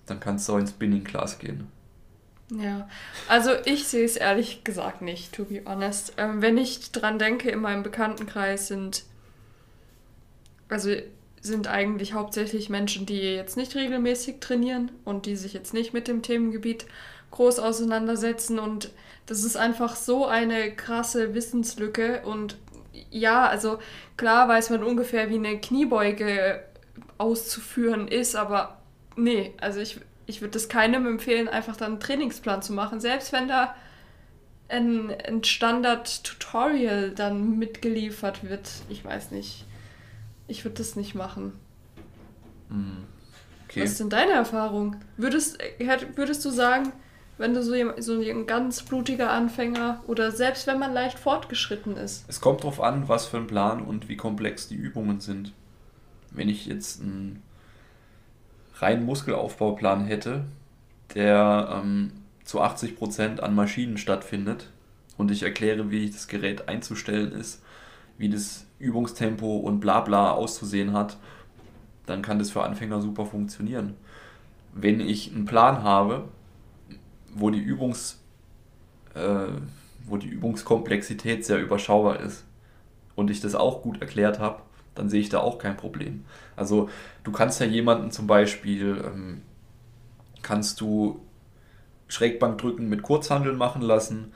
dann 0.07 0.21
kannst 0.21 0.49
du 0.49 0.55
auch 0.55 0.59
ins 0.59 0.71
Spinning 0.71 1.05
Class 1.05 1.39
gehen. 1.39 1.69
Ja, 2.51 2.89
also 3.27 3.53
ich 3.65 3.87
sehe 3.87 4.05
es 4.05 4.17
ehrlich 4.17 4.65
gesagt 4.65 5.01
nicht, 5.03 5.33
to 5.35 5.45
be 5.45 5.63
honest. 5.65 6.15
Ähm, 6.19 6.43
wenn 6.43 6.59
ich 6.59 6.93
dran 6.93 7.19
denke, 7.19 7.51
in 7.51 7.61
meinem 7.61 7.83
Bekanntenkreis 7.83 8.69
sind, 8.69 9.05
also 10.69 10.95
sind 11.45 11.69
eigentlich 11.69 12.15
hauptsächlich 12.15 12.71
Menschen, 12.71 13.05
die 13.05 13.21
jetzt 13.21 13.59
nicht 13.59 13.75
regelmäßig 13.75 14.41
trainieren 14.41 14.91
und 15.05 15.27
die 15.27 15.37
sich 15.37 15.53
jetzt 15.53 15.75
nicht 15.75 15.93
mit 15.93 16.09
dem 16.09 16.23
Themengebiet 16.23 16.87
groß 17.33 17.59
auseinandersetzen. 17.59 18.59
Und 18.59 18.91
das 19.27 19.45
ist 19.45 19.57
einfach 19.57 19.95
so 19.95 20.25
eine 20.25 20.75
krasse 20.75 21.35
Wissenslücke. 21.35 22.23
Und 22.25 22.57
ja, 23.11 23.47
also 23.47 23.79
klar 24.17 24.49
weiß 24.49 24.71
man 24.71 24.83
ungefähr, 24.83 25.29
wie 25.29 25.35
eine 25.35 25.61
Kniebeuge 25.61 26.65
auszuführen 27.19 28.09
ist, 28.09 28.37
aber 28.37 28.79
nee, 29.15 29.53
also 29.61 29.81
ich, 29.81 30.01
ich 30.25 30.41
würde 30.41 30.53
das 30.53 30.71
keinem 30.71 31.07
empfehlen, 31.07 31.49
einfach 31.49 31.77
dann 31.77 31.93
einen 31.93 32.01
Trainingsplan 32.01 32.63
zu 32.63 32.73
machen. 32.73 33.01
Selbst 33.01 33.35
wenn 33.35 33.49
da 33.49 33.75
ein, 34.71 35.15
ein 35.29 35.45
Standard-Tutorial 35.45 37.11
dann 37.11 37.59
mitgeliefert 37.59 38.49
wird, 38.49 38.71
ich 38.89 39.05
weiß 39.05 39.31
nicht 39.31 39.67
ich 40.47 40.65
würde 40.65 40.77
das 40.77 40.97
nicht 40.97 41.15
machen. 41.15 41.53
Hm, 42.69 43.05
okay. 43.67 43.83
Was 43.83 43.93
ist 43.93 44.01
denn 44.01 44.11
deine 44.11 44.33
Erfahrung? 44.33 44.97
Würdest, 45.17 45.59
würdest 46.17 46.45
du 46.45 46.51
sagen, 46.51 46.93
wenn 47.39 47.55
du 47.55 47.63
so, 47.63 47.75
so 47.99 48.21
ein 48.21 48.47
ganz 48.47 48.83
blutiger 48.83 49.31
Anfänger 49.31 50.03
oder 50.07 50.31
selbst 50.31 50.67
wenn 50.67 50.79
man 50.79 50.93
leicht 50.93 51.19
fortgeschritten 51.19 51.97
ist? 51.97 52.25
Es 52.29 52.41
kommt 52.41 52.61
darauf 52.61 52.81
an, 52.81 53.09
was 53.09 53.27
für 53.27 53.39
ein 53.39 53.47
Plan 53.47 53.83
und 53.83 54.09
wie 54.09 54.17
komplex 54.17 54.69
die 54.69 54.77
Übungen 54.77 55.21
sind. 55.21 55.53
Wenn 56.31 56.49
ich 56.49 56.67
jetzt 56.67 57.01
einen 57.01 57.43
reinen 58.77 59.05
Muskelaufbauplan 59.05 60.05
hätte, 60.05 60.45
der 61.15 61.81
ähm, 61.83 62.13
zu 62.45 62.61
80% 62.61 63.41
an 63.41 63.55
Maschinen 63.55 63.99
stattfindet 63.99 64.71
und 65.17 65.31
ich 65.31 65.43
erkläre, 65.43 65.91
wie 65.91 66.11
das 66.11 66.29
Gerät 66.29 66.69
einzustellen 66.69 67.33
ist, 67.33 67.63
wie 68.19 68.29
das 68.29 68.67
Übungstempo 68.85 69.57
und 69.57 69.81
bla 69.81 70.01
bla 70.01 70.33
auszusehen 70.33 70.93
hat, 70.93 71.17
dann 72.07 72.23
kann 72.23 72.39
das 72.39 72.51
für 72.51 72.63
Anfänger 72.63 73.01
super 73.01 73.27
funktionieren. 73.27 73.95
Wenn 74.73 75.01
ich 75.01 75.33
einen 75.35 75.47
Plan 75.47 75.83
habe, 75.83 76.29
wo 77.35 77.51
die, 77.51 77.61
Übungs, 77.61 78.21
äh, 79.15 79.47
wo 80.07 80.17
die 80.17 80.29
Übungskomplexität 80.29 81.45
sehr 81.45 81.61
überschaubar 81.61 82.21
ist 82.21 82.45
und 83.15 83.31
ich 83.31 83.41
das 83.41 83.55
auch 83.55 83.83
gut 83.83 84.01
erklärt 84.01 84.39
habe, 84.39 84.63
dann 84.95 85.09
sehe 85.09 85.21
ich 85.21 85.29
da 85.29 85.41
auch 85.41 85.59
kein 85.59 85.77
Problem. 85.77 86.25
Also 86.57 86.89
du 87.25 87.33
kannst 87.33 87.61
ja 87.61 87.67
jemanden 87.67 88.11
zum 88.11 88.27
Beispiel, 88.27 89.03
ähm, 89.05 89.43
kannst 90.43 90.81
du 90.81 91.21
Schrägbankdrücken 92.09 92.89
mit 92.89 93.03
Kurzhandeln 93.03 93.57
machen 93.57 93.83
lassen, 93.83 94.33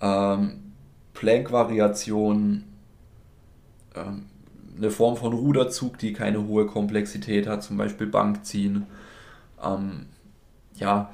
ähm, 0.00 0.72
Plank-Variationen 1.14 2.69
ähm, 3.94 4.26
eine 4.76 4.90
Form 4.90 5.16
von 5.16 5.32
Ruderzug, 5.32 5.98
die 5.98 6.12
keine 6.12 6.46
hohe 6.46 6.66
Komplexität 6.66 7.46
hat, 7.46 7.62
zum 7.62 7.76
Beispiel 7.76 8.06
Bankziehen. 8.06 8.86
Ähm, 9.62 10.06
ja, 10.74 11.10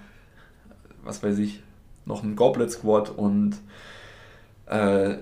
was 1.02 1.22
weiß 1.22 1.38
ich, 1.38 1.62
noch 2.04 2.22
ein 2.22 2.36
Goblet 2.36 2.70
Squat 2.70 3.10
und 3.10 3.56
äh, 4.66 5.16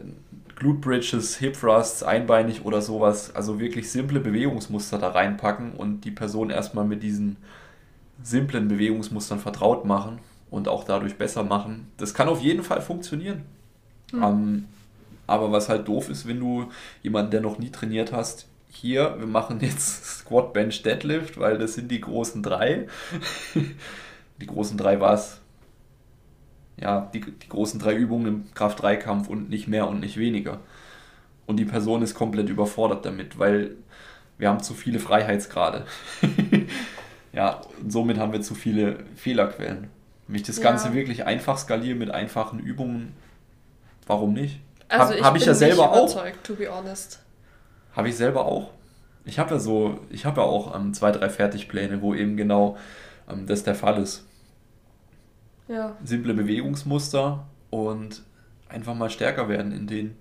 Glute 0.57 0.80
Bridges, 0.80 1.36
Hip 1.38 1.59
Thrusts, 1.59 2.02
einbeinig 2.02 2.64
oder 2.64 2.80
sowas. 2.80 3.34
Also 3.34 3.59
wirklich 3.59 3.90
simple 3.90 4.20
Bewegungsmuster 4.20 4.98
da 4.98 5.09
reinpacken 5.09 5.72
und 5.72 6.02
die 6.05 6.11
Person 6.11 6.50
erstmal 6.50 6.84
mit 6.84 7.02
diesen 7.02 7.36
simplen 8.22 8.68
Bewegungsmustern 8.68 9.40
vertraut 9.40 9.84
machen 9.84 10.18
und 10.50 10.68
auch 10.68 10.84
dadurch 10.84 11.16
besser 11.16 11.42
machen. 11.42 11.88
Das 11.96 12.14
kann 12.14 12.28
auf 12.28 12.40
jeden 12.40 12.62
Fall 12.62 12.80
funktionieren. 12.80 13.42
Mhm. 14.12 14.22
Ähm, 14.22 14.64
aber 15.27 15.53
was 15.53 15.68
halt 15.68 15.89
doof 15.89 16.09
ist, 16.09 16.27
wenn 16.27 16.41
du 16.41 16.68
jemanden, 17.03 17.31
der 17.31 17.41
noch 17.41 17.59
nie 17.59 17.70
trainiert 17.70 18.12
hast, 18.12 18.49
hier, 18.68 19.16
wir 19.18 19.27
machen 19.27 19.61
jetzt 19.61 20.05
Squat, 20.20 20.53
Bench, 20.53 20.83
Deadlift, 20.83 21.39
weil 21.39 21.59
das 21.59 21.75
sind 21.75 21.91
die 21.91 22.01
großen 22.01 22.43
drei. 22.43 22.87
die 24.41 24.47
großen 24.47 24.77
drei 24.77 25.01
war 25.01 25.14
es. 25.14 25.41
Ja, 26.77 27.09
die, 27.14 27.20
die 27.20 27.49
großen 27.49 27.79
drei 27.79 27.95
Übungen 27.95 28.27
im 28.27 28.55
Kraft-3-Kampf 28.55 29.29
und 29.29 29.49
nicht 29.49 29.68
mehr 29.68 29.89
und 29.89 30.01
nicht 30.01 30.16
weniger. 30.16 30.61
Und 31.47 31.59
die 31.59 31.64
Person 31.64 32.03
ist 32.03 32.14
komplett 32.14 32.49
überfordert 32.49 33.05
damit, 33.05 33.39
weil 33.39 33.77
wir 34.39 34.49
haben 34.49 34.61
zu 34.61 34.75
viele 34.75 34.99
Freiheitsgrade. 34.99 35.87
ja, 37.33 37.61
und 37.81 37.93
somit 37.93 38.18
haben 38.18 38.33
wir 38.33 38.41
zu 38.41 38.57
viele 38.57 39.05
Fehlerquellen. 39.14 39.89
Wenn 40.27 40.37
ich 40.37 40.43
das 40.43 40.57
ja. 40.57 40.64
Ganze 40.64 40.95
wirklich 40.95 41.27
einfach 41.27 41.59
skaliere 41.59 41.95
mit 41.95 42.11
einfachen 42.11 42.59
Übungen, 42.59 43.14
warum 44.07 44.33
nicht? 44.33 44.59
Also 44.89 45.14
habe 45.14 45.24
hab 45.24 45.37
ich 45.37 45.47
ja 45.47 45.55
selber 45.55 45.93
auch. 45.93 46.22
To 46.43 46.55
be 46.55 46.68
honest. 46.68 47.20
Habe 47.95 48.09
ich 48.09 48.16
selber 48.16 48.45
auch. 48.45 48.70
Ich 49.24 49.39
habe 49.39 49.55
ja 49.55 49.59
so, 49.59 50.01
ich 50.11 50.26
habe 50.26 50.41
ja 50.41 50.47
auch 50.47 50.74
ähm, 50.74 50.93
zwei, 50.93 51.11
drei 51.11 51.30
Fertigpläne, 51.30 52.03
wo 52.03 52.14
eben 52.14 52.37
genau 52.37 52.76
ähm, 53.30 53.47
das 53.47 53.64
der 53.64 53.74
Fall 53.74 54.03
ist. 54.03 54.26
Ja. 55.68 55.97
Simple 56.05 56.35
Bewegungsmuster 56.35 57.47
und 57.70 58.22
einfach 58.68 58.95
mal 58.95 59.09
stärker 59.09 59.49
werden 59.49 59.72
in 59.72 59.87
denen. 59.87 60.16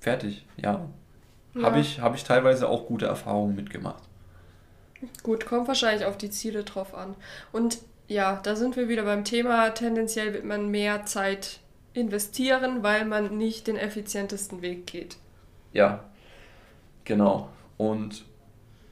Fertig, 0.00 0.46
ja. 0.56 0.88
ja. 1.54 1.62
Habe 1.62 1.78
ich, 1.78 2.00
hab 2.00 2.14
ich 2.14 2.24
teilweise 2.24 2.68
auch 2.68 2.86
gute 2.86 3.06
Erfahrungen 3.06 3.54
mitgemacht. 3.54 4.02
Gut, 5.22 5.46
kommt 5.46 5.68
wahrscheinlich 5.68 6.06
auf 6.06 6.16
die 6.16 6.30
Ziele 6.30 6.64
drauf 6.64 6.94
an. 6.94 7.14
Und 7.52 7.78
ja, 8.08 8.40
da 8.42 8.56
sind 8.56 8.76
wir 8.76 8.88
wieder 8.88 9.04
beim 9.04 9.24
Thema. 9.24 9.70
Tendenziell 9.70 10.32
wird 10.32 10.44
man 10.44 10.68
mehr 10.68 11.04
Zeit 11.06 11.60
investieren, 11.94 12.82
weil 12.82 13.04
man 13.04 13.36
nicht 13.36 13.66
den 13.66 13.76
effizientesten 13.76 14.62
Weg 14.62 14.86
geht. 14.86 15.16
Ja, 15.72 16.04
genau. 17.04 17.48
Und 17.76 18.24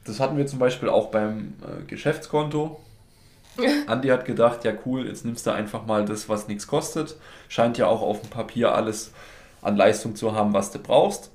das 0.05 0.21
hatten 0.21 0.37
wir 0.37 0.47
zum 0.47 0.59
Beispiel 0.59 0.89
auch 0.89 1.11
beim 1.11 1.55
äh, 1.63 1.85
Geschäftskonto. 1.87 2.81
Andi 3.87 4.09
hat 4.09 4.25
gedacht, 4.25 4.65
ja 4.65 4.73
cool, 4.85 5.07
jetzt 5.07 5.25
nimmst 5.25 5.47
du 5.47 5.51
einfach 5.51 5.87
mal 5.87 6.05
das, 6.05 6.29
was 6.29 6.49
nichts 6.49 6.67
kostet. 6.67 7.17
Scheint 7.49 7.79
ja 7.79 7.87
auch 7.87 8.03
auf 8.03 8.21
dem 8.21 8.31
Papier 8.31 8.75
alles 8.75 9.13
an 9.63 9.77
Leistung 9.77 10.15
zu 10.15 10.33
haben, 10.33 10.53
was 10.53 10.71
du 10.71 10.79
brauchst. 10.79 11.31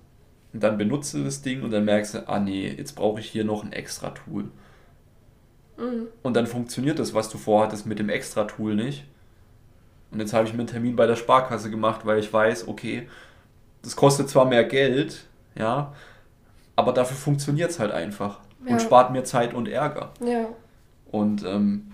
Und 0.53 0.62
dann 0.62 0.78
benutzt 0.78 1.14
du 1.14 1.24
das 1.24 1.41
Ding 1.41 1.64
und 1.64 1.72
dann 1.72 1.86
merkst 1.86 2.14
du, 2.14 2.30
ah 2.30 2.39
nee, 2.39 2.70
jetzt 2.70 2.95
brauche 2.95 3.20
ich 3.20 3.30
hier 3.30 3.43
noch 3.43 3.64
ein 3.64 3.74
extra 3.74 4.09
Tool. 4.09 4.49
Mhm. 5.78 6.07
Und 6.22 6.36
dann 6.36 6.47
funktioniert 6.47 6.99
das, 6.99 7.14
was 7.14 7.30
du 7.30 7.38
vorhattest, 7.38 7.86
mit 7.86 7.99
dem 7.99 8.09
extra 8.09 8.43
Tool 8.43 8.76
nicht. 8.76 9.05
Und 10.12 10.20
jetzt 10.20 10.34
habe 10.34 10.45
ich 10.45 10.53
mir 10.53 10.59
einen 10.59 10.68
Termin 10.68 10.95
bei 10.95 11.07
der 11.07 11.16
Sparkasse 11.16 11.70
gemacht, 11.70 12.05
weil 12.05 12.20
ich 12.20 12.32
weiß, 12.32 12.68
okay, 12.68 13.07
das 13.82 13.95
kostet 13.95 14.30
zwar 14.30 14.45
mehr 14.45 14.64
Geld, 14.66 15.26
ja, 15.55 15.93
aber 16.76 16.93
dafür 16.93 17.18
funktioniert 17.18 17.72
es 17.72 17.80
halt 17.80 17.91
einfach 17.91 18.39
ja. 18.66 18.74
und 18.74 18.82
spart 18.82 19.12
mir 19.12 19.24
Zeit 19.24 19.53
und 19.53 19.68
Ärger. 19.68 20.12
Ja. 20.20 20.47
Und 21.12 21.45
ähm, 21.45 21.91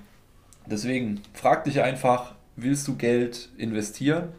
deswegen 0.66 1.22
frag 1.34 1.64
dich 1.64 1.82
einfach, 1.82 2.36
willst 2.56 2.88
du 2.88 2.96
Geld 2.96 3.50
investieren 3.58 4.30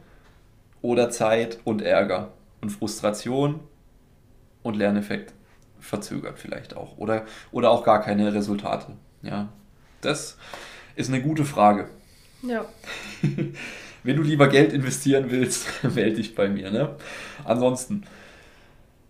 oder 0.82 1.10
Zeit 1.10 1.58
und 1.64 1.82
Ärger 1.82 2.32
und 2.60 2.70
Frustration 2.70 3.60
und 4.62 4.76
Lerneffekt 4.76 5.32
verzögert 5.80 6.38
vielleicht 6.38 6.76
auch 6.76 6.98
oder, 6.98 7.24
oder 7.52 7.70
auch 7.70 7.84
gar 7.84 8.00
keine 8.00 8.32
Resultate. 8.34 8.92
Ja, 9.22 9.48
das 10.00 10.36
ist 10.96 11.08
eine 11.08 11.22
gute 11.22 11.44
Frage. 11.44 11.88
Ja. 12.42 12.66
Wenn 14.02 14.16
du 14.16 14.22
lieber 14.22 14.48
Geld 14.48 14.72
investieren 14.72 15.30
willst, 15.30 15.66
melde 15.94 16.16
dich 16.16 16.34
bei 16.34 16.48
mir. 16.48 16.70
Ne? 16.70 16.96
Ansonsten, 17.44 18.04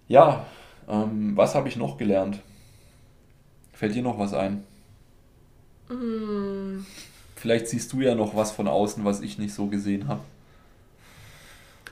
ja, 0.08 0.46
ähm, 0.88 1.36
was 1.36 1.54
habe 1.54 1.68
ich 1.68 1.76
noch 1.76 1.98
gelernt? 1.98 2.40
Fällt 3.72 3.94
dir 3.94 4.02
noch 4.02 4.18
was 4.18 4.34
ein? 4.34 4.64
Mm. 5.88 6.84
Vielleicht 7.36 7.68
siehst 7.68 7.92
du 7.92 8.00
ja 8.00 8.14
noch 8.14 8.34
was 8.34 8.50
von 8.50 8.66
außen, 8.66 9.04
was 9.04 9.20
ich 9.20 9.38
nicht 9.38 9.54
so 9.54 9.66
gesehen 9.66 10.08
habe. 10.08 10.22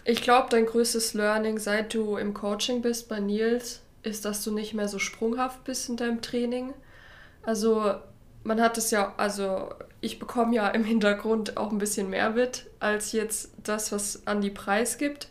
Ich 0.05 0.23
glaube, 0.23 0.49
dein 0.51 0.67
größtes 0.67 1.15
Learning, 1.15 1.59
seit 1.59 1.95
du 1.95 2.17
im 2.17 2.35
Coaching 2.35 2.83
bist 2.83 3.09
bei 3.09 3.21
Nils, 3.21 3.83
ist, 4.03 4.25
dass 4.25 4.43
du 4.43 4.53
nicht 4.53 4.75
mehr 4.75 4.89
so 4.89 4.99
sprunghaft 4.99 5.65
bist 5.65 5.89
in 5.89 5.97
deinem 5.97 6.23
Training. 6.23 6.73
Also 7.43 7.95
man 8.45 8.61
hat 8.61 8.79
es 8.79 8.91
ja, 8.91 9.15
also 9.17 9.69
ich 10.07 10.19
bekomme 10.21 10.55
ja 10.55 10.69
im 10.69 10.85
Hintergrund 10.85 11.57
auch 11.57 11.73
ein 11.73 11.79
bisschen 11.79 12.09
mehr 12.09 12.31
mit, 12.31 12.67
als 12.79 13.13
jetzt 13.13 13.51
das, 13.63 13.91
was 13.91 14.27
Andi 14.27 14.51
Preis 14.51 14.99
gibt. 14.99 15.29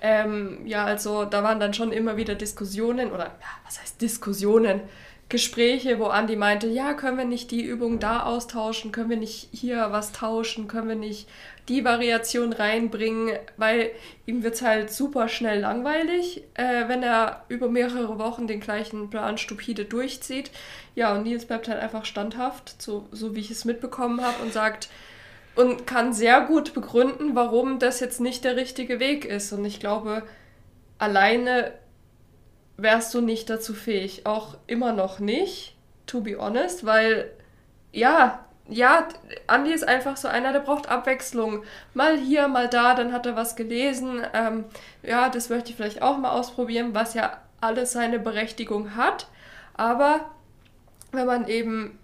Ähm, 0.00 0.66
ja, 0.66 0.84
also 0.84 1.24
da 1.26 1.42
waren 1.42 1.60
dann 1.60 1.74
schon 1.74 1.92
immer 1.92 2.16
wieder 2.16 2.34
Diskussionen 2.34 3.12
oder 3.12 3.26
ja, 3.26 3.48
was 3.64 3.80
heißt 3.80 4.00
Diskussionen? 4.00 4.80
Gespräche, 5.28 5.98
wo 5.98 6.04
Andi 6.04 6.36
meinte, 6.36 6.68
ja, 6.68 6.94
können 6.94 7.18
wir 7.18 7.24
nicht 7.24 7.50
die 7.50 7.62
Übung 7.62 7.98
da 7.98 8.22
austauschen, 8.22 8.92
können 8.92 9.10
wir 9.10 9.16
nicht 9.16 9.48
hier 9.52 9.88
was 9.90 10.12
tauschen, 10.12 10.68
können 10.68 10.88
wir 10.88 10.94
nicht 10.94 11.28
die 11.68 11.84
Variation 11.84 12.52
reinbringen, 12.52 13.36
weil 13.56 13.90
ihm 14.24 14.44
wird 14.44 14.54
es 14.54 14.62
halt 14.62 14.92
super 14.92 15.28
schnell 15.28 15.60
langweilig, 15.60 16.44
äh, 16.54 16.86
wenn 16.86 17.02
er 17.02 17.44
über 17.48 17.68
mehrere 17.68 18.20
Wochen 18.20 18.46
den 18.46 18.60
gleichen 18.60 19.10
Plan 19.10 19.36
stupide 19.36 19.84
durchzieht. 19.84 20.52
Ja, 20.94 21.12
und 21.12 21.24
Nils 21.24 21.44
bleibt 21.44 21.66
halt 21.66 21.80
einfach 21.80 22.04
standhaft, 22.04 22.80
so, 22.80 23.08
so 23.10 23.34
wie 23.34 23.40
ich 23.40 23.50
es 23.50 23.64
mitbekommen 23.64 24.20
habe, 24.20 24.40
und 24.44 24.52
sagt, 24.52 24.88
und 25.56 25.88
kann 25.88 26.12
sehr 26.12 26.42
gut 26.42 26.72
begründen, 26.72 27.34
warum 27.34 27.80
das 27.80 27.98
jetzt 27.98 28.20
nicht 28.20 28.44
der 28.44 28.56
richtige 28.56 29.00
Weg 29.00 29.24
ist. 29.24 29.52
Und 29.52 29.64
ich 29.64 29.80
glaube, 29.80 30.22
alleine 30.98 31.72
wärst 32.76 33.14
du 33.14 33.20
nicht 33.20 33.48
dazu 33.50 33.74
fähig. 33.74 34.26
Auch 34.26 34.56
immer 34.66 34.92
noch 34.92 35.18
nicht, 35.18 35.76
to 36.06 36.20
be 36.20 36.36
honest, 36.38 36.84
weil 36.84 37.30
ja, 37.92 38.44
ja, 38.68 39.08
Andi 39.46 39.72
ist 39.72 39.86
einfach 39.86 40.16
so 40.16 40.28
einer, 40.28 40.52
der 40.52 40.60
braucht 40.60 40.88
Abwechslung. 40.88 41.62
Mal 41.94 42.18
hier, 42.18 42.48
mal 42.48 42.68
da, 42.68 42.94
dann 42.94 43.12
hat 43.12 43.26
er 43.26 43.36
was 43.36 43.56
gelesen. 43.56 44.22
Ähm, 44.34 44.64
ja, 45.02 45.28
das 45.28 45.48
möchte 45.48 45.70
ich 45.70 45.76
vielleicht 45.76 46.02
auch 46.02 46.18
mal 46.18 46.30
ausprobieren, 46.30 46.94
was 46.94 47.14
ja 47.14 47.40
alles 47.60 47.92
seine 47.92 48.18
Berechtigung 48.18 48.96
hat. 48.96 49.28
Aber 49.74 50.30
wenn 51.12 51.26
man 51.26 51.46
eben 51.48 51.98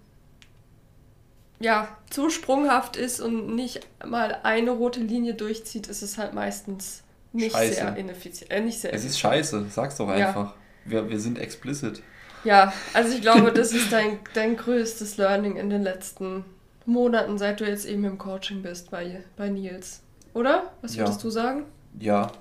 ja, 1.59 1.87
zu 2.09 2.29
sprunghaft 2.29 2.97
ist 2.97 3.21
und 3.21 3.55
nicht 3.55 3.81
mal 4.05 4.39
eine 4.43 4.71
rote 4.71 4.99
Linie 4.99 5.33
durchzieht, 5.33 5.87
ist 5.87 6.01
es 6.01 6.17
halt 6.17 6.33
meistens 6.33 7.03
nicht 7.31 7.53
scheiße. 7.53 7.73
sehr 7.75 7.95
ineffizient. 7.95 8.51
Äh, 8.51 8.61
nicht 8.61 8.79
sehr 8.79 8.93
es 8.93 9.05
ist 9.05 9.19
scheiße, 9.19 9.65
sag's 9.69 9.97
doch 9.97 10.09
einfach. 10.09 10.51
Ja. 10.51 10.55
Wir, 10.85 11.09
wir 11.09 11.19
sind 11.19 11.39
explicit. 11.39 12.01
Ja, 12.43 12.73
also 12.93 13.13
ich 13.15 13.21
glaube, 13.21 13.51
das 13.51 13.71
ist 13.71 13.91
dein, 13.91 14.19
dein 14.33 14.57
größtes 14.57 15.17
Learning 15.17 15.55
in 15.55 15.69
den 15.69 15.81
letzten 15.81 16.43
Monaten, 16.85 17.37
seit 17.37 17.61
du 17.61 17.65
jetzt 17.65 17.85
eben 17.85 18.03
im 18.03 18.17
Coaching 18.17 18.61
bist 18.61 18.91
bei, 18.91 19.23
bei 19.37 19.49
Nils. 19.49 20.01
Oder? 20.33 20.73
Was 20.81 20.97
würdest 20.97 21.19
ja. 21.19 21.23
du 21.23 21.29
sagen? 21.29 21.63
Ja, 21.99 22.31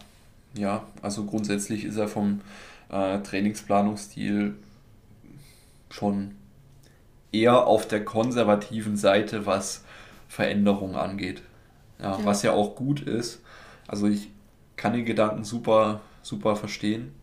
ja. 0.54 0.84
Also 1.02 1.24
grundsätzlich 1.24 1.84
ist 1.84 1.96
er 1.96 2.08
vom 2.08 2.40
äh, 2.90 3.20
Trainingsplanungsstil 3.20 4.54
schon 5.90 6.34
eher 7.30 7.66
auf 7.66 7.86
der 7.86 8.04
konservativen 8.04 8.96
Seite, 8.96 9.46
was 9.46 9.84
Veränderungen 10.28 10.96
angeht. 10.96 11.42
Ja, 11.98 12.18
ja. 12.18 12.24
Was 12.24 12.42
ja 12.42 12.52
auch 12.52 12.74
gut 12.74 13.02
ist. 13.02 13.40
Also 13.86 14.08
ich 14.08 14.30
kann 14.76 14.94
den 14.94 15.04
Gedanken 15.04 15.44
super, 15.44 16.00
super 16.22 16.56
verstehen. 16.56 17.14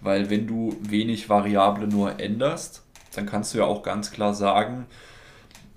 Weil 0.00 0.30
wenn 0.30 0.46
du 0.46 0.76
wenig 0.80 1.28
Variable 1.28 1.88
nur 1.88 2.20
änderst, 2.20 2.82
dann 3.14 3.26
kannst 3.26 3.54
du 3.54 3.58
ja 3.58 3.64
auch 3.64 3.82
ganz 3.82 4.10
klar 4.10 4.34
sagen, 4.34 4.86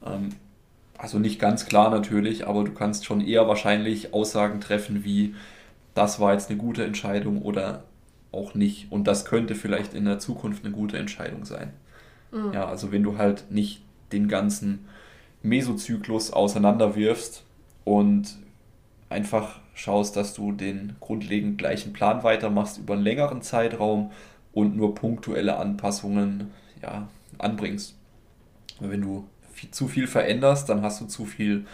ähm, 0.05 0.29
also 0.97 1.17
nicht 1.17 1.39
ganz 1.39 1.65
klar 1.65 1.89
natürlich, 1.89 2.45
aber 2.45 2.63
du 2.65 2.73
kannst 2.73 3.05
schon 3.05 3.21
eher 3.21 3.47
wahrscheinlich 3.47 4.13
Aussagen 4.13 4.59
treffen 4.59 5.05
wie, 5.05 5.33
das 5.93 6.19
war 6.19 6.33
jetzt 6.33 6.49
eine 6.49 6.59
gute 6.59 6.83
Entscheidung 6.83 7.41
oder 7.41 7.83
auch 8.31 8.53
nicht. 8.53 8.91
Und 8.91 9.05
das 9.05 9.25
könnte 9.25 9.55
vielleicht 9.55 9.93
in 9.93 10.05
der 10.05 10.19
Zukunft 10.19 10.65
eine 10.65 10.73
gute 10.73 10.97
Entscheidung 10.97 11.45
sein. 11.45 11.73
Mhm. 12.31 12.53
Ja, 12.53 12.67
also 12.67 12.91
wenn 12.91 13.03
du 13.03 13.17
halt 13.17 13.49
nicht 13.49 13.81
den 14.11 14.27
ganzen 14.27 14.87
Mesozyklus 15.41 16.31
auseinanderwirfst 16.31 17.43
und 17.85 18.37
einfach 19.09 19.59
schaust, 19.73 20.15
dass 20.15 20.33
du 20.33 20.51
den 20.51 20.95
grundlegend 20.99 21.57
gleichen 21.57 21.93
Plan 21.93 22.23
weitermachst 22.23 22.77
über 22.77 22.93
einen 22.93 23.03
längeren 23.03 23.41
Zeitraum 23.41 24.11
und 24.53 24.75
nur 24.75 24.95
punktuelle 24.95 25.57
Anpassungen 25.57 26.51
ja, 26.81 27.07
anbringst. 27.37 27.95
Wenn 28.79 29.01
du 29.01 29.27
viel, 29.51 29.71
zu 29.71 29.87
viel 29.87 30.07
veränderst, 30.07 30.69
dann 30.69 30.81
hast 30.81 31.01
du 31.01 31.05
zu 31.05 31.25
viel, 31.25 31.65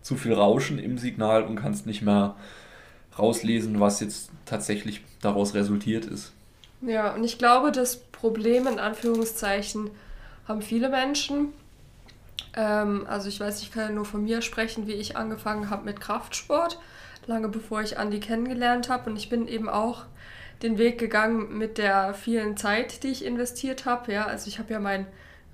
zu 0.00 0.16
viel 0.16 0.34
Rauschen 0.34 0.78
im 0.78 0.98
Signal 0.98 1.42
und 1.44 1.56
kannst 1.56 1.86
nicht 1.86 2.02
mehr 2.02 2.36
rauslesen, 3.18 3.80
was 3.80 4.00
jetzt 4.00 4.30
tatsächlich 4.46 5.02
daraus 5.20 5.54
resultiert 5.54 6.04
ist. 6.04 6.32
Ja, 6.80 7.14
und 7.14 7.24
ich 7.24 7.38
glaube, 7.38 7.72
das 7.72 7.96
Problem 7.96 8.66
in 8.66 8.78
Anführungszeichen 8.78 9.90
haben 10.48 10.62
viele 10.62 10.88
Menschen. 10.88 11.52
Ähm, 12.54 13.06
also 13.08 13.28
ich 13.28 13.40
weiß, 13.40 13.62
ich 13.62 13.72
kann 13.72 13.88
ja 13.88 13.90
nur 13.90 14.04
von 14.04 14.24
mir 14.24 14.42
sprechen, 14.42 14.86
wie 14.86 14.92
ich 14.92 15.16
angefangen 15.16 15.70
habe 15.70 15.84
mit 15.84 16.00
Kraftsport, 16.00 16.78
lange 17.26 17.48
bevor 17.48 17.82
ich 17.82 17.98
Andi 17.98 18.20
kennengelernt 18.20 18.88
habe. 18.88 19.10
Und 19.10 19.16
ich 19.16 19.28
bin 19.28 19.48
eben 19.48 19.68
auch 19.68 20.04
den 20.62 20.78
Weg 20.78 20.98
gegangen 20.98 21.58
mit 21.58 21.78
der 21.78 22.14
vielen 22.14 22.56
Zeit, 22.56 23.02
die 23.02 23.08
ich 23.08 23.24
investiert 23.24 23.84
habe. 23.84 24.12
Ja, 24.12 24.26
also 24.26 24.48
ich 24.48 24.58
habe 24.58 24.72
ja 24.72 24.80
mein 24.80 25.06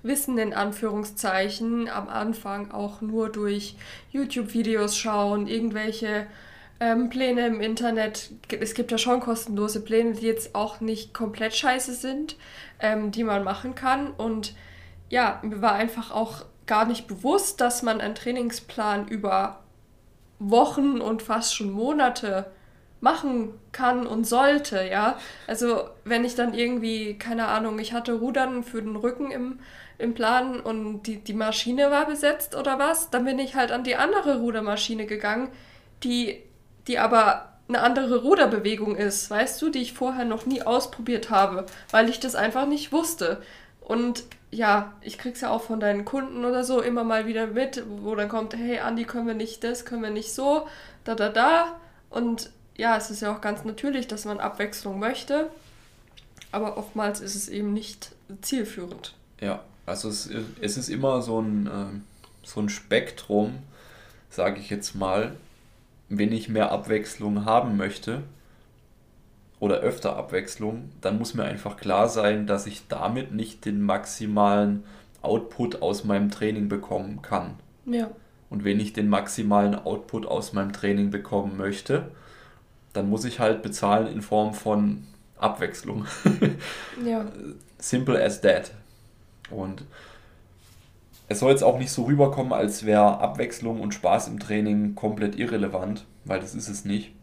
Wissen 0.03 0.37
in 0.37 0.53
Anführungszeichen 0.53 1.89
am 1.89 2.07
Anfang 2.07 2.71
auch 2.71 3.01
nur 3.01 3.29
durch 3.29 3.75
YouTube-Videos 4.11 4.95
schauen, 4.95 5.47
irgendwelche 5.47 6.27
ähm, 6.79 7.09
Pläne 7.09 7.47
im 7.47 7.59
Internet. 7.59 8.31
Es 8.59 8.73
gibt 8.73 8.91
ja 8.91 8.97
schon 8.97 9.19
kostenlose 9.19 9.81
Pläne, 9.81 10.13
die 10.13 10.25
jetzt 10.25 10.55
auch 10.55 10.79
nicht 10.79 11.13
komplett 11.13 11.53
scheiße 11.53 11.93
sind, 11.93 12.37
ähm, 12.79 13.11
die 13.11 13.23
man 13.23 13.43
machen 13.43 13.75
kann. 13.75 14.11
Und 14.11 14.53
ja, 15.09 15.39
mir 15.43 15.61
war 15.61 15.73
einfach 15.73 16.11
auch 16.11 16.45
gar 16.69 16.85
nicht 16.85 17.07
bewusst, 17.07 17.59
dass 17.61 17.81
man 17.81 17.99
einen 17.99 18.13
Trainingsplan 18.13 19.07
über 19.07 19.59
Wochen 20.37 21.01
und 21.01 21.23
fast 21.23 21.55
schon 21.55 21.71
Monate 21.71 22.45
machen 23.01 23.53
kann 23.71 24.05
und 24.05 24.25
sollte, 24.27 24.83
ja. 24.83 25.17
Also 25.47 25.89
wenn 26.05 26.23
ich 26.23 26.35
dann 26.35 26.53
irgendwie, 26.53 27.17
keine 27.17 27.47
Ahnung, 27.47 27.79
ich 27.79 27.91
hatte 27.91 28.13
Rudern 28.13 28.63
für 28.63 28.83
den 28.83 28.95
Rücken 28.95 29.31
im, 29.31 29.59
im 29.97 30.13
Plan 30.13 30.59
und 30.59 31.03
die, 31.03 31.17
die 31.17 31.33
Maschine 31.33 31.89
war 31.89 32.05
besetzt 32.05 32.55
oder 32.55 32.77
was, 32.77 33.09
dann 33.09 33.25
bin 33.25 33.39
ich 33.39 33.55
halt 33.55 33.71
an 33.71 33.83
die 33.83 33.95
andere 33.95 34.39
Rudermaschine 34.39 35.07
gegangen, 35.07 35.49
die, 36.03 36.43
die 36.87 36.99
aber 36.99 37.57
eine 37.67 37.81
andere 37.81 38.21
Ruderbewegung 38.21 38.95
ist, 38.95 39.31
weißt 39.31 39.59
du, 39.59 39.69
die 39.69 39.81
ich 39.81 39.93
vorher 39.93 40.25
noch 40.25 40.45
nie 40.45 40.61
ausprobiert 40.61 41.31
habe, 41.31 41.65
weil 41.89 42.09
ich 42.09 42.19
das 42.19 42.35
einfach 42.35 42.67
nicht 42.67 42.91
wusste. 42.91 43.41
Und 43.81 44.23
ja, 44.51 44.93
ich 45.01 45.17
krieg's 45.17 45.41
ja 45.41 45.49
auch 45.49 45.61
von 45.61 45.79
deinen 45.79 46.05
Kunden 46.05 46.43
oder 46.43 46.63
so 46.63 46.81
immer 46.81 47.03
mal 47.03 47.27
wieder 47.27 47.47
mit, 47.47 47.83
wo 47.87 48.15
dann 48.15 48.29
kommt, 48.29 48.55
hey 48.55 48.79
Andi, 48.79 49.05
können 49.05 49.27
wir 49.27 49.33
nicht 49.33 49.63
das, 49.63 49.85
können 49.85 50.01
wir 50.01 50.09
nicht 50.09 50.33
so, 50.33 50.67
da 51.03 51.15
da 51.15 51.29
da. 51.29 51.79
Und 52.09 52.49
ja, 52.75 52.97
es 52.97 53.11
ist 53.11 53.21
ja 53.21 53.35
auch 53.35 53.41
ganz 53.41 53.63
natürlich, 53.63 54.07
dass 54.07 54.25
man 54.25 54.39
Abwechslung 54.39 54.99
möchte, 54.99 55.49
aber 56.51 56.77
oftmals 56.77 57.21
ist 57.21 57.35
es 57.35 57.49
eben 57.49 57.73
nicht 57.73 58.11
zielführend. 58.41 59.13
Ja, 59.39 59.61
also 59.85 60.09
es, 60.09 60.29
es 60.61 60.77
ist 60.77 60.89
immer 60.89 61.21
so 61.21 61.41
ein, 61.41 61.67
äh, 61.67 62.47
so 62.47 62.59
ein 62.61 62.69
Spektrum, 62.69 63.59
sage 64.29 64.59
ich 64.59 64.69
jetzt 64.69 64.95
mal, 64.95 65.35
wenn 66.09 66.31
ich 66.31 66.49
mehr 66.49 66.71
Abwechslung 66.71 67.45
haben 67.45 67.77
möchte 67.77 68.23
oder 69.59 69.77
öfter 69.77 70.15
Abwechslung, 70.15 70.89
dann 71.01 71.17
muss 71.17 71.33
mir 71.33 71.43
einfach 71.43 71.77
klar 71.77 72.07
sein, 72.07 72.47
dass 72.47 72.65
ich 72.65 72.87
damit 72.87 73.33
nicht 73.33 73.65
den 73.65 73.81
maximalen 73.81 74.83
Output 75.21 75.81
aus 75.81 76.05
meinem 76.05 76.31
Training 76.31 76.69
bekommen 76.69 77.21
kann. 77.21 77.55
Ja. 77.85 78.09
Und 78.49 78.63
wenn 78.63 78.79
ich 78.79 78.93
den 78.93 79.09
maximalen 79.09 79.75
Output 79.75 80.25
aus 80.25 80.53
meinem 80.53 80.73
Training 80.73 81.11
bekommen 81.11 81.57
möchte, 81.57 82.11
dann 82.93 83.09
muss 83.09 83.25
ich 83.25 83.39
halt 83.39 83.61
bezahlen 83.61 84.07
in 84.07 84.21
Form 84.21 84.53
von 84.53 85.05
Abwechslung. 85.37 86.05
ja. 87.05 87.25
Simple 87.77 88.23
as 88.23 88.41
that. 88.41 88.71
Und 89.51 89.83
es 91.27 91.39
soll 91.39 91.51
jetzt 91.51 91.63
auch 91.63 91.77
nicht 91.77 91.91
so 91.91 92.05
rüberkommen, 92.05 92.53
als 92.53 92.85
wäre 92.85 93.19
Abwechslung 93.19 93.81
und 93.81 93.93
Spaß 93.93 94.29
im 94.29 94.39
Training 94.39 94.95
komplett 94.95 95.37
irrelevant, 95.37 96.05
weil 96.25 96.39
das 96.39 96.55
ist 96.55 96.69
es 96.69 96.85
nicht. 96.85 97.13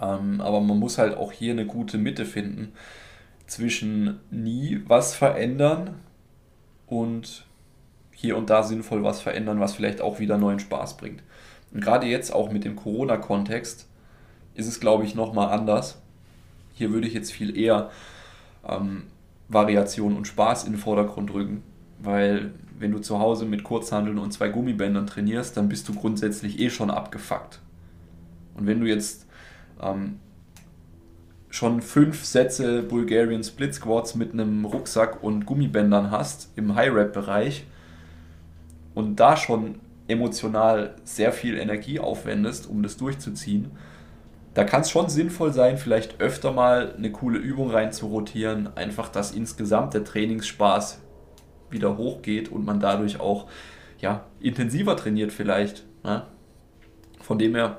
Ähm, 0.00 0.40
aber 0.40 0.60
man 0.60 0.78
muss 0.78 0.98
halt 0.98 1.16
auch 1.16 1.32
hier 1.32 1.52
eine 1.52 1.66
gute 1.66 1.98
Mitte 1.98 2.24
finden 2.24 2.72
zwischen 3.46 4.20
nie 4.30 4.82
was 4.86 5.14
verändern 5.14 5.94
und 6.86 7.44
hier 8.10 8.36
und 8.36 8.50
da 8.50 8.62
sinnvoll 8.62 9.04
was 9.04 9.20
verändern, 9.20 9.60
was 9.60 9.74
vielleicht 9.74 10.00
auch 10.00 10.18
wieder 10.18 10.38
neuen 10.38 10.58
Spaß 10.58 10.96
bringt. 10.96 11.22
Und 11.72 11.80
gerade 11.80 12.06
jetzt 12.06 12.32
auch 12.32 12.50
mit 12.50 12.64
dem 12.64 12.76
Corona-Kontext 12.76 13.86
ist 14.54 14.66
es, 14.66 14.80
glaube 14.80 15.04
ich, 15.04 15.14
nochmal 15.14 15.50
anders. 15.50 16.00
Hier 16.72 16.92
würde 16.92 17.06
ich 17.06 17.14
jetzt 17.14 17.32
viel 17.32 17.56
eher 17.56 17.90
ähm, 18.66 19.04
Variation 19.48 20.16
und 20.16 20.26
Spaß 20.26 20.64
in 20.64 20.72
den 20.72 20.78
Vordergrund 20.78 21.32
rücken, 21.32 21.62
weil 21.98 22.52
wenn 22.78 22.92
du 22.92 22.98
zu 22.98 23.18
Hause 23.18 23.46
mit 23.46 23.64
Kurzhandeln 23.64 24.18
und 24.18 24.32
zwei 24.32 24.48
Gummibändern 24.48 25.06
trainierst, 25.06 25.56
dann 25.56 25.68
bist 25.68 25.88
du 25.88 25.94
grundsätzlich 25.94 26.58
eh 26.58 26.70
schon 26.70 26.90
abgefuckt. 26.90 27.60
Und 28.54 28.66
wenn 28.66 28.80
du 28.80 28.86
jetzt 28.86 29.25
ähm, 29.80 30.20
schon 31.48 31.80
fünf 31.80 32.24
Sätze 32.24 32.82
Bulgarian 32.82 33.42
Split 33.42 33.74
Squats 33.74 34.14
mit 34.14 34.32
einem 34.32 34.64
Rucksack 34.64 35.22
und 35.22 35.46
Gummibändern 35.46 36.10
hast 36.10 36.50
im 36.56 36.74
High-Rap-Bereich 36.74 37.64
und 38.94 39.16
da 39.16 39.36
schon 39.36 39.80
emotional 40.08 40.96
sehr 41.04 41.32
viel 41.32 41.58
Energie 41.58 41.98
aufwendest, 41.98 42.68
um 42.68 42.82
das 42.82 42.96
durchzuziehen, 42.96 43.70
da 44.56 44.64
kann 44.64 44.80
es 44.80 44.90
schon 44.90 45.10
sinnvoll 45.10 45.52
sein, 45.52 45.76
vielleicht 45.76 46.18
öfter 46.18 46.50
mal 46.50 46.94
eine 46.96 47.12
coole 47.12 47.38
Übung 47.38 47.70
rein 47.70 47.92
zu 47.92 48.06
rotieren, 48.06 48.74
einfach, 48.74 49.10
dass 49.10 49.32
insgesamt 49.32 49.92
der 49.92 50.02
Trainingsspaß 50.02 51.02
wieder 51.68 51.98
hochgeht 51.98 52.50
und 52.50 52.64
man 52.64 52.80
dadurch 52.80 53.20
auch 53.20 53.48
ja, 53.98 54.24
intensiver 54.40 54.96
trainiert 54.96 55.30
vielleicht. 55.30 55.84
Ne? 56.04 56.22
Von 57.20 57.38
dem 57.38 57.54
her 57.54 57.76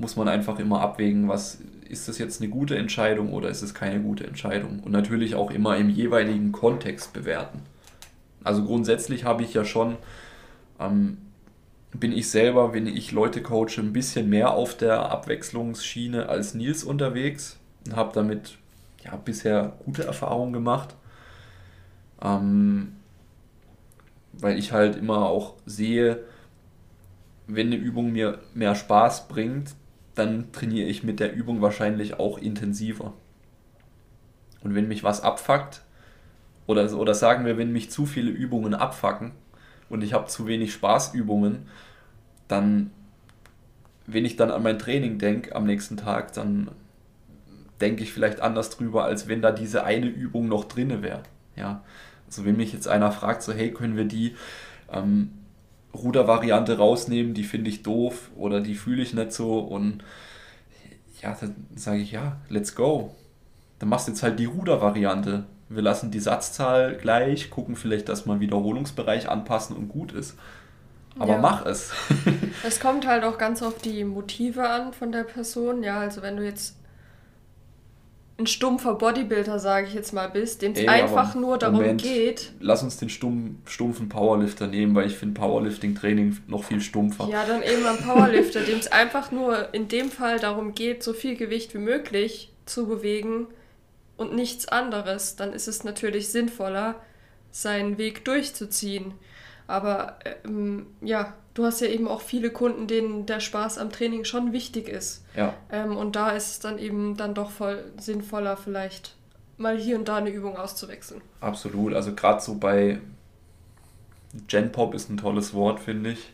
muss 0.00 0.16
man 0.16 0.28
einfach 0.28 0.58
immer 0.58 0.80
abwägen, 0.80 1.28
was 1.28 1.58
ist 1.88 2.08
das 2.08 2.18
jetzt 2.18 2.40
eine 2.40 2.50
gute 2.50 2.76
Entscheidung 2.76 3.32
oder 3.32 3.48
ist 3.48 3.62
es 3.62 3.74
keine 3.74 4.00
gute 4.00 4.26
Entscheidung 4.26 4.80
und 4.80 4.92
natürlich 4.92 5.34
auch 5.34 5.50
immer 5.50 5.76
im 5.76 5.90
jeweiligen 5.90 6.52
Kontext 6.52 7.12
bewerten. 7.12 7.62
Also 8.42 8.64
grundsätzlich 8.64 9.24
habe 9.24 9.42
ich 9.42 9.52
ja 9.54 9.64
schon 9.64 9.96
ähm, 10.78 11.18
bin 11.92 12.12
ich 12.12 12.30
selber, 12.30 12.72
wenn 12.72 12.86
ich 12.86 13.12
Leute 13.12 13.42
coache, 13.42 13.78
ein 13.78 13.92
bisschen 13.92 14.28
mehr 14.28 14.52
auf 14.52 14.76
der 14.76 15.10
Abwechslungsschiene 15.10 16.28
als 16.28 16.54
Nils 16.54 16.84
unterwegs 16.84 17.58
und 17.86 17.96
habe 17.96 18.12
damit 18.14 18.58
ja, 19.04 19.16
bisher 19.16 19.72
gute 19.84 20.04
Erfahrungen 20.04 20.52
gemacht. 20.52 20.94
Ähm, 22.22 22.92
weil 24.32 24.58
ich 24.58 24.72
halt 24.72 24.96
immer 24.96 25.26
auch 25.26 25.54
sehe, 25.66 26.20
wenn 27.48 27.66
eine 27.66 27.76
Übung 27.76 28.12
mir 28.12 28.38
mehr 28.54 28.76
Spaß 28.76 29.26
bringt, 29.26 29.74
dann 30.20 30.52
trainiere 30.52 30.86
ich 30.86 31.02
mit 31.02 31.18
der 31.18 31.32
Übung 31.32 31.62
wahrscheinlich 31.62 32.20
auch 32.20 32.38
intensiver. 32.38 33.14
Und 34.62 34.74
wenn 34.74 34.86
mich 34.86 35.02
was 35.02 35.22
abfuckt, 35.22 35.80
oder, 36.66 36.92
oder 36.96 37.14
sagen 37.14 37.46
wir, 37.46 37.56
wenn 37.56 37.72
mich 37.72 37.90
zu 37.90 38.06
viele 38.06 38.30
Übungen 38.30 38.74
abfacken, 38.74 39.32
und 39.88 40.04
ich 40.04 40.12
habe 40.12 40.26
zu 40.26 40.46
wenig 40.46 40.72
Spaßübungen, 40.72 41.66
dann, 42.46 42.90
wenn 44.06 44.24
ich 44.24 44.36
dann 44.36 44.50
an 44.50 44.62
mein 44.62 44.78
Training 44.78 45.18
denke 45.18 45.56
am 45.56 45.64
nächsten 45.64 45.96
Tag, 45.96 46.32
dann 46.34 46.70
denke 47.80 48.02
ich 48.02 48.12
vielleicht 48.12 48.40
anders 48.40 48.70
drüber, 48.70 49.04
als 49.04 49.26
wenn 49.26 49.42
da 49.42 49.50
diese 49.50 49.84
eine 49.84 50.06
Übung 50.06 50.48
noch 50.48 50.64
drinne 50.64 51.02
wäre. 51.02 51.22
Ja, 51.56 51.82
also 52.26 52.44
wenn 52.44 52.56
mich 52.56 52.72
jetzt 52.72 52.86
einer 52.86 53.10
fragt, 53.10 53.42
so 53.42 53.52
hey, 53.52 53.72
können 53.72 53.96
wir 53.96 54.04
die 54.04 54.36
ähm, 54.92 55.32
Rudervariante 55.94 56.78
rausnehmen, 56.78 57.34
die 57.34 57.44
finde 57.44 57.70
ich 57.70 57.82
doof 57.82 58.30
oder 58.36 58.60
die 58.60 58.74
fühle 58.74 59.02
ich 59.02 59.14
nicht 59.14 59.32
so 59.32 59.58
und 59.58 60.04
ja, 61.20 61.36
dann 61.38 61.54
sage 61.74 62.00
ich 62.00 62.12
ja, 62.12 62.36
let's 62.48 62.74
go. 62.74 63.14
Dann 63.78 63.88
machst 63.88 64.08
du 64.08 64.12
jetzt 64.12 64.22
halt 64.22 64.38
die 64.38 64.46
Rudervariante. 64.46 65.44
Wir 65.68 65.82
lassen 65.82 66.10
die 66.10 66.20
Satzzahl 66.20 66.96
gleich, 66.96 67.50
gucken 67.50 67.76
vielleicht, 67.76 68.08
dass 68.08 68.26
man 68.26 68.40
Wiederholungsbereich 68.40 69.28
anpassen 69.28 69.76
und 69.76 69.88
gut 69.88 70.12
ist. 70.12 70.36
Aber 71.18 71.34
ja. 71.34 71.38
mach 71.38 71.66
es. 71.66 71.92
es 72.64 72.80
kommt 72.80 73.06
halt 73.06 73.24
auch 73.24 73.38
ganz 73.38 73.62
auf 73.62 73.78
die 73.78 74.04
Motive 74.04 74.68
an 74.68 74.92
von 74.92 75.12
der 75.12 75.24
Person. 75.24 75.82
Ja, 75.82 76.00
also 76.00 76.22
wenn 76.22 76.36
du 76.36 76.44
jetzt 76.44 76.76
ein 78.40 78.46
stumpfer 78.46 78.94
Bodybuilder, 78.94 79.58
sage 79.58 79.86
ich 79.86 79.94
jetzt 79.94 80.12
mal, 80.12 80.28
bist, 80.28 80.62
dem 80.62 80.72
es 80.72 80.88
einfach 80.88 81.34
nur 81.34 81.58
darum 81.58 81.76
Moment, 81.76 82.02
geht. 82.02 82.52
Lass 82.60 82.82
uns 82.82 82.96
den 82.96 83.08
stumpf, 83.08 83.70
stumpfen 83.70 84.08
Powerlifter 84.08 84.66
nehmen, 84.66 84.94
weil 84.94 85.06
ich 85.06 85.16
finde 85.16 85.38
Powerlifting-Training 85.40 86.38
noch 86.48 86.64
viel 86.64 86.80
stumpfer. 86.80 87.28
Ja, 87.30 87.44
dann 87.44 87.62
eben 87.62 87.84
ein 87.86 87.98
Powerlifter, 87.98 88.62
dem 88.62 88.78
es 88.78 88.90
einfach 88.90 89.30
nur 89.30 89.72
in 89.74 89.88
dem 89.88 90.10
Fall 90.10 90.38
darum 90.38 90.74
geht, 90.74 91.02
so 91.02 91.12
viel 91.12 91.36
Gewicht 91.36 91.74
wie 91.74 91.78
möglich 91.78 92.52
zu 92.66 92.86
bewegen 92.86 93.46
und 94.16 94.34
nichts 94.34 94.68
anderes, 94.68 95.36
dann 95.36 95.52
ist 95.52 95.68
es 95.68 95.84
natürlich 95.84 96.28
sinnvoller, 96.28 96.96
seinen 97.50 97.98
Weg 97.98 98.24
durchzuziehen. 98.24 99.12
Aber 99.66 100.18
ähm, 100.44 100.86
ja, 101.00 101.34
du 101.60 101.66
hast 101.66 101.80
ja 101.80 101.88
eben 101.88 102.08
auch 102.08 102.22
viele 102.22 102.50
Kunden, 102.50 102.86
denen 102.86 103.26
der 103.26 103.40
Spaß 103.40 103.78
am 103.78 103.90
Training 103.90 104.24
schon 104.24 104.52
wichtig 104.52 104.88
ist. 104.88 105.24
Ja. 105.36 105.54
Ähm, 105.70 105.96
und 105.96 106.16
da 106.16 106.30
ist 106.30 106.50
es 106.50 106.58
dann 106.58 106.78
eben 106.78 107.16
dann 107.16 107.34
doch 107.34 107.50
voll 107.50 107.84
sinnvoller, 107.98 108.56
vielleicht 108.56 109.14
mal 109.58 109.76
hier 109.76 109.98
und 109.98 110.08
da 110.08 110.16
eine 110.16 110.30
Übung 110.30 110.56
auszuwechseln. 110.56 111.20
Absolut. 111.40 111.92
Also 111.92 112.14
gerade 112.14 112.40
so 112.40 112.54
bei 112.54 112.98
Genpop 114.48 114.94
ist 114.94 115.10
ein 115.10 115.18
tolles 115.18 115.52
Wort, 115.52 115.80
finde 115.80 116.12
ich. 116.12 116.32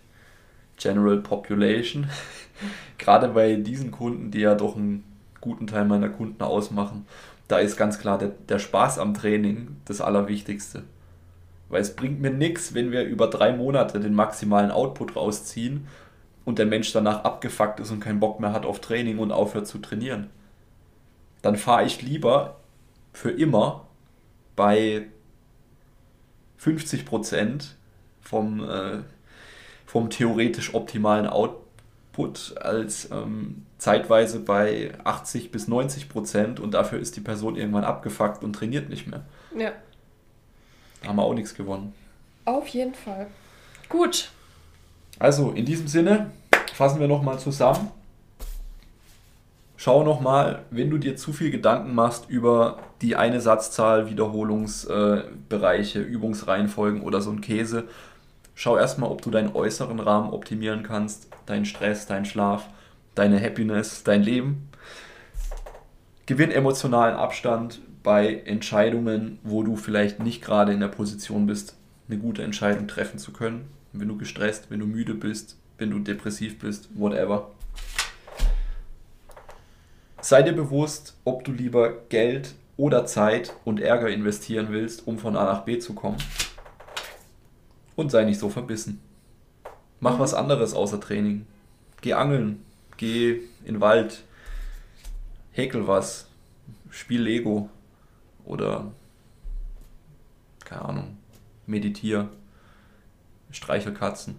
General 0.77 1.17
Population. 1.19 2.09
gerade 2.99 3.29
bei 3.29 3.57
diesen 3.57 3.91
Kunden, 3.91 4.31
die 4.31 4.41
ja 4.41 4.55
doch 4.55 4.77
einen 4.77 5.03
guten 5.41 5.67
Teil 5.67 5.87
meiner 5.87 6.09
Kunden 6.09 6.43
ausmachen, 6.43 7.07
da 7.49 7.59
ist 7.59 7.77
ganz 7.77 7.99
klar 7.99 8.19
der, 8.19 8.29
der 8.49 8.61
Spaß 8.61 8.99
am 9.01 9.15
Training 9.15 9.77
das 9.87 10.01
Allerwichtigste. 10.01 10.85
Weil 11.69 11.83
es 11.83 11.97
bringt 11.97 12.21
mir 12.21 12.31
nichts, 12.31 12.75
wenn 12.75 12.93
wir 12.93 13.05
über 13.05 13.29
drei 13.29 13.53
Monate 13.53 13.99
den 14.01 14.15
maximalen 14.15 14.71
Output 14.71 15.17
rausziehen 15.17 15.89
und 16.45 16.59
der 16.59 16.67
Mensch 16.67 16.93
danach 16.93 17.25
abgefuckt 17.25 17.81
ist 17.81 17.91
und 17.91 18.01
keinen 18.01 18.21
Bock 18.21 18.41
mehr 18.41 18.53
hat 18.53 18.65
auf 18.65 18.81
Training 18.81 19.19
und 19.19 19.33
aufhört 19.33 19.67
zu 19.67 19.79
trainieren. 19.79 20.31
Dann 21.43 21.57
fahre 21.57 21.85
ich 21.85 22.03
lieber 22.03 22.57
für 23.13 23.31
immer 23.31 23.87
bei 24.55 25.07
50% 26.61 27.67
vom, 28.21 28.69
äh, 28.69 28.99
vom 29.87 30.11
theoretisch 30.11 30.75
optimalen 30.75 31.27
Output 31.27 32.55
als 32.61 33.11
ähm, 33.11 33.67
zeitweise 33.79 34.41
bei 34.41 34.93
80 35.05 35.51
bis 35.51 35.69
90% 35.69 36.61
und 36.61 36.75
dafür 36.75 36.99
ist 36.99 37.17
die 37.17 37.21
Person 37.21 37.57
irgendwann 37.57 37.85
abgefuckt 37.85 38.43
und 38.43 38.55
trainiert 38.55 38.89
nicht 38.89 39.07
mehr. 39.07 39.25
Ja. 39.57 39.73
Haben 41.07 41.17
wir 41.17 41.23
auch 41.23 41.35
nichts 41.35 41.55
gewonnen. 41.55 41.95
Auf 42.45 42.69
jeden 42.69 42.95
Fall. 42.95 43.27
Gut. 43.89 44.31
Also, 45.19 45.51
in 45.53 45.65
diesem 45.65 45.89
Sinne 45.89 46.31
fassen 46.75 47.01
wir 47.01 47.09
nochmal 47.09 47.39
zusammen. 47.39 47.91
Schau 49.77 50.03
nochmal, 50.05 50.65
wenn 50.71 50.91
du 50.91 50.99
dir 50.99 51.17
zu 51.17 51.33
viel 51.33 51.51
Gedanken 51.51 51.95
machst 51.95 52.29
über 52.29 52.79
die 53.03 53.15
eine 53.15 53.41
Satzzahl, 53.41 54.09
Wiederholungsbereiche, 54.09 55.99
äh, 56.01 56.03
Übungsreihenfolgen 56.03 57.03
oder 57.03 57.21
so 57.21 57.31
ein 57.31 57.41
Käse, 57.41 57.85
schau 58.55 58.79
erstmal, 58.79 59.11
ob 59.11 59.23
du 59.23 59.31
deinen 59.31 59.55
äußeren 59.55 60.01
Rahmen 60.01 60.31
optimieren 60.31 60.83
kannst, 60.83 61.29
deinen 61.45 61.67
Stress, 61.67 62.07
deinen 62.07 62.25
Schlaf, 62.25 62.67
deine 63.15 63.41
Happiness, 63.41 64.03
dein 64.03 64.23
Leben. 64.23 64.69
Gewinn 66.27 66.51
emotionalen 66.51 67.15
Abstand, 67.15 67.81
bei 68.03 68.43
Entscheidungen, 68.45 69.39
wo 69.45 69.63
du 69.63 69.77
vielleicht 69.77 70.21
nicht 70.21 70.43
gerade 70.43 70.73
in 70.73 70.81
der 70.81 70.89
Position 70.89 71.47
bist, 71.47 71.77
eine 72.09 72.19
gute 72.19 72.43
Entscheidung 72.43 72.89
treffen 72.89 73.19
zu 73.19 73.33
können. 73.33 73.69
Wenn 73.93 74.09
du 74.09 74.17
gestresst, 74.17 74.71
wenn 74.71 74.81
du 74.81 74.87
müde 74.87 75.15
bist, 75.15 75.57
wenn 75.79 75.91
du 75.91 76.01
depressiv 76.01 76.59
bist, 76.59 76.89
whatever. 76.95 77.51
Sei 80.21 80.43
dir 80.43 80.53
bewusst, 80.53 81.17
ob 81.25 81.45
du 81.45 81.53
lieber 81.53 81.93
Geld 82.09 82.55
oder 82.77 83.07
Zeit 83.07 83.55
und 83.65 83.81
Ärger 83.81 84.09
investieren 84.09 84.69
willst, 84.71 85.07
um 85.07 85.19
von 85.19 85.37
A 85.37 85.45
nach 85.45 85.65
B 85.65 85.79
zu 85.79 85.95
kommen. 85.95 86.19
Und 87.95 88.11
sei 88.11 88.25
nicht 88.25 88.41
so 88.41 88.49
verbissen. 88.49 89.01
Mach 90.01 90.19
was 90.19 90.35
anderes 90.35 90.75
außer 90.75 91.01
Training. 91.01 91.47
Geh 92.01 92.15
angeln, 92.15 92.65
geh 92.97 93.43
in 93.65 93.75
den 93.75 93.81
Wald, 93.81 94.25
häkel 95.57 95.87
was, 95.87 96.29
spiel 96.91 97.23
Lego, 97.23 97.69
oder 98.45 98.93
keine 100.65 100.85
Ahnung, 100.85 101.17
meditiere, 101.67 102.29
streichel 103.51 103.95
Katzen. 103.95 104.39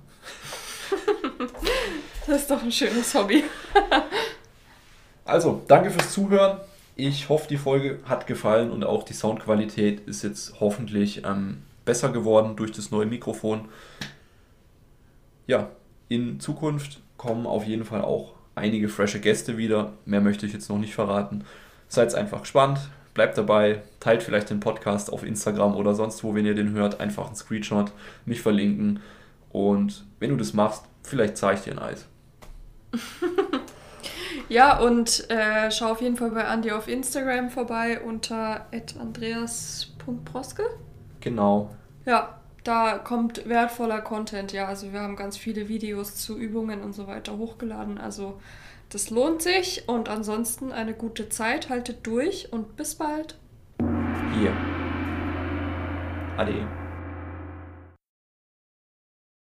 das 2.27 2.41
ist 2.41 2.51
doch 2.51 2.61
ein 2.61 2.71
schönes 2.71 3.13
Hobby. 3.15 3.43
also, 5.25 5.63
danke 5.67 5.89
fürs 5.89 6.13
Zuhören. 6.13 6.59
Ich 6.95 7.29
hoffe, 7.29 7.47
die 7.47 7.57
Folge 7.57 7.99
hat 8.05 8.27
gefallen 8.27 8.71
und 8.71 8.83
auch 8.83 9.03
die 9.03 9.13
Soundqualität 9.13 10.01
ist 10.01 10.23
jetzt 10.23 10.59
hoffentlich 10.59 11.23
ähm, 11.25 11.63
besser 11.85 12.09
geworden 12.09 12.55
durch 12.55 12.71
das 12.71 12.91
neue 12.91 13.05
Mikrofon. 13.05 13.69
Ja, 15.45 15.69
in 16.09 16.39
Zukunft 16.39 16.99
kommen 17.17 17.45
auf 17.45 17.65
jeden 17.65 17.85
Fall 17.85 18.01
auch 18.01 18.36
einige 18.57 18.89
frische 18.89 19.19
Gäste 19.19 19.57
wieder. 19.57 19.93
Mehr 20.05 20.21
möchte 20.21 20.45
ich 20.45 20.53
jetzt 20.53 20.69
noch 20.69 20.77
nicht 20.77 20.95
verraten. 20.95 21.43
Seid 21.87 22.13
einfach 22.15 22.41
gespannt 22.41 22.79
bleibt 23.17 23.35
dabei, 23.35 23.81
teilt 23.99 24.21
vielleicht 24.21 24.51
den 24.51 24.59
Podcast 24.59 25.11
auf 25.11 25.23
Instagram 25.23 25.75
oder 25.75 25.95
sonst 25.95 26.23
wo, 26.23 26.35
wenn 26.35 26.45
ihr 26.45 26.53
den 26.53 26.73
hört, 26.73 26.99
einfach 26.99 27.25
einen 27.25 27.35
Screenshot, 27.35 27.91
mich 28.25 28.41
verlinken 28.41 28.99
und 29.49 30.05
wenn 30.19 30.29
du 30.29 30.35
das 30.37 30.53
machst, 30.53 30.83
vielleicht 31.01 31.35
zeige 31.35 31.57
ich 31.57 31.61
dir 31.63 31.71
ein 31.71 31.79
Eis. 31.79 32.05
ja, 34.49 34.77
und 34.77 35.27
äh, 35.31 35.71
schau 35.71 35.93
auf 35.93 36.01
jeden 36.01 36.15
Fall 36.15 36.29
bei 36.29 36.45
Andi 36.45 36.71
auf 36.71 36.87
Instagram 36.87 37.49
vorbei 37.49 37.99
unter 38.01 38.67
andreas.proske. 38.99 40.63
Genau. 41.19 41.71
Ja, 42.05 42.36
da 42.67 42.97
kommt 42.97 43.47
wertvoller 43.47 44.01
Content, 44.01 44.51
ja. 44.51 44.67
Also 44.67 44.91
wir 44.91 45.01
haben 45.01 45.15
ganz 45.15 45.37
viele 45.37 45.69
Videos 45.69 46.15
zu 46.15 46.37
Übungen 46.37 46.81
und 46.81 46.93
so 46.93 47.07
weiter 47.07 47.37
hochgeladen. 47.37 47.97
Also 47.97 48.39
das 48.89 49.09
lohnt 49.09 49.41
sich 49.41 49.87
und 49.87 50.09
ansonsten 50.09 50.71
eine 50.71 50.93
gute 50.93 51.29
Zeit, 51.29 51.69
haltet 51.69 52.05
durch 52.05 52.51
und 52.51 52.75
bis 52.75 52.95
bald. 52.95 53.37
Hier. 54.39 54.53
Ade. 56.37 56.86